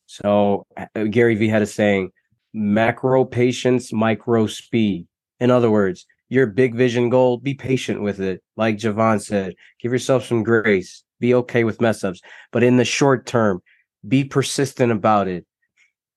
So 0.04 0.66
uh, 0.76 1.04
Gary 1.04 1.34
Vee 1.34 1.48
had 1.48 1.62
a 1.62 1.66
saying, 1.66 2.10
macro 2.52 3.24
patience, 3.24 3.90
micro 3.90 4.48
speed. 4.48 5.06
In 5.40 5.50
other 5.50 5.70
words, 5.70 6.04
your 6.28 6.46
big 6.46 6.74
vision 6.74 7.08
goal, 7.08 7.38
be 7.38 7.54
patient 7.54 8.02
with 8.02 8.20
it. 8.20 8.42
Like 8.58 8.76
Javon 8.76 9.22
said, 9.22 9.54
give 9.80 9.92
yourself 9.92 10.26
some 10.26 10.42
grace. 10.42 11.04
Be 11.20 11.32
okay 11.32 11.64
with 11.64 11.80
mess 11.80 12.04
ups. 12.04 12.20
But 12.52 12.62
in 12.62 12.76
the 12.76 12.84
short 12.84 13.24
term, 13.24 13.62
be 14.06 14.24
persistent 14.24 14.92
about 14.92 15.28
it. 15.28 15.46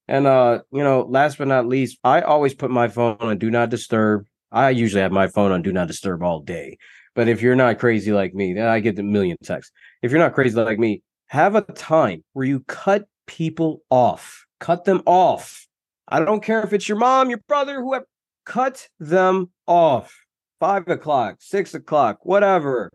And 0.07 0.27
uh, 0.27 0.61
you 0.71 0.84
know, 0.84 1.01
last 1.01 1.38
but 1.38 1.47
not 1.47 1.67
least, 1.67 1.97
I 2.03 2.21
always 2.21 2.53
put 2.53 2.71
my 2.71 2.88
phone 2.88 3.17
on 3.19 3.38
do 3.38 3.49
not 3.49 3.69
disturb. 3.69 4.25
I 4.51 4.69
usually 4.69 5.01
have 5.01 5.11
my 5.11 5.27
phone 5.27 5.51
on 5.51 5.61
do 5.61 5.71
not 5.71 5.88
disturb 5.88 6.21
all 6.23 6.41
day. 6.41 6.77
But 7.15 7.27
if 7.27 7.41
you're 7.41 7.55
not 7.55 7.79
crazy 7.79 8.11
like 8.11 8.34
me, 8.34 8.53
then 8.53 8.67
I 8.67 8.79
get 8.79 8.99
a 8.99 9.03
million 9.03 9.38
texts. 9.43 9.73
If 10.01 10.11
you're 10.11 10.19
not 10.19 10.34
crazy 10.34 10.55
like 10.55 10.79
me, 10.79 11.03
have 11.27 11.55
a 11.55 11.61
time 11.61 12.23
where 12.34 12.45
you 12.45 12.61
cut 12.61 13.05
people 13.27 13.82
off. 13.89 14.45
Cut 14.59 14.86
them 14.86 15.01
off. 15.05 15.65
I 16.07 16.19
don't 16.19 16.43
care 16.43 16.61
if 16.63 16.73
it's 16.73 16.89
your 16.89 16.97
mom, 16.97 17.29
your 17.29 17.41
brother, 17.47 17.82
whoever. 17.82 18.05
Cut 18.45 18.88
them 18.99 19.51
off. 19.67 20.13
Five 20.59 20.88
o'clock, 20.89 21.38
six 21.39 21.73
o'clock, 21.73 22.19
whatever. 22.23 22.91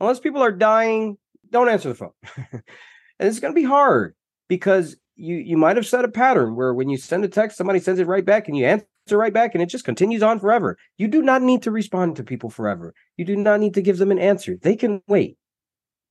Unless 0.00 0.20
people 0.20 0.42
are 0.42 0.52
dying, 0.52 1.16
don't 1.48 1.68
answer 1.68 1.88
the 1.90 1.94
phone. 1.94 2.62
and 3.20 3.28
it's 3.28 3.38
going 3.38 3.54
to 3.54 3.60
be 3.60 3.66
hard 3.66 4.16
because 4.48 4.96
you 5.14 5.36
you 5.36 5.56
might 5.56 5.76
have 5.76 5.86
set 5.86 6.04
a 6.04 6.08
pattern 6.08 6.56
where 6.56 6.74
when 6.74 6.88
you 6.88 6.96
send 6.96 7.22
a 7.22 7.28
text, 7.28 7.58
somebody 7.58 7.78
sends 7.78 8.00
it 8.00 8.06
right 8.06 8.24
back, 8.24 8.48
and 8.48 8.56
you 8.56 8.64
answer 8.64 8.86
right 9.12 9.32
back 9.32 9.54
and 9.54 9.62
it 9.62 9.66
just 9.66 9.84
continues 9.84 10.22
on 10.22 10.40
forever. 10.40 10.76
You 10.96 11.06
do 11.06 11.20
not 11.20 11.42
need 11.42 11.62
to 11.62 11.70
respond 11.70 12.16
to 12.16 12.24
people 12.24 12.48
forever. 12.48 12.94
You 13.16 13.24
do 13.24 13.36
not 13.36 13.60
need 13.60 13.74
to 13.74 13.82
give 13.82 13.98
them 13.98 14.10
an 14.10 14.18
answer. 14.18 14.56
They 14.60 14.74
can 14.74 15.02
wait. 15.06 15.36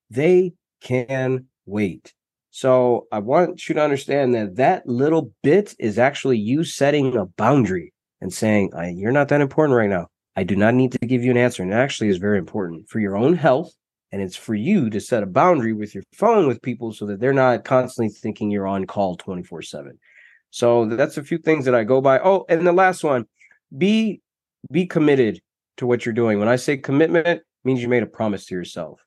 They 0.10 0.54
can 0.82 1.48
wait. 1.66 2.14
So 2.52 3.08
I 3.12 3.20
want 3.20 3.68
you 3.68 3.76
to 3.76 3.82
understand 3.82 4.36
that 4.36 4.56
that 4.58 4.88
little 4.88 5.32
bit 5.44 5.76
is 5.80 5.98
actually 5.98 6.38
you 6.38 6.64
setting 6.64 7.16
a 7.16 7.26
boundary 7.26 7.94
and 8.22 8.34
saying, 8.34 8.72
You're 8.96 9.12
not 9.12 9.30
that 9.30 9.42
important 9.42 9.78
right 9.78 9.90
now. 9.90 10.08
I 10.36 10.44
do 10.44 10.56
not 10.56 10.76
need 10.76 10.92
to 10.94 11.00
give 11.00 11.24
you 11.24 11.32
an 11.32 11.38
answer. 11.38 11.64
And 11.64 11.72
it 11.72 11.76
actually 11.76 12.10
is 12.10 12.18
very 12.18 12.38
important 12.38 12.90
for 12.90 13.00
your 13.00 13.18
own 13.18 13.34
health. 13.34 13.74
And 14.12 14.22
it's 14.22 14.36
for 14.36 14.56
you 14.56 14.90
to 14.90 15.00
set 15.00 15.24
a 15.24 15.28
boundary 15.28 15.74
with 15.74 15.94
your 15.94 16.04
phone 16.14 16.48
with 16.48 16.62
people 16.62 16.92
so 16.94 17.06
that 17.06 17.20
they're 17.20 17.34
not 17.34 17.64
constantly 17.64 18.10
thinking 18.10 18.50
you're 18.50 18.68
on 18.68 18.86
call 18.86 19.16
24 19.16 19.62
7. 19.62 20.00
So 20.52 20.86
that's 20.86 21.18
a 21.18 21.24
few 21.24 21.38
things 21.38 21.66
that 21.66 21.76
I 21.76 21.84
go 21.84 22.02
by. 22.02 22.20
Oh, 22.20 22.46
and 22.50 22.66
the 22.66 22.72
last 22.72 23.04
one, 23.04 23.26
be 23.78 24.22
be 24.72 24.86
committed 24.88 25.42
to 25.78 25.86
what 25.86 26.06
you're 26.06 26.14
doing. 26.14 26.40
When 26.40 26.48
I 26.48 26.56
say 26.56 26.78
commitment, 26.78 27.44
means 27.64 27.82
you 27.82 27.88
made 27.88 28.04
a 28.04 28.08
promise 28.08 28.46
to 28.48 28.56
yourself. 28.56 29.06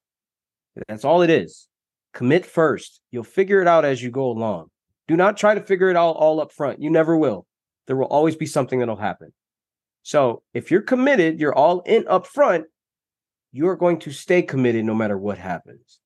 That's 0.89 1.05
all 1.05 1.23
it 1.23 1.31
is. 1.31 1.69
Commit 2.15 2.47
first. 2.47 3.01
You'll 3.11 3.25
figure 3.25 3.61
it 3.61 3.69
out 3.69 3.85
as 3.85 4.03
you 4.03 4.11
go 4.11 4.27
along. 4.27 4.69
Do 5.09 5.17
not 5.17 5.37
try 5.37 5.55
to 5.55 5.61
figure 5.61 5.91
it 5.91 5.97
out 5.97 6.13
all 6.13 6.41
up 6.41 6.53
front. 6.53 6.81
You 6.81 6.91
never 6.91 7.17
will. 7.17 7.47
There 7.87 7.97
will 7.97 8.07
always 8.07 8.37
be 8.37 8.47
something 8.47 8.79
that'll 8.79 8.97
happen. 8.97 9.33
So 10.03 10.43
if 10.55 10.71
you're 10.71 10.83
committed, 10.83 11.41
you're 11.41 11.55
all 11.55 11.81
in 11.81 12.07
up 12.09 12.27
front, 12.27 12.67
you're 13.53 13.77
going 13.77 13.99
to 14.01 14.11
stay 14.11 14.43
committed 14.43 14.85
no 14.85 14.95
matter 14.95 15.19
what 15.19 15.39
happens. 15.39 15.99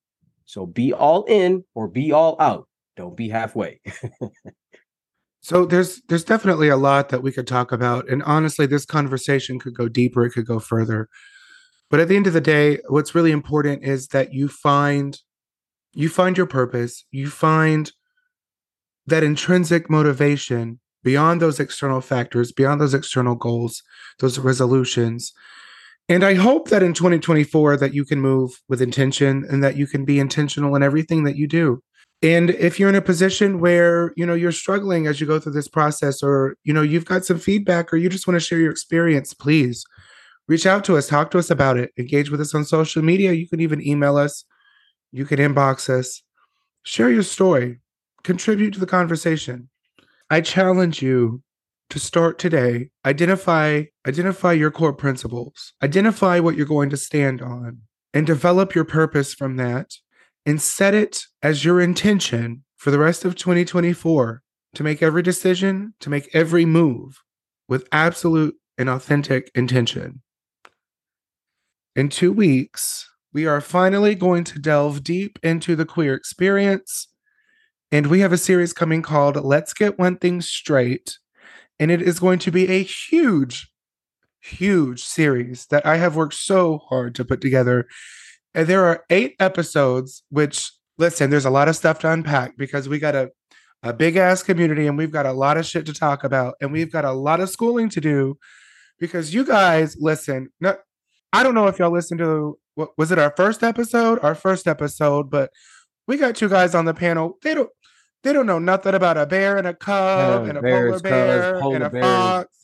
So 0.45 0.65
be 0.65 0.93
all 0.93 1.23
in 1.23 1.63
or 1.73 1.87
be 1.87 2.11
all 2.11 2.35
out. 2.39 2.67
Don't 2.95 3.15
be 3.15 3.29
halfway. 3.29 3.79
So 5.47 5.65
there's 5.65 6.01
there's 6.09 6.25
definitely 6.25 6.67
a 6.67 6.75
lot 6.75 7.07
that 7.07 7.23
we 7.23 7.31
could 7.31 7.47
talk 7.47 7.71
about 7.71 8.09
and 8.09 8.21
honestly 8.23 8.65
this 8.65 8.83
conversation 8.83 9.59
could 9.59 9.73
go 9.73 9.87
deeper 9.87 10.25
it 10.25 10.31
could 10.31 10.45
go 10.45 10.59
further. 10.59 11.07
But 11.89 12.01
at 12.01 12.09
the 12.09 12.17
end 12.17 12.27
of 12.27 12.33
the 12.33 12.41
day 12.41 12.79
what's 12.89 13.15
really 13.15 13.31
important 13.31 13.85
is 13.85 14.09
that 14.09 14.33
you 14.33 14.49
find 14.49 15.17
you 15.93 16.09
find 16.09 16.35
your 16.35 16.47
purpose, 16.47 17.05
you 17.11 17.29
find 17.29 17.93
that 19.05 19.23
intrinsic 19.23 19.89
motivation 19.89 20.81
beyond 21.01 21.41
those 21.41 21.61
external 21.61 22.01
factors, 22.01 22.51
beyond 22.51 22.81
those 22.81 22.93
external 22.93 23.35
goals, 23.35 23.83
those 24.19 24.37
resolutions. 24.37 25.31
And 26.09 26.23
I 26.23 26.35
hope 26.35 26.69
that 26.69 26.83
in 26.83 26.93
2024 26.93 27.77
that 27.77 27.93
you 27.93 28.05
can 28.05 28.21
move 28.21 28.61
with 28.69 28.81
intention 28.81 29.45
and 29.49 29.61
that 29.63 29.75
you 29.75 29.87
can 29.87 30.05
be 30.05 30.19
intentional 30.19 30.75
in 30.75 30.83
everything 30.83 31.25
that 31.25 31.35
you 31.35 31.47
do. 31.47 31.81
And 32.21 32.51
if 32.51 32.79
you're 32.79 32.89
in 32.89 32.95
a 32.95 33.01
position 33.01 33.59
where 33.59 34.13
you 34.15 34.25
know 34.25 34.33
you're 34.33 34.51
struggling 34.51 35.05
as 35.05 35.21
you 35.21 35.27
go 35.27 35.39
through 35.39 35.51
this 35.51 35.67
process 35.67 36.23
or 36.23 36.55
you 36.63 36.73
know 36.73 36.81
you've 36.81 37.05
got 37.05 37.25
some 37.25 37.37
feedback 37.37 37.93
or 37.93 37.97
you 37.97 38.09
just 38.09 38.27
want 38.27 38.35
to 38.35 38.45
share 38.45 38.59
your 38.59 38.71
experience 38.71 39.35
please 39.35 39.85
reach 40.47 40.65
out 40.65 40.83
to 40.85 40.97
us 40.97 41.07
talk 41.07 41.29
to 41.29 41.37
us 41.37 41.51
about 41.51 41.77
it 41.77 41.91
engage 41.99 42.31
with 42.31 42.41
us 42.41 42.55
on 42.55 42.65
social 42.65 43.03
media. 43.03 43.33
You 43.33 43.47
can 43.47 43.59
even 43.59 43.85
email 43.85 44.17
us. 44.17 44.45
You 45.11 45.25
can 45.25 45.37
inbox 45.37 45.89
us. 45.89 46.23
Share 46.83 47.11
your 47.11 47.23
story. 47.23 47.81
Contribute 48.23 48.73
to 48.73 48.79
the 48.79 48.87
conversation. 48.87 49.69
I 50.29 50.41
challenge 50.41 51.01
you 51.01 51.43
to 51.89 51.99
start 51.99 52.37
today 52.37 52.89
identify 53.05 53.83
identify 54.07 54.51
your 54.51 54.71
core 54.71 54.93
principles 54.93 55.73
identify 55.81 56.39
what 56.39 56.55
you're 56.55 56.65
going 56.65 56.89
to 56.89 56.97
stand 56.97 57.41
on 57.41 57.81
and 58.13 58.25
develop 58.25 58.73
your 58.73 58.85
purpose 58.85 59.33
from 59.33 59.57
that 59.57 59.93
and 60.45 60.61
set 60.61 60.93
it 60.93 61.25
as 61.43 61.65
your 61.65 61.81
intention 61.81 62.63
for 62.77 62.89
the 62.89 62.99
rest 62.99 63.25
of 63.25 63.35
2024 63.35 64.41
to 64.75 64.83
make 64.83 65.03
every 65.03 65.21
decision, 65.21 65.93
to 65.99 66.09
make 66.09 66.33
every 66.33 66.65
move 66.65 67.21
with 67.67 67.87
absolute 67.91 68.55
and 68.77 68.89
authentic 68.89 69.51
intention. 69.55 70.21
In 71.95 72.09
two 72.09 72.31
weeks, 72.31 73.09
we 73.33 73.45
are 73.45 73.59
finally 73.59 74.15
going 74.15 74.45
to 74.45 74.59
delve 74.59 75.03
deep 75.03 75.37
into 75.43 75.75
the 75.75 75.85
queer 75.85 76.13
experience. 76.13 77.07
And 77.91 78.07
we 78.07 78.19
have 78.21 78.31
a 78.31 78.37
series 78.37 78.71
coming 78.71 79.01
called 79.01 79.35
Let's 79.35 79.73
Get 79.73 79.99
One 79.99 80.17
Thing 80.17 80.41
Straight. 80.41 81.17
And 81.79 81.91
it 81.91 82.01
is 82.01 82.19
going 82.19 82.39
to 82.39 82.51
be 82.51 82.67
a 82.69 82.83
huge, 82.83 83.71
huge 84.39 85.03
series 85.03 85.67
that 85.67 85.85
I 85.85 85.97
have 85.97 86.15
worked 86.15 86.33
so 86.33 86.79
hard 86.89 87.15
to 87.15 87.25
put 87.25 87.41
together 87.41 87.87
and 88.57 88.67
there 88.67 88.85
are 88.85 89.05
eight 89.11 89.35
episodes, 89.39 90.23
which 90.31 90.71
listen, 90.97 91.29
there's 91.29 91.45
a 91.45 91.51
lot 91.51 91.69
of 91.69 91.75
stuff 91.75 91.99
to 91.99 92.11
unpack 92.11 92.57
because 92.57 92.89
we 92.89 92.97
got 92.97 93.13
a, 93.13 93.29
a 93.83 93.93
big 93.93 94.15
ass 94.15 94.41
community 94.41 94.87
and 94.87 94.97
we've 94.97 95.11
got 95.11 95.27
a 95.27 95.31
lot 95.31 95.57
of 95.57 95.65
shit 95.65 95.85
to 95.85 95.93
talk 95.93 96.23
about 96.23 96.55
and 96.59 96.71
we've 96.71 96.91
got 96.91 97.05
a 97.05 97.11
lot 97.11 97.39
of 97.39 97.51
schooling 97.51 97.87
to 97.89 98.01
do 98.01 98.35
because 98.99 99.31
you 99.31 99.45
guys 99.45 99.95
listen. 99.99 100.49
No, 100.59 100.75
I 101.31 101.43
don't 101.43 101.53
know 101.53 101.67
if 101.67 101.77
y'all 101.77 101.91
listened 101.91 102.17
to 102.17 102.57
what 102.73 102.97
was 102.97 103.11
it 103.11 103.19
our 103.19 103.31
first 103.37 103.61
episode, 103.61 104.17
our 104.23 104.33
first 104.33 104.67
episode, 104.67 105.29
but 105.29 105.51
we 106.07 106.17
got 106.17 106.35
two 106.35 106.49
guys 106.49 106.73
on 106.73 106.85
the 106.85 106.95
panel. 106.95 107.37
They 107.43 107.53
don't 107.53 107.69
they 108.23 108.33
don't 108.33 108.45
know 108.45 108.59
nothing 108.59 108.93
about 108.93 109.17
a 109.17 109.25
bear 109.25 109.57
and 109.57 109.67
a 109.67 109.73
cub 109.73 110.47
and 110.47 110.57
a 110.57 110.61
polar 110.61 110.99
bear 110.99 111.57
and 111.59 111.83
a 111.83 111.89
fox 111.89 112.57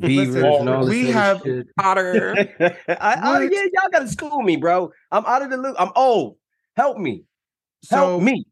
beavers 0.00 0.34
and 0.36 0.68
all 0.68 0.84
this 0.84 0.88
we 0.88 1.10
have 1.10 1.42
shit. 1.42 1.66
Otter. 1.80 2.34
I, 2.38 2.74
oh, 2.88 3.34
I, 3.34 3.48
yeah, 3.50 3.64
y'all 3.72 3.90
gotta 3.92 4.08
school 4.08 4.42
me, 4.42 4.56
bro. 4.56 4.92
I'm 5.10 5.24
out 5.26 5.42
of 5.42 5.50
the 5.50 5.56
loop. 5.56 5.76
I'm 5.78 5.90
old. 5.94 6.36
Help 6.76 6.98
me. 6.98 7.24
Help 7.88 8.20
so 8.20 8.20
me. 8.20 8.46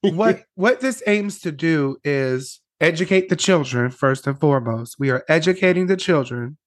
what 0.00 0.42
what 0.54 0.80
this 0.80 1.02
aims 1.06 1.40
to 1.40 1.52
do 1.52 1.96
is 2.04 2.60
educate 2.80 3.28
the 3.28 3.36
children 3.36 3.90
first 3.90 4.26
and 4.26 4.38
foremost. 4.38 4.96
We 4.98 5.10
are 5.10 5.24
educating 5.28 5.86
the 5.86 5.96
children. 5.96 6.58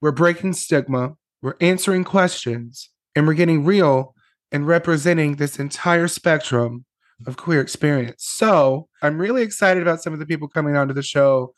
We're 0.00 0.12
breaking 0.12 0.54
stigma. 0.54 1.14
We're 1.42 1.56
answering 1.60 2.04
questions. 2.04 2.90
And 3.16 3.26
we're 3.26 3.34
getting 3.34 3.64
real 3.64 4.14
and 4.52 4.66
representing 4.66 5.36
this 5.36 5.58
entire 5.58 6.08
spectrum 6.08 6.84
of 7.26 7.36
queer 7.36 7.60
experience. 7.60 8.24
So 8.26 8.88
I'm 9.02 9.18
really 9.18 9.42
excited 9.42 9.82
about 9.82 10.02
some 10.02 10.12
of 10.12 10.18
the 10.18 10.26
people 10.26 10.48
coming 10.48 10.76
onto 10.76 10.94
the 10.94 11.02
show. 11.02 11.54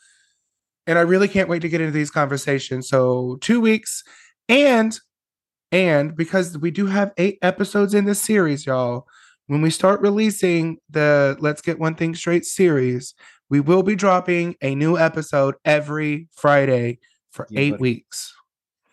And 0.86 0.98
I 0.98 1.02
really 1.02 1.28
can't 1.28 1.48
wait 1.48 1.62
to 1.62 1.68
get 1.68 1.80
into 1.80 1.92
these 1.92 2.10
conversations. 2.10 2.88
So 2.88 3.38
two 3.40 3.60
weeks 3.60 4.02
and 4.48 4.98
and 5.70 6.14
because 6.16 6.58
we 6.58 6.70
do 6.70 6.86
have 6.86 7.12
eight 7.16 7.38
episodes 7.40 7.94
in 7.94 8.04
this 8.04 8.20
series, 8.20 8.66
y'all, 8.66 9.06
when 9.46 9.62
we 9.62 9.70
start 9.70 10.00
releasing 10.02 10.76
the 10.90 11.36
Let's 11.40 11.62
Get 11.62 11.78
One 11.78 11.94
Thing 11.94 12.14
Straight 12.14 12.44
series, 12.44 13.14
we 13.48 13.60
will 13.60 13.82
be 13.82 13.94
dropping 13.94 14.56
a 14.60 14.74
new 14.74 14.98
episode 14.98 15.54
every 15.64 16.28
Friday 16.34 16.98
for 17.30 17.46
Yeah, 17.48 17.60
eight 17.60 17.70
buddy. 17.72 17.80
weeks. 17.80 18.34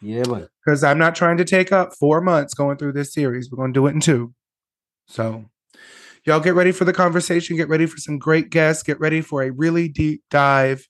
Yeah, 0.02 0.24
but 0.24 0.50
Because 0.64 0.84
I'm 0.84 0.98
not 0.98 1.16
trying 1.16 1.36
to 1.38 1.44
take 1.46 1.74
up 1.74 1.94
four 2.00 2.22
months 2.22 2.54
going 2.54 2.78
through 2.78 2.94
this 2.94 3.14
series. 3.14 3.52
We're 3.52 3.58
going 3.58 3.74
to 3.74 3.78
do 3.78 3.88
it 3.88 3.92
in 3.92 4.00
two. 4.00 4.34
So, 5.08 5.46
y'all 6.26 6.40
get 6.40 6.56
ready 6.56 6.72
for 6.72 6.86
the 6.86 6.94
conversation. 6.94 7.56
Get 7.58 7.70
ready 7.70 7.86
for 7.86 7.98
some 7.98 8.18
great 8.18 8.50
guests. 8.50 8.84
Get 8.84 9.00
ready 9.00 9.22
for 9.22 9.44
a 9.44 9.52
really 9.52 9.88
deep 9.88 10.24
dive 10.30 10.88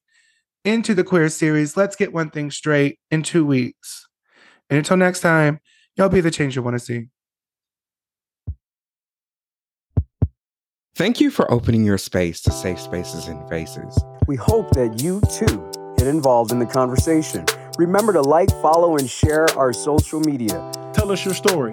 into 0.65 0.93
the 0.93 1.03
queer 1.03 1.29
series. 1.29 1.77
Let's 1.77 1.95
get 1.95 2.13
one 2.13 2.29
thing 2.29 2.51
straight 2.51 2.99
in 3.11 3.23
two 3.23 3.45
weeks. 3.45 4.07
And 4.69 4.77
until 4.77 4.97
next 4.97 5.21
time, 5.21 5.59
y'all 5.95 6.09
be 6.09 6.21
the 6.21 6.31
change 6.31 6.55
you 6.55 6.61
want 6.61 6.75
to 6.75 6.79
see. 6.79 7.07
Thank 10.95 11.21
you 11.21 11.31
for 11.31 11.49
opening 11.49 11.85
your 11.85 11.97
space 11.97 12.41
to 12.41 12.51
safe 12.51 12.79
spaces 12.79 13.27
and 13.27 13.47
faces. 13.47 14.03
We 14.27 14.35
hope 14.35 14.71
that 14.71 15.01
you 15.01 15.21
too 15.31 15.71
get 15.97 16.07
involved 16.07 16.51
in 16.51 16.59
the 16.59 16.65
conversation. 16.65 17.45
Remember 17.77 18.11
to 18.11 18.21
like, 18.21 18.49
follow, 18.61 18.97
and 18.97 19.09
share 19.09 19.47
our 19.57 19.71
social 19.71 20.19
media. 20.19 20.71
Tell 20.93 21.09
us 21.11 21.23
your 21.23 21.33
story, 21.33 21.71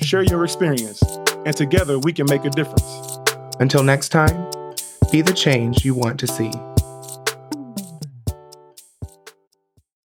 share 0.00 0.22
your 0.22 0.44
experience, 0.44 1.02
and 1.48 1.56
together 1.56 1.98
we 1.98 2.12
can 2.12 2.26
make 2.28 2.44
a 2.44 2.50
difference. 2.50 3.18
Until 3.58 3.82
next 3.82 4.10
time, 4.10 4.50
be 5.10 5.22
the 5.22 5.32
change 5.32 5.82
you 5.82 5.94
want 5.94 6.20
to 6.20 6.26
see. 6.26 6.50